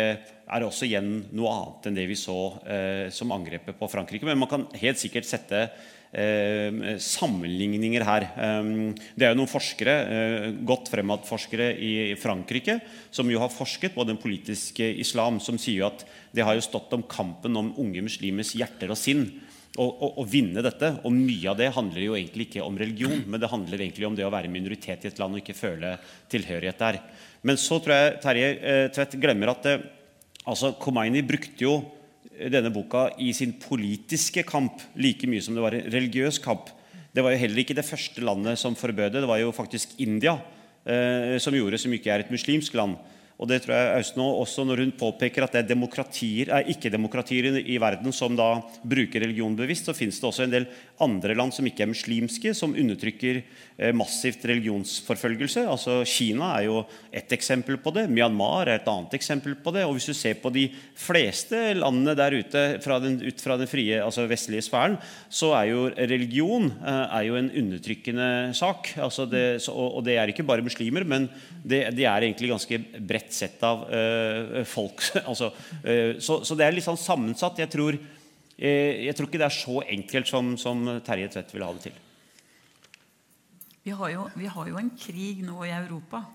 er 0.49 0.65
også 0.65 0.87
igjen 0.87 1.11
noe 1.37 1.51
annet 1.53 1.85
enn 1.85 1.99
det 1.99 2.07
vi 2.09 2.17
så 2.17 2.39
eh, 2.65 3.07
som 3.13 3.29
angrepet 3.35 3.77
på 3.77 3.89
Frankrike. 3.91 4.25
Men 4.25 4.41
man 4.41 4.49
kan 4.49 4.65
helt 4.81 4.97
sikkert 4.97 5.29
sette 5.29 5.67
eh, 6.09 6.97
sammenligninger 6.97 8.05
her. 8.07 8.25
Det 9.13 9.27
er 9.27 9.35
jo 9.35 9.37
noen 9.37 9.51
forskere, 9.51 9.95
eh, 10.15 10.47
godt 10.65 10.89
fremadforskere 10.95 11.69
i 11.77 11.91
Frankrike 12.17 12.79
som 13.13 13.29
jo 13.29 13.43
har 13.43 13.53
forsket 13.53 13.93
på 13.93 14.07
den 14.09 14.17
politiske 14.17 14.89
islam, 15.05 15.37
som 15.37 15.61
sier 15.61 15.91
at 15.91 16.07
det 16.33 16.47
har 16.47 16.57
jo 16.57 16.65
stått 16.65 16.97
om 16.97 17.05
kampen 17.05 17.53
om 17.53 17.75
unge 17.77 18.01
muslimers 18.09 18.55
hjerter 18.57 18.89
og 18.89 18.97
sinn. 18.97 19.27
Å 19.77 20.25
vinne 20.25 20.63
dette. 20.65 20.89
Og 21.05 21.13
mye 21.13 21.51
av 21.51 21.59
det 21.59 21.69
handler 21.75 22.01
jo 22.01 22.15
egentlig 22.17 22.49
ikke 22.49 22.65
om 22.65 22.77
religion, 22.79 23.21
men 23.29 23.41
det 23.41 23.51
handler 23.51 23.83
egentlig 23.83 24.07
om 24.07 24.17
det 24.17 24.25
å 24.25 24.33
være 24.33 24.51
minoritet 24.51 25.05
i 25.05 25.11
et 25.11 25.21
land 25.21 25.37
og 25.37 25.43
ikke 25.43 25.57
føle 25.57 25.93
tilhørighet 26.31 26.81
der. 26.81 26.99
Men 27.45 27.59
så 27.61 27.77
tror 27.79 27.95
jeg 27.95 28.17
Terje 28.23 28.49
eh, 28.57 28.87
Tvedt 28.95 29.15
glemmer 29.21 29.53
at 29.53 29.69
eh, 29.69 29.85
altså 30.49 30.73
Khomeini 30.81 31.21
brukte 31.23 31.63
jo 31.63 31.77
denne 32.39 32.71
boka 32.71 33.09
i 33.19 33.31
sin 33.35 33.53
politiske 33.59 34.45
kamp 34.47 34.79
like 34.99 35.27
mye 35.27 35.43
som 35.43 35.55
det 35.55 35.63
var 35.63 35.75
en 35.75 35.89
religiøs 35.91 36.39
kamp. 36.43 36.71
Det 37.11 37.23
var 37.25 37.33
jo 37.33 37.41
heller 37.41 37.63
ikke 37.63 37.75
det 37.77 37.87
første 37.87 38.23
landet 38.23 38.59
som 38.61 38.77
forbød 38.77 39.13
det. 39.13 39.23
Det 39.23 39.29
var 39.29 39.41
jo 39.41 39.53
faktisk 39.55 39.95
India 40.01 40.37
eh, 40.85 41.37
som 41.41 41.55
gjorde, 41.55 41.79
som 41.81 41.93
ikke 41.93 42.13
er 42.13 42.23
et 42.23 42.33
muslimsk 42.33 42.75
land. 42.79 42.97
Og 43.39 43.47
det 43.47 43.61
tror 43.63 43.71
jeg 43.71 43.99
Austnå 44.01 44.25
også 44.41 44.65
når 44.67 44.81
hun 44.83 44.91
påpeker 44.99 45.45
at 45.45 45.53
det 45.55 45.61
er 45.61 45.69
demokratier, 45.69 46.49
er 46.51 46.67
ikke-demokratier 46.73 47.61
i 47.61 47.77
verden 47.79 48.11
som 48.15 48.35
da 48.35 48.49
bruker 48.83 49.23
religion 49.23 49.55
bevisst, 49.55 49.87
så 49.87 49.95
finnes 49.95 50.19
det 50.19 50.27
også 50.27 50.43
en 50.43 50.55
del 50.57 50.67
andre 51.03 51.35
land 51.37 51.53
som 51.55 51.67
ikke 51.67 51.85
er 51.85 51.91
muslimske, 51.91 52.51
som 52.57 52.75
undertrykker 52.77 53.39
eh, 53.39 53.93
massivt 53.95 54.43
religionsforfølgelse. 54.49 55.63
Altså 55.69 55.99
Kina 56.07 56.51
er 56.57 56.67
jo 56.67 56.81
ett 57.15 57.31
eksempel 57.35 57.79
på 57.81 57.93
det. 57.95 58.07
Myanmar 58.11 58.67
er 58.67 58.79
et 58.79 58.89
annet 58.91 59.15
eksempel 59.17 59.55
på 59.59 59.73
det. 59.75 59.85
Og 59.87 59.95
hvis 59.95 60.09
du 60.11 60.15
ser 60.17 60.39
på 60.41 60.51
de 60.53 60.67
fleste 60.99 61.61
landene 61.79 62.15
der 62.19 62.35
ute 62.41 62.65
fra 62.83 62.99
den, 63.03 63.19
ut 63.23 63.43
fra 63.43 63.57
den 63.59 63.71
frie, 63.71 64.01
altså 64.03 64.27
vestlige 64.29 64.65
sfæren, 64.67 64.99
så 65.31 65.53
er 65.61 65.71
jo 65.71 65.87
religion 65.95 66.69
eh, 66.77 67.05
er 67.19 67.27
jo 67.29 67.39
en 67.39 67.51
undertrykkende 67.63 68.29
sak. 68.59 68.93
Altså 68.99 69.27
det, 69.29 69.45
og 69.71 70.03
det 70.07 70.19
er 70.19 70.33
ikke 70.33 70.47
bare 70.47 70.65
muslimer, 70.65 71.07
men 71.07 71.29
det, 71.63 71.85
det 71.95 72.07
er 72.07 72.27
egentlig 72.27 72.51
ganske 72.51 72.81
bredt 72.99 73.33
sett 73.35 73.63
av 73.65 73.85
uh, 73.91 74.61
folk. 74.67 75.01
altså, 75.29 75.51
så, 76.23 76.39
så, 76.45 76.55
det 76.57 76.65
er 76.65 76.75
litt 76.75 76.85
sånn 76.85 76.99
sammensatt. 76.99 77.59
Jeg 77.59 77.71
tror, 77.71 77.97
jeg 78.59 79.15
tror, 79.15 79.29
ikke 79.29 79.39
det 79.41 79.47
er 79.47 79.55
så 79.55 79.81
enkelt 79.95 80.27
som, 80.27 80.55
som 80.59 80.83
Terje 81.05 81.29
Tvedt 81.31 81.53
vil 81.55 81.63
ha 81.63 81.71
det 81.77 81.85
til. 81.87 82.01
Vi 83.85 83.93
har, 83.95 84.11
jo, 84.11 84.25
vi 84.35 84.49
har, 84.51 84.67
jo, 84.67 84.77
en 84.81 84.91
krig 84.99 85.39
nå 85.47 85.63
i 85.65 85.71
Europa 85.71 86.25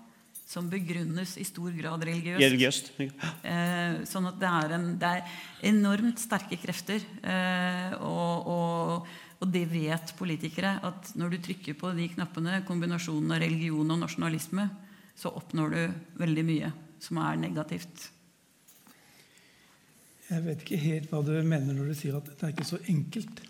som 0.45 0.67
begrunnes 0.69 1.35
i 1.41 1.45
stor 1.45 1.73
grad 1.73 2.03
religiøst. 2.05 2.41
religiøst. 2.41 2.89
sånn 4.09 4.29
at 4.29 4.41
det 4.41 4.49
er, 4.49 4.73
en, 4.77 4.89
det 5.01 5.11
er, 5.19 5.37
enormt 5.69 6.21
sterke 6.21 6.57
krefter. 6.61 7.05
og, 8.01 8.49
og 8.49 9.13
og 9.43 9.51
det 9.51 9.65
vet 9.69 10.13
politikere, 10.17 10.77
at 10.85 11.11
når 11.19 11.35
du 11.35 11.37
trykker 11.43 11.75
på 11.77 11.91
de 11.97 12.07
knappene, 12.13 12.61
kombinasjonen 12.67 13.35
av 13.35 13.41
religion 13.43 13.91
og 13.93 13.99
nasjonalisme, 14.01 14.67
så 15.15 15.31
oppnår 15.35 15.75
du 15.75 15.81
veldig 16.21 16.45
mye 16.47 16.71
som 17.03 17.19
er 17.23 17.39
negativt. 17.39 18.09
Jeg 20.25 20.45
vet 20.45 20.63
ikke 20.63 20.79
helt 20.81 21.11
hva 21.11 21.21
du 21.25 21.33
mener 21.45 21.75
når 21.75 21.91
du 21.91 21.97
sier 21.97 22.15
at 22.17 22.29
det 22.31 22.47
er 22.47 22.53
ikke 22.55 22.65
så 22.67 22.79
enkelt. 22.89 23.41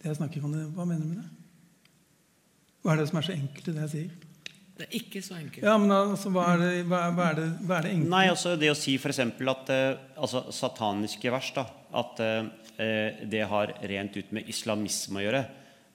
det 0.00 0.08
jeg 0.08 0.16
snakker 0.16 0.44
om. 0.46 0.54
Hva 0.76 0.86
mener 0.88 1.02
du 1.04 1.10
med 1.10 1.24
det? 1.24 1.90
Hva 2.84 2.94
er 2.94 3.02
det 3.02 3.10
som 3.10 3.18
er 3.20 3.26
så 3.26 3.34
enkelt 3.34 3.68
i 3.68 3.74
det 3.74 3.84
jeg 3.84 3.92
sier? 3.92 4.14
Det 4.76 4.84
er 4.84 4.96
ikke 4.98 5.22
så 5.24 5.36
enkelt. 5.38 5.64
Ja, 5.64 5.74
men 5.80 5.92
altså, 5.92 6.30
Hva 6.32 6.50
er 6.52 6.62
det, 6.62 6.70
hva, 6.88 7.02
hva 7.16 7.30
er 7.32 7.38
det, 7.38 7.46
hva 7.64 7.78
er 7.78 7.86
det 7.86 7.92
enkelt? 7.96 8.12
Nei, 8.12 8.24
altså 8.32 8.54
Det 8.60 8.68
å 8.70 8.76
si 8.76 8.96
f.eks. 9.00 9.20
at 9.24 9.72
uh, 9.72 9.84
altså, 10.20 10.42
sataniske 10.52 11.32
vers 11.32 11.48
da, 11.56 11.64
At 11.96 12.20
uh, 12.20 12.50
det 13.24 13.44
har 13.48 13.72
rent 13.88 14.16
ut 14.20 14.32
med 14.36 14.48
islamisme 14.52 15.22
å 15.22 15.24
gjøre. 15.24 15.42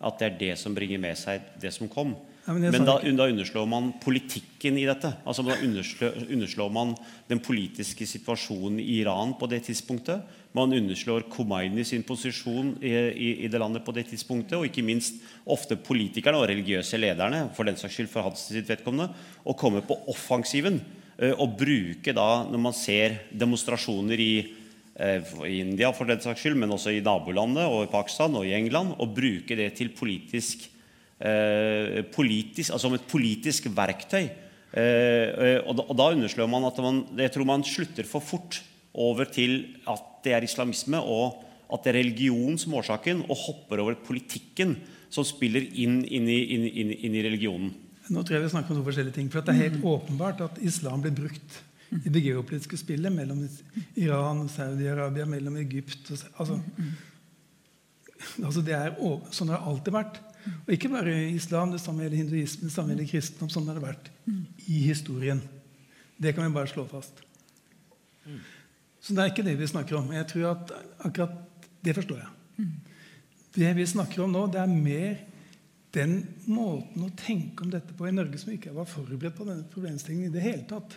At 0.01 0.17
det 0.17 0.28
er 0.28 0.39
det 0.39 0.53
som 0.57 0.74
bringer 0.74 1.01
med 1.01 1.17
seg 1.17 1.45
det 1.61 1.74
som 1.76 1.89
kom. 1.89 2.15
Ja, 2.45 2.55
men, 2.55 2.71
men 2.73 2.85
da, 2.87 2.95
da, 2.97 3.27
underslår 3.29 3.67
man 3.69 3.91
politikken 4.01 4.77
i 4.81 4.85
dette. 4.89 5.11
Altså 5.29 5.43
Da 5.45 5.59
underslår, 5.61 6.23
underslår, 6.25 6.71
man 6.73 6.95
den 7.29 7.41
politiske 7.43 8.07
situasjonen 8.09 8.79
i 8.81 8.97
Iran 9.03 9.35
på 9.37 9.49
det 9.51 9.61
tidspunktet. 9.67 10.23
Man 10.57 10.73
underslår 10.73 11.27
Khomeini 11.31 11.85
sin 11.85 12.01
posisjon 12.03 12.73
i, 12.81 12.89
i, 12.89 13.29
i, 13.45 13.51
det 13.51 13.61
landet 13.61 13.85
på 13.85 13.93
det 13.93 14.07
tidspunktet. 14.09 14.57
Og 14.57 14.65
ikke 14.65 14.85
minst 14.85 15.21
ofte 15.45 15.77
politikerne 15.77 16.41
og 16.41 16.47
religiøse 16.49 16.97
lederne 16.97 17.45
for 17.53 17.69
den 17.69 17.77
saks 17.77 17.99
skyld 17.99 18.09
for 18.09 18.25
hans 18.25 18.47
sitt 18.49 18.73
vedkommende, 18.73 19.13
å 19.45 19.55
komme 19.57 19.85
på 19.85 19.99
offensiven 20.09 20.81
uh, 20.81 21.35
og 21.37 21.55
bruke 21.61 22.17
da, 22.17 22.29
når 22.49 22.65
man 22.69 22.77
ser 22.77 23.21
demonstrasjoner 23.31 24.25
i 24.29 24.33
i 25.01 25.61
India 25.63 25.87
for 25.95 26.05
den 26.05 26.19
saks 26.21 26.43
skyld, 26.43 26.57
men 26.59 26.73
også 26.75 26.91
i 26.93 26.99
nabolandet 27.01 27.63
og 27.63 27.85
i 27.85 27.89
Pakistan 27.89 28.35
og 28.37 28.43
i 28.45 28.51
England, 28.53 28.91
og 29.01 29.15
bruke 29.15 29.55
det 29.57 29.69
til 29.79 29.89
politisk 29.97 30.67
Eh, 30.67 30.80
politisk, 31.22 32.72
altså 32.72 32.88
som 32.88 32.95
et 32.97 33.09
politisk 33.09 33.67
verktøy. 33.76 34.30
Eh, 34.72 35.30
eh, 35.36 35.57
og 35.67 35.76
da, 35.76 35.84
og 35.84 35.97
da 35.99 36.11
underslår 36.13 36.47
man 36.47 36.65
at 36.69 36.78
man, 36.80 37.01
jeg 37.19 37.34
tror 37.34 37.47
man 37.49 37.65
slutter 37.67 38.07
for 38.07 38.24
fort 38.24 38.61
over 38.95 39.28
til 39.28 39.65
at 39.89 40.05
det 40.24 40.36
er 40.38 40.45
islamisme 40.47 40.99
og 40.99 41.41
at 41.72 41.84
det 41.84 41.91
er 41.91 41.99
religion 42.01 42.57
som 42.59 42.76
årsaken, 42.76 43.24
og 43.32 43.43
hopper 43.45 43.80
over 43.80 43.95
politikken 44.03 44.76
som 45.11 45.24
spiller 45.28 45.63
inn, 45.63 46.01
inn, 46.03 46.28
i, 46.28 46.39
inn, 46.55 46.65
inn, 46.67 46.89
inn 47.07 47.15
i 47.15 47.24
religionen. 47.24 47.69
Nå 48.11 48.24
tror 48.28 48.38
jeg 48.38 48.43
vi 48.43 48.49
snakker 48.51 48.74
om 48.74 48.82
to 48.82 48.88
forskjellige 48.89 49.15
ting. 49.15 49.30
for 49.32 49.43
Det 49.43 49.53
er 49.53 49.69
helt 49.69 49.78
mm. 49.80 49.86
åpenbart 49.88 50.43
at 50.43 50.59
islam 50.67 51.03
blir 51.03 51.15
brukt 51.15 51.61
i 51.95 52.11
det 52.11 52.24
geopolitiske 52.26 52.80
spillet 52.80 53.11
mellom 53.15 53.39
Iran 53.99 54.43
og 54.43 54.51
Saudi-Arabia, 54.51 55.28
mellom 55.28 55.55
Egypt 55.63 56.11
og, 56.11 56.26
altså, 56.43 56.59
mm. 56.59 56.91
altså 58.49 58.65
det 58.67 58.76
er, 58.76 58.99
Sånn 59.32 59.51
har 59.51 59.59
det 59.63 59.72
alltid 59.72 59.95
vært. 59.95 60.19
Og 60.65 60.71
ikke 60.75 60.91
bare 60.91 61.15
islam, 61.31 61.73
det 61.73 61.81
samme 61.83 62.05
gjelder 62.05 62.23
hinduisme, 62.23 62.67
det 62.67 62.73
samme 62.73 62.93
gjelder 62.93 63.09
kristendom. 63.11 63.51
Sånn 63.53 63.67
har 63.69 63.77
det 63.77 63.83
vært 63.85 64.09
i 64.67 64.83
historien. 64.87 65.41
Det 66.21 66.33
kan 66.35 66.45
vi 66.47 66.55
bare 66.55 66.69
slå 66.69 66.85
fast. 66.89 67.23
Så 69.01 69.15
det 69.17 69.23
er 69.23 69.33
ikke 69.33 69.45
det 69.45 69.57
vi 69.57 69.69
snakker 69.69 69.97
om. 69.97 70.11
Jeg 70.13 70.29
tror 70.29 70.51
at 70.55 70.73
akkurat 71.01 71.39
Det 71.81 71.95
forstår 71.97 72.19
jeg. 72.21 72.65
Det 73.55 73.69
vi 73.73 73.85
snakker 73.89 74.21
om 74.21 74.35
nå, 74.35 74.43
det 74.53 74.59
er 74.61 74.69
mer 74.69 75.15
den 75.95 76.11
måten 76.45 77.07
å 77.07 77.09
tenke 77.17 77.65
om 77.65 77.71
dette 77.73 77.95
på 77.97 78.05
i 78.07 78.13
Norge 78.13 78.37
som 78.39 78.51
ikke 78.53 78.71
var 78.75 78.85
forberedt 78.85 79.35
på 79.35 79.47
denne 79.47 79.65
problemstillingen 79.71 80.29
i 80.29 80.35
det 80.35 80.43
hele 80.45 80.61
tatt. 80.69 80.93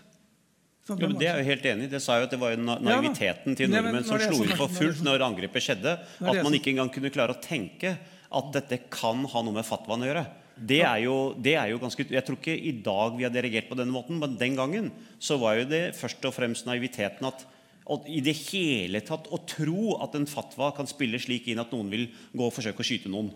Sånn, 0.85 1.01
jo, 1.01 1.09
men 1.09 1.17
Det 1.19 1.31
er 1.31 1.41
jeg 1.41 1.49
helt 1.49 1.67
enig 1.71 1.87
i. 1.89 1.91
Det 1.95 2.03
sa 2.05 2.19
jo 2.21 2.27
at 2.29 2.35
det 2.35 2.39
var 2.43 2.53
jo 2.53 2.61
naiviteten 2.61 3.57
til 3.57 3.73
nordmenn 3.73 4.05
som 4.05 4.21
slo 4.21 4.45
inn 4.45 4.53
for 4.61 4.69
fullt 4.69 5.01
når 5.07 5.25
angrepet 5.25 5.65
skjedde. 5.65 5.97
At 6.21 6.43
man 6.45 6.59
ikke 6.59 6.75
engang 6.75 6.93
kunne 6.93 7.11
klare 7.15 7.33
å 7.33 7.41
tenke 7.41 7.97
at 8.39 8.51
dette 8.57 8.85
kan 8.93 9.25
ha 9.31 9.45
noe 9.45 9.57
med 9.57 9.67
fatwaen 9.67 10.05
å 10.05 10.11
gjøre. 10.11 10.25
Det 10.55 10.85
er, 10.87 11.01
jo, 11.03 11.15
det 11.43 11.57
er 11.59 11.73
jo 11.73 11.81
ganske, 11.83 12.05
Jeg 12.07 12.23
tror 12.27 12.39
ikke 12.39 12.55
i 12.55 12.77
dag 12.85 13.17
vi 13.19 13.25
har 13.27 13.35
reagert 13.35 13.67
på 13.67 13.79
denne 13.79 13.95
måten, 13.95 14.21
men 14.23 14.37
den 14.39 14.55
gangen 14.55 14.93
så 15.19 15.39
var 15.43 15.59
jo 15.59 15.67
det 15.67 15.97
først 15.99 16.23
og 16.29 16.37
fremst 16.37 16.69
naiviteten 16.69 17.27
at 17.27 17.47
og 17.93 18.07
i 18.09 18.23
det 18.25 18.33
hele 18.47 19.03
tatt 19.05 19.27
å 19.29 19.43
tro 19.45 19.97
at 20.01 20.15
en 20.17 20.25
fatwa 20.29 20.71
kan 20.73 20.89
spille 20.89 21.19
slik 21.21 21.51
inn 21.53 21.61
at 21.61 21.73
noen 21.75 21.91
vil 21.93 22.07
gå 22.33 22.47
og 22.47 22.55
forsøke 22.57 22.81
å 22.81 22.87
skyte 22.87 23.11
noen. 23.13 23.29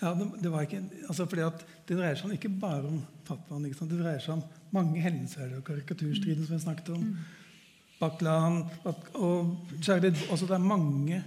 Ja, 0.00 0.12
det, 0.16 0.26
det, 0.42 0.50
var 0.52 0.66
ikke, 0.66 0.82
altså 1.06 1.24
fordi 1.28 1.46
at 1.46 1.64
det 1.88 1.96
dreier 1.96 2.20
seg 2.20 2.34
ikke 2.36 2.52
bare 2.60 2.84
om 2.88 3.00
fatwaen. 3.28 3.64
Det 3.64 3.88
dreier 3.94 4.20
seg 4.20 4.34
om 4.36 4.44
mange 4.76 5.00
hendelser 5.00 5.56
og 5.56 5.64
karikaturstriden 5.64 6.44
som 6.44 6.58
vi 6.58 6.64
snakket 6.66 6.92
om. 6.98 7.06
Baklan 8.00 8.62
og 9.20 9.56
Charlie, 9.84 10.12
altså 10.28 10.48
Det 10.48 10.56
er 10.56 10.68
mange 10.68 11.22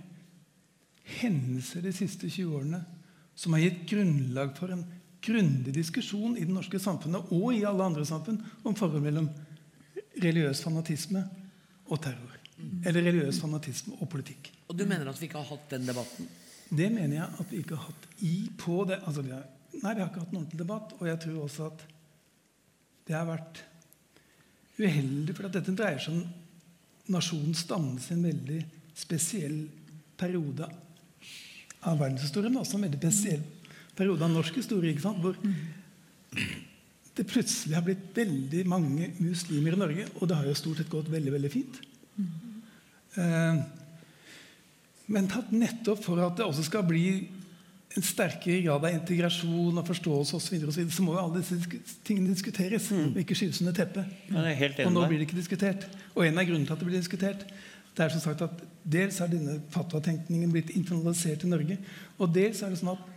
hendelser 1.04 1.84
de 1.84 1.94
siste 1.96 2.30
20 2.30 2.58
årene 2.58 2.82
som 3.36 3.56
har 3.56 3.64
gitt 3.66 3.82
grunnlag 3.90 4.54
for 4.58 4.74
en 4.74 4.86
grundig 5.24 5.74
diskusjon 5.76 6.38
i 6.38 6.46
det 6.46 6.54
norske 6.54 6.80
samfunnet 6.80 7.32
og 7.34 7.50
i 7.56 7.64
alle 7.68 7.86
andre 7.86 8.06
samfunn 8.08 8.40
om 8.64 8.76
forholdet 8.76 9.08
mellom 9.08 9.30
religiøs 10.22 10.62
fanatisme 10.64 11.24
og 11.90 12.00
terror. 12.04 12.40
Eller 12.86 13.02
religiøs 13.02 13.40
fanatisme 13.42 13.98
og 14.00 14.10
politikk. 14.12 14.52
Og 14.70 14.78
du 14.78 14.86
mener 14.88 15.10
at 15.10 15.20
vi 15.20 15.28
ikke 15.28 15.42
har 15.42 15.50
hatt 15.50 15.72
den 15.74 15.88
debatten? 15.88 16.30
Det 16.70 16.90
mener 16.92 17.18
jeg 17.18 17.42
at 17.44 17.52
vi 17.52 17.60
ikke 17.64 17.78
har 17.78 17.90
hatt 17.90 18.24
i 18.26 18.36
på 18.58 18.84
det. 18.90 19.00
Altså, 19.04 19.24
vi 19.26 19.34
har, 19.34 19.44
nei, 19.82 19.94
vi 19.94 20.04
har 20.04 20.10
ikke 20.10 20.24
hatt 20.24 20.32
noen 20.32 20.44
ordentlig 20.44 20.62
debatt. 20.62 20.96
Og 21.00 21.10
jeg 21.10 21.20
tror 21.26 21.42
også 21.44 21.68
at 21.72 21.84
det 23.08 23.18
har 23.18 23.28
vært 23.28 23.64
uheldig, 24.80 25.36
for 25.36 25.48
at 25.48 25.58
dette 25.58 25.76
dreier 25.76 26.02
seg 26.02 26.16
om 26.16 26.24
nasjonens 27.14 27.66
dannelse 27.70 28.14
i 28.14 28.18
en 28.18 28.28
veldig 28.30 28.62
spesiell 28.98 29.58
periode 30.18 30.70
av 31.90 32.00
verdenshistorien. 32.02 32.58
Også 32.60 32.78
en 32.78 32.88
veldig 32.88 33.02
spesiell 33.02 33.44
periode 33.98 34.26
av 34.26 34.34
norsk 34.34 34.58
historie. 34.62 34.98
Hvor 34.98 35.38
det 37.14 37.28
plutselig 37.30 37.78
har 37.78 37.86
blitt 37.86 38.10
veldig 38.16 38.66
mange 38.70 39.12
muslimer 39.20 39.76
i 39.76 39.82
Norge. 39.84 40.10
Og 40.20 40.30
det 40.30 40.40
har 40.40 40.50
jo 40.50 40.58
stort 40.58 40.82
sett 40.82 40.92
gått 40.92 41.12
veldig, 41.14 41.34
veldig 41.36 41.54
fint. 41.54 41.80
Eh, 43.20 43.64
men 45.14 45.30
tatt 45.30 45.52
nettopp 45.54 46.02
for 46.06 46.22
at 46.24 46.38
det 46.40 46.48
også 46.48 46.66
skal 46.66 46.86
bli 46.88 47.06
en 47.94 48.06
sterkere 48.06 48.64
grad 48.66 48.86
av 48.88 48.96
integrasjon 48.96 49.78
og 49.78 49.86
forståelse 49.86 50.34
og 50.34 50.42
så, 50.42 50.54
videre, 50.56 50.72
og 50.72 50.74
så, 50.74 50.82
videre, 50.82 50.96
så 50.96 51.04
må 51.06 51.14
jo 51.14 51.22
alle 51.22 51.44
disse 51.44 52.00
tingene 52.08 52.34
diskuteres. 52.34 52.88
og 52.96 53.20
ikke 53.22 53.38
skyves 53.38 53.62
under 53.62 53.76
teppet. 53.78 54.10
Ja, 54.32 54.88
og 54.88 54.96
nå 54.96 55.06
blir 55.06 55.22
det 55.22 55.28
ikke 55.28 55.38
diskutert. 55.38 55.86
Og 56.16 56.26
en 56.26 56.40
av 56.40 56.48
grunnene 56.48 56.66
til 56.66 56.74
at 56.74 56.82
det 56.82 56.90
blir 56.90 56.98
diskutert, 56.98 57.46
det 57.94 58.06
er 58.06 58.14
som 58.14 58.24
sagt 58.24 58.42
at 58.42 58.64
dels 58.84 59.20
har 59.22 59.30
denne 59.32 59.60
fatwa-tenkningen 59.74 60.52
blitt 60.52 60.72
internalisert 60.74 61.46
i 61.46 61.52
Norge, 61.52 61.78
og 62.18 62.34
dels 62.34 62.64
er 62.64 62.74
det 62.74 62.80
sånn 62.82 62.96
at 62.96 63.12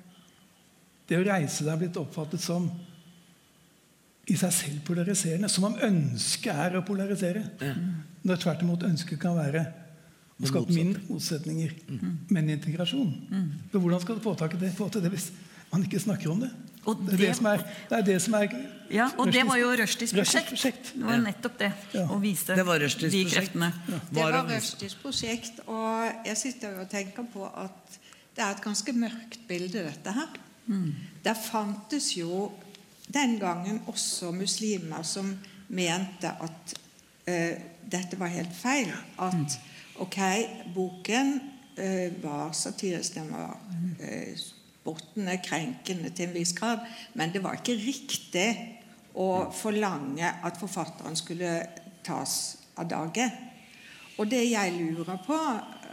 det 1.07 1.21
å 1.21 1.25
reise 1.27 1.65
deg 1.65 1.73
er 1.73 1.81
blitt 1.85 1.99
oppfattet 2.01 2.43
som 2.43 2.67
i 4.27 4.35
seg 4.35 4.53
selv 4.53 4.79
polariserende. 4.89 5.49
Som 5.51 5.69
om 5.69 5.77
ønsket 5.87 6.51
er 6.51 6.75
å 6.75 6.85
polarisere. 6.87 7.45
Når 8.27 8.41
tvert 8.43 8.65
imot 8.67 8.87
ønsket 8.89 9.21
kan 9.23 9.37
være 9.39 9.63
å 10.37 10.49
skape 10.51 10.75
mindre 10.75 11.05
motsetninger, 11.07 11.77
men 12.35 12.51
integrasjon. 12.57 13.13
For 13.71 13.79
hvordan 13.79 14.03
skal 14.03 14.19
du 14.19 14.25
få 14.25 14.35
tak 14.39 14.57
i 14.57 14.65
det, 14.65 14.75
få 14.77 14.89
til 14.91 15.05
det 15.05 15.15
hvis 15.15 15.31
man 15.71 15.87
ikke 15.87 16.03
snakker 16.03 16.33
om 16.33 16.43
det? 16.43 16.51
Og 16.87 17.01
det, 17.03 17.15
er 17.15 17.35
det, 17.35 17.51
er, 17.51 17.63
det 17.91 17.99
er 17.99 18.05
det 18.07 18.17
som 18.23 18.35
er 18.39 18.53
Ja, 18.91 19.09
og 19.19 19.33
det 19.35 19.43
var 19.49 19.59
jo 19.59 19.73
Rushdies 19.75 20.13
prosjekt. 20.15 20.53
prosjekt. 20.53 20.93
Det 20.95 21.07
var 21.07 21.19
nettopp 21.19 21.57
det. 21.59 21.73
Å 22.07 22.19
vise 22.23 22.55
Det 22.55 22.67
var 22.67 22.79
de 22.79 22.87
prosjekt. 22.87 23.33
kreftene. 23.33 23.73
Det 23.89 24.23
var 24.23 24.47
Rushdies 24.47 24.95
prosjekt, 25.01 25.61
og 25.67 26.27
jeg 26.29 26.37
sitter 26.39 26.77
jo 26.77 26.85
og 26.85 26.91
tenker 26.93 27.27
på 27.33 27.49
at 27.51 27.99
det 28.37 28.45
er 28.45 28.51
et 28.53 28.63
ganske 28.63 28.93
mørkt 28.93 29.41
bilde, 29.49 29.83
dette 29.89 30.13
her. 30.15 30.39
Der 31.25 31.35
fantes 31.35 32.13
jo 32.17 32.53
den 33.15 33.39
gangen 33.39 33.81
også 33.87 34.31
muslimer 34.35 35.03
som 35.03 35.33
mente 35.69 36.31
at 36.31 36.75
uh, 37.27 37.55
dette 37.91 38.19
var 38.19 38.27
helt 38.35 38.55
feil. 38.55 38.93
At 39.19 39.59
ok, 40.03 40.19
boken 40.75 41.41
uh, 41.79 42.23
var 42.23 42.53
satirisk, 42.53 43.15
den 43.15 43.33
var 43.33 43.57
eh, 44.89 45.33
er 45.33 45.43
krenkende 45.45 46.11
til 46.11 46.29
en 46.29 46.37
viss 46.37 46.55
grad, 46.57 46.85
men 47.15 47.33
det 47.35 47.43
var 47.45 47.59
ikke 47.59 47.79
riktig 47.81 48.49
å 49.17 49.49
forlange 49.55 50.29
at 50.45 50.59
forfatteren 50.61 51.17
skulle 51.17 51.59
tas 52.07 52.57
av 52.77 52.89
dage. 52.91 53.27
Og 54.17 54.29
det 54.31 54.47
jeg 54.49 54.73
lurer 54.77 55.19
på, 55.27 55.39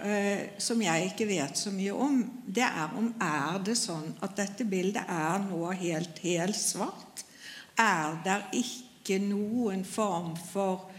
eh, 0.07 0.55
som 0.57 0.81
jeg 0.81 1.11
ikke 1.11 1.27
vet 1.27 1.59
så 1.59 1.71
mye 1.75 1.91
om, 1.91 2.21
det 2.47 2.63
er 2.63 2.95
om 2.97 3.11
er 3.19 3.59
det 3.65 3.75
sånn 3.79 4.13
at 4.23 4.37
dette 4.39 4.67
bildet 4.67 5.03
er 5.09 5.43
nå 5.43 5.71
helt 5.71 6.55
svart 6.55 7.25
Er 7.73 8.19
det 8.23 8.37
ikke 8.53 9.17
noen 9.17 9.81
form 9.83 10.35
for 10.37 10.91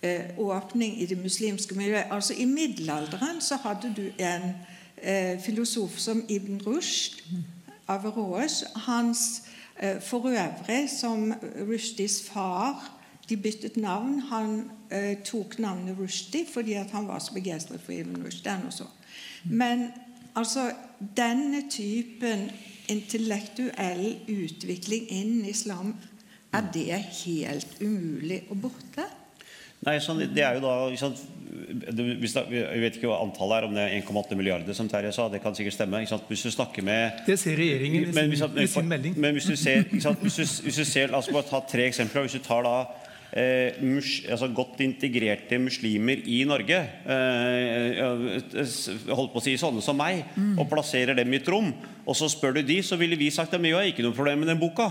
eh, 0.00 0.30
åpning 0.38 0.94
i 1.02 1.06
det 1.10 1.18
muslimske 1.18 1.74
miljøet? 1.74 2.06
Altså 2.10 2.34
I 2.38 2.46
middelalderen 2.46 3.40
så 3.42 3.58
hadde 3.64 3.90
du 3.96 4.04
en 4.16 4.54
filosof 5.44 5.98
som 5.98 6.24
Ibn 6.28 6.60
Rushd, 6.66 7.22
av 7.90 8.04
Rås. 8.04 8.64
Hans 8.74 9.42
eh, 9.78 10.00
for 10.00 10.28
øvrig, 10.28 10.90
som 11.00 11.34
Rushdies 11.68 12.22
far 12.32 13.00
de 13.28 13.36
byttet 13.36 13.76
navn. 13.76 14.20
Han 14.20 14.70
eh, 14.90 15.16
tok 15.24 15.58
navnet 15.58 15.98
Rushdie 15.98 16.46
fordi 16.52 16.72
at 16.72 16.90
han 16.90 17.08
var 17.08 17.18
så 17.18 17.34
begeistret 17.34 17.80
for 17.80 17.92
Ibn 17.92 18.22
Rushd. 18.24 18.48
Men 19.44 19.90
altså 20.34 20.70
denne 21.16 21.62
typen 21.70 22.50
intellektuell 22.88 24.16
utvikling 24.28 25.10
innen 25.10 25.44
islam, 25.44 25.94
er 26.52 26.66
det 26.74 26.96
helt 27.24 27.76
umulig 27.80 28.42
å 28.50 28.56
borte? 28.58 29.06
Nei, 29.86 30.00
sånn, 30.02 30.18
det 30.34 30.42
er 30.42 30.58
jo 30.58 30.64
da 30.64 30.72
ikke 30.90 31.12
Jeg 31.60 32.80
vet 32.82 32.96
ikke 32.98 33.10
hva 33.10 33.20
antallet 33.24 33.58
er, 33.58 33.66
om 33.68 33.76
det 33.76 33.84
er 33.84 33.96
1,8 34.00 34.38
milliarder, 34.38 34.76
som 34.76 34.88
Terje 34.90 35.12
sa. 35.16 35.28
Det 35.32 35.42
kan 35.42 35.56
sikkert 35.56 35.76
stemme. 35.76 36.02
Hvis 36.28 36.46
du 36.46 36.50
snakker 36.54 36.86
med 36.86 37.22
Det 37.26 37.38
ser 37.40 37.58
regjeringen 37.58 38.08
i 38.08 38.12
sin, 38.12 38.16
men, 38.54 38.64
i 38.64 38.70
sin 38.70 38.88
melding. 38.88 39.18
men 39.20 39.36
hvis 39.36 39.50
du 39.50 39.56
ser? 39.56 39.84
Hvis, 39.90 40.36
du, 40.36 40.44
hvis 40.64 40.80
du 40.80 40.84
ser 40.84 41.12
La 41.12 41.20
oss 41.20 41.30
bare 41.32 41.48
ta 41.48 41.62
tre 41.68 41.88
eksempler. 41.90 42.26
Hvis 42.26 42.38
du 42.38 42.44
tar 42.44 42.64
da 42.66 42.74
eh, 43.32 43.80
mus, 43.82 44.20
altså 44.30 44.48
godt 44.54 44.80
integrerte 44.84 45.58
muslimer 45.62 46.22
i 46.24 46.42
Norge, 46.48 46.80
eh, 47.04 48.00
holdt 49.10 49.34
på 49.34 49.42
å 49.42 49.44
si 49.44 49.56
sånne 49.60 49.84
som 49.84 49.98
meg, 49.98 50.24
og 50.56 50.68
plasserer 50.70 51.18
dem 51.18 51.32
i 51.32 51.40
et 51.40 51.50
rom, 51.50 51.72
og 52.06 52.16
så 52.18 52.30
spør 52.30 52.58
du 52.58 52.62
de, 52.66 52.80
så 52.82 52.98
ville 53.00 53.18
vi 53.18 53.30
sagt 53.34 53.54
at 53.54 53.62
vi 53.62 53.74
har 53.74 53.86
ikke 53.88 54.06
noe 54.06 54.16
problem 54.16 54.44
med 54.44 54.52
den 54.52 54.60
boka. 54.62 54.90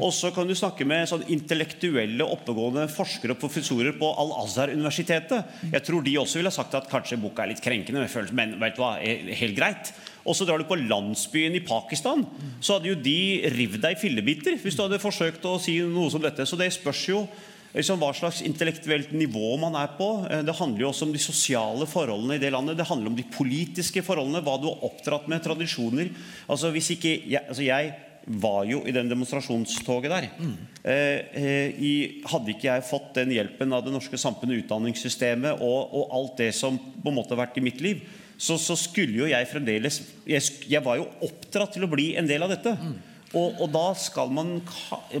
Og 0.00 0.12
så 0.14 0.32
kan 0.34 0.48
du 0.48 0.54
snakke 0.58 0.86
med 0.88 1.08
sånn 1.10 1.24
intellektuelle, 1.32 2.26
oppegående 2.26 2.86
forskere 2.92 3.36
og 3.36 3.40
professorer 3.40 3.96
på 3.98 4.10
Al-Azhar-universitetet. 4.24 5.56
Jeg 5.72 5.86
tror 5.86 6.04
de 6.04 6.16
også 6.20 6.40
ville 6.40 6.54
sagt 6.54 6.76
at 6.78 6.90
kanskje 6.90 7.20
boka 7.22 7.44
er 7.44 7.54
litt 7.54 7.64
krenkende, 7.64 8.04
men 8.36 8.56
vet 8.60 8.76
du 8.76 8.82
hva, 8.82 8.96
er 9.00 9.32
helt 9.40 9.56
greit. 9.58 9.92
Og 10.26 10.34
så 10.34 10.46
drar 10.46 10.58
du 10.58 10.66
på 10.68 10.78
landsbyen 10.80 11.54
i 11.54 11.64
Pakistan, 11.64 12.24
så 12.60 12.76
hadde 12.76 12.90
jo 12.90 12.98
de 12.98 13.18
revet 13.54 13.82
deg 13.82 13.94
i 13.94 14.00
fillebiter 14.00 14.56
hvis 14.62 14.74
du 14.74 14.82
hadde 14.82 15.02
forsøkt 15.02 15.44
å 15.46 15.58
si 15.62 15.78
noe 15.86 16.10
som 16.10 16.24
dette. 16.24 16.46
Så 16.48 16.58
det 16.58 16.72
spørs 16.74 17.04
jo 17.12 17.20
liksom, 17.76 18.00
hva 18.02 18.10
slags 18.16 18.42
intellektuelt 18.46 19.12
nivå 19.14 19.54
man 19.62 19.76
er 19.78 19.92
på. 19.98 20.08
Eh, 20.30 20.42
Det 20.46 20.56
handler 20.58 20.86
jo 20.86 20.90
også 20.90 21.06
om 21.06 21.14
de 21.14 21.22
sosiale 21.22 21.86
forholdene 21.86 22.40
i 22.40 22.42
det 22.42 22.50
landet. 22.54 22.78
Det 22.80 22.88
handler 22.88 23.12
om 23.12 23.18
de 23.18 23.28
politiske 23.36 24.02
forholdene, 24.02 24.42
hva 24.42 24.56
du 24.58 24.66
har 24.70 24.82
oppdratt 24.88 25.28
med, 25.30 25.44
tradisjoner. 25.44 26.10
Altså 26.48 26.72
hvis 26.74 26.90
ikke 26.96 27.14
jeg, 27.22 27.44
altså 27.46 27.62
jeg 27.66 27.94
var 28.26 28.64
jo 28.66 28.80
i 28.86 28.94
den 28.94 29.08
demonstrasjonstoget 29.10 30.10
der. 30.10 30.28
Eh, 30.82 30.92
eh, 31.38 31.78
i, 31.78 31.92
hadde 32.26 32.52
ikke 32.52 32.68
jeg 32.68 32.86
fått 32.88 33.12
den 33.20 33.34
hjelpen 33.34 33.74
av 33.74 33.84
det 33.86 33.94
norske 33.94 34.18
samfunnet, 34.18 34.64
utdanningssystemet 34.64 35.62
og, 35.62 35.94
og 35.94 36.14
alt 36.18 36.40
det 36.42 36.52
som 36.58 36.78
på 36.78 37.12
en 37.12 37.18
måte 37.20 37.36
har 37.36 37.44
vært 37.44 37.60
i 37.60 37.64
mitt 37.64 37.82
liv, 37.84 38.02
så, 38.36 38.58
så 38.60 38.76
skulle 38.76 39.22
jo 39.22 39.28
jeg 39.30 39.48
fremdeles 39.48 40.02
jeg, 40.28 40.42
jeg 40.68 40.82
var 40.84 40.98
jo 41.00 41.06
oppdratt 41.24 41.76
til 41.76 41.86
å 41.86 41.92
bli 41.92 42.10
en 42.18 42.28
del 42.28 42.44
av 42.44 42.52
dette. 42.52 42.74
Og, 43.36 43.62
og 43.62 43.70
da 43.74 43.86
skal 43.98 44.30
man, 44.32 44.58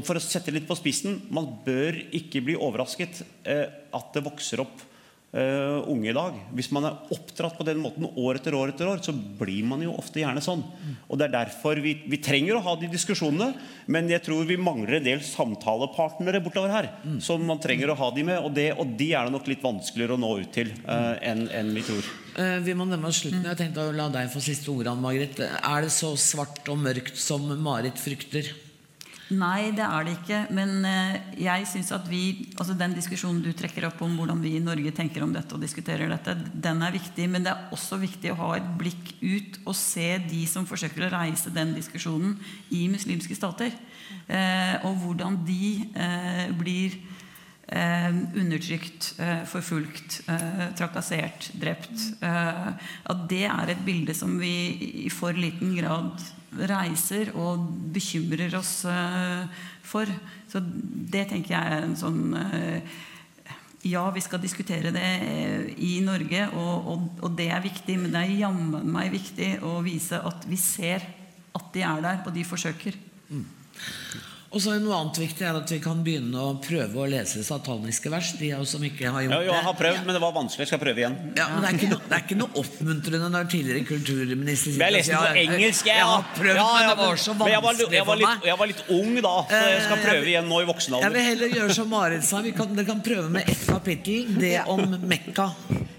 for 0.06 0.16
å 0.16 0.22
sette 0.22 0.54
litt 0.54 0.66
på 0.68 0.76
spissen, 0.78 1.18
man 1.34 1.48
bør 1.66 1.98
ikke 2.14 2.42
bli 2.44 2.54
overrasket 2.58 3.22
eh, 3.46 3.66
at 3.66 4.12
det 4.14 4.24
vokser 4.26 4.62
opp 4.62 4.85
eh, 5.36 5.88
unge 5.92 6.10
i 6.10 6.16
dag. 6.16 6.38
Hvis 6.56 6.70
man 6.74 6.88
er 6.88 7.12
oppdratt 7.14 7.56
på 7.58 7.66
den 7.68 7.80
måten 7.82 8.08
år 8.08 8.40
etter 8.40 8.56
år, 8.56 8.72
etter 8.72 8.88
år, 8.90 9.02
så 9.04 9.12
blir 9.12 9.66
man 9.68 9.84
jo 9.84 9.94
ofte 9.96 10.22
gjerne 10.22 10.42
sånn. 10.44 10.64
Og 11.06 11.20
Det 11.20 11.28
er 11.28 11.34
derfor 11.34 11.80
vi, 11.84 11.96
vi 12.08 12.20
trenger 12.22 12.58
å 12.58 12.64
ha 12.64 12.76
de 12.80 12.90
diskusjonene, 12.92 13.52
men 13.92 14.10
jeg 14.10 14.24
tror 14.26 14.48
vi 14.48 14.58
mangler 14.58 14.98
en 14.98 15.06
del 15.06 15.24
samtalepartnere 15.26 16.42
bortover 16.44 16.72
her. 16.72 16.90
Som 17.22 17.46
man 17.48 17.62
trenger 17.62 17.92
å 17.92 17.98
ha 18.00 18.10
de 18.16 18.26
med, 18.26 18.40
og, 18.40 18.52
det, 18.56 18.70
og 18.76 18.96
de 18.98 19.12
er 19.14 19.28
det 19.28 19.36
nok 19.36 19.50
litt 19.50 19.64
vanskeligere 19.64 20.16
å 20.16 20.20
nå 20.20 20.32
ut 20.42 20.52
til 20.56 20.72
uh, 20.86 21.16
enn 21.20 21.46
en 21.52 21.74
vi 21.76 21.84
tror. 21.86 22.12
Eh, 22.36 22.58
Vi 22.66 22.74
må 22.76 22.84
nærme 22.88 23.08
oss 23.10 23.22
slutten. 23.24 23.44
Jeg 23.46 23.60
tenkte 23.60 23.86
å 23.88 23.96
la 23.96 24.10
deg 24.12 24.30
få 24.32 24.42
siste 24.44 24.72
ordene, 24.72 24.96
Ann 24.96 25.72
Er 25.76 25.86
det 25.86 25.92
så 25.94 26.12
svart 26.20 26.66
og 26.72 26.80
mørkt 26.82 27.16
som 27.20 27.46
Marit 27.62 28.00
frykter? 28.00 28.65
Nei, 29.34 29.72
det 29.74 29.82
er 29.82 30.04
det 30.06 30.12
ikke. 30.20 30.40
Men 30.54 30.84
eh, 30.86 31.16
jeg 31.42 31.66
synes 31.66 31.88
at 31.96 32.04
vi 32.06 32.46
altså 32.54 32.76
Den 32.78 32.94
diskusjonen 32.94 33.40
du 33.42 33.50
trekker 33.56 33.88
opp 33.88 34.02
om 34.06 34.14
hvordan 34.14 34.38
vi 34.42 34.54
i 34.54 34.62
Norge 34.62 34.92
tenker 34.94 35.24
om 35.24 35.32
dette 35.34 35.56
og 35.56 35.64
diskuterer 35.64 36.10
dette, 36.12 36.36
den 36.54 36.82
er 36.86 36.94
viktig. 36.94 37.26
Men 37.32 37.42
det 37.42 37.50
er 37.50 37.74
også 37.74 37.98
viktig 37.98 38.30
å 38.30 38.38
ha 38.44 38.52
et 38.58 38.68
blikk 38.78 39.16
ut 39.24 39.58
og 39.64 39.74
se 39.78 40.12
de 40.30 40.44
som 40.46 40.68
forsøker 40.68 41.08
å 41.08 41.12
reise 41.16 41.50
den 41.54 41.74
diskusjonen 41.74 42.36
i 42.70 42.86
muslimske 42.92 43.34
stater. 43.34 43.74
Eh, 44.30 44.86
og 44.86 45.02
hvordan 45.02 45.40
de 45.48 45.72
eh, 45.90 46.46
blir 46.54 46.94
undertrykt, 47.66 49.14
eh, 49.18 49.42
forfulgt, 49.44 50.20
eh, 50.30 50.68
trakassert, 50.78 51.50
drept. 51.58 52.22
Eh, 52.22 52.68
at 53.04 53.28
det 53.28 53.44
er 53.44 53.70
et 53.72 53.84
bilde 53.84 54.14
som 54.14 54.38
vi 54.38 55.06
i 55.06 55.08
for 55.10 55.32
liten 55.32 55.74
grad 55.74 56.22
reiser 56.70 57.32
og 57.34 57.66
bekymrer 57.92 58.54
oss 58.54 58.84
eh, 58.84 59.48
for. 59.82 60.06
Så 60.48 60.62
det 60.62 61.28
tenker 61.28 61.56
jeg 61.56 61.72
er 61.72 61.82
en 61.82 61.98
sånn 61.98 62.36
eh, 62.38 62.96
ja, 63.86 64.04
vi 64.10 64.22
skal 64.22 64.42
diskutere 64.42 64.90
det 64.94 65.10
eh, 65.26 65.66
i 65.82 65.98
Norge, 66.06 66.48
og, 66.54 66.88
og, 66.92 67.10
og 67.22 67.36
det 67.38 67.50
er 67.50 67.66
viktig. 67.66 67.98
Men 67.98 68.14
det 68.14 68.22
er 68.22 68.40
jammen 68.44 68.94
meg 68.94 69.12
viktig 69.14 69.56
å 69.66 69.80
vise 69.86 70.22
at 70.22 70.46
vi 70.48 70.58
ser 70.60 71.04
at 71.56 71.70
de 71.74 71.82
er 71.82 72.02
der, 72.04 72.22
og 72.26 72.34
de 72.34 72.46
forsøker. 72.46 72.98
Og 74.56 74.60
så 74.64 74.70
er 74.72 74.78
Noe 74.80 74.94
annet 74.96 75.18
viktig 75.20 75.44
er 75.44 75.56
at 75.58 75.68
vi 75.68 75.76
kan 75.84 75.98
begynne 76.00 76.40
å 76.40 76.54
prøve 76.64 76.96
å 77.02 77.06
lese 77.12 77.42
sataniske 77.44 78.08
vers. 78.08 78.30
De 78.40 78.48
av 78.56 78.62
oss 78.64 78.70
som 78.72 78.80
ikke 78.86 79.10
har 79.12 79.26
gjort 79.26 79.34
Ja, 79.34 79.40
jeg 79.50 79.64
har 79.66 79.74
det. 79.74 79.80
prøvd, 79.82 79.98
men 80.06 80.16
det 80.16 80.22
var 80.22 80.32
vanskelig. 80.32 80.62
Jeg 80.64 80.70
skal 80.70 80.80
prøve 80.80 81.02
igjen. 81.02 81.16
Ja, 81.36 81.48
men 81.52 81.60
det 81.60 81.68
er, 81.68 81.76
ikke 81.76 81.90
noe, 81.90 82.00
det 82.08 82.16
er 82.16 82.22
ikke 82.24 82.38
noe 82.40 82.62
oppmuntrende 82.62 83.28
når 83.34 83.50
tidligere 83.52 83.84
kulturminister 83.90 84.72
sier 84.72 84.80
jeg 84.86 84.94
leste 84.96 85.12
den 85.12 85.36
på 85.36 85.42
engelsk, 85.42 85.90
jeg. 85.90 86.00
Jeg 86.00 86.08
har 86.08 86.24
prøvd, 86.38 86.56
Ja, 86.56 86.64
ja, 86.64 86.86
men 86.86 86.88
det 86.88 87.04
var 87.04 87.20
så 87.26 87.34
vanskelig 87.36 87.52
jeg 87.52 87.62
var, 87.66 87.76
var 88.00 88.06
for 88.06 88.16
litt, 88.22 88.30
meg. 88.32 88.48
jeg 88.48 88.58
var 88.62 88.66
litt 88.72 88.82
ung 88.96 89.12
da, 89.28 89.34
så 89.50 89.60
jeg 89.66 89.82
skal 89.84 89.98
Eh, 89.98 90.04
prøve 90.06 90.22
jeg- 90.24 90.32
igjen 90.32 90.48
nå 90.48 90.62
i 90.62 90.68
voksen 90.72 90.94
alder. 90.96 91.04
Jeg 91.04 91.12
vil 91.12 91.28
heller 91.28 91.48
gjøre 91.60 91.74
som 91.74 91.88
Marit 91.92 92.24
sa. 92.24 92.40
Vi 92.40 92.52
kan, 92.56 92.74
dere 92.74 92.86
kan 92.86 93.00
prøve 93.02 93.28
med 93.30 93.44
ett 93.48 93.66
kapittel. 93.68 94.38
Det 94.40 94.56
om 94.66 94.80
Mekka. 95.04 95.50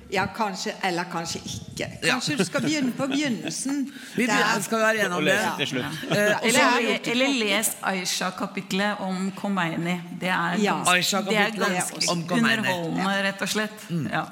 Ja, 0.09 0.23
kanskje, 0.31 0.71
eller 0.87 1.03
kanskje 1.11 1.41
ikke. 1.43 1.87
Kanskje 2.03 2.37
du 2.39 2.43
skal 2.47 2.61
begynne 2.63 2.93
på 2.95 3.07
begynnelsen. 3.11 3.81
Vi 4.15 4.23
begynner, 4.23 4.61
skal 4.63 4.79
være 4.79 5.01
enige 5.03 5.17
om 5.17 5.25
det. 5.27 5.33
Ja. 5.35 5.65
slutt. 5.67 5.97
Eh, 6.11 6.47
Eller, 6.47 6.59
har 6.63 6.77
vi 6.79 6.85
gjort- 6.87 7.07
eller 7.11 7.33
les 7.41 7.71
Aisha-kapitlet 7.81 9.01
om 9.03 9.31
Khomeini. 9.35 9.97
Det 10.21 10.29
er, 10.29 10.55
Ja. 10.63 10.77
ganske, 10.85 11.23
det 11.27 11.37
er 11.37 11.51
ganske 11.59 12.13
underholdende, 12.13 13.17
rett 13.27 13.41
og 13.41 13.49
slett. 13.51 13.85
Ja. 14.11 14.23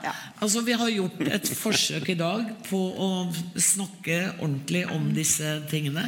Altså, 0.41 0.61
Vi 0.65 0.71
har 0.79 0.89
gjort 0.89 1.21
et 1.27 1.51
forsøk 1.59 2.09
i 2.09 2.17
dag 2.23 2.45
på 2.69 2.79
å 2.95 3.11
snakke 3.59 4.21
ordentlig 4.39 4.85
om 4.91 5.11
disse 5.13 5.61
tingene. 5.69 6.07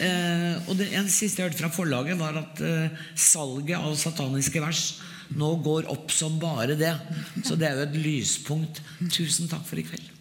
Eh, 0.00 0.56
og 0.70 0.76
det 0.78 0.92
en 0.96 1.08
siste 1.08 1.42
jeg 1.42 1.50
hørte 1.50 1.58
fra 1.60 1.68
forlaget, 1.68 2.16
var 2.18 2.38
at 2.38 2.60
eh, 2.64 2.88
salget 3.14 3.76
av 3.76 3.94
sataniske 3.96 4.60
vers 4.62 5.00
nå 5.38 5.50
går 5.64 5.90
opp 5.92 6.10
som 6.14 6.38
bare 6.42 6.76
det. 6.78 6.94
Så 7.44 7.58
det 7.58 7.68
er 7.68 7.78
jo 7.78 7.86
et 7.88 8.00
lyspunkt. 8.00 8.82
Tusen 9.12 9.50
takk 9.50 9.66
for 9.68 9.80
i 9.80 9.86
kveld. 9.86 10.19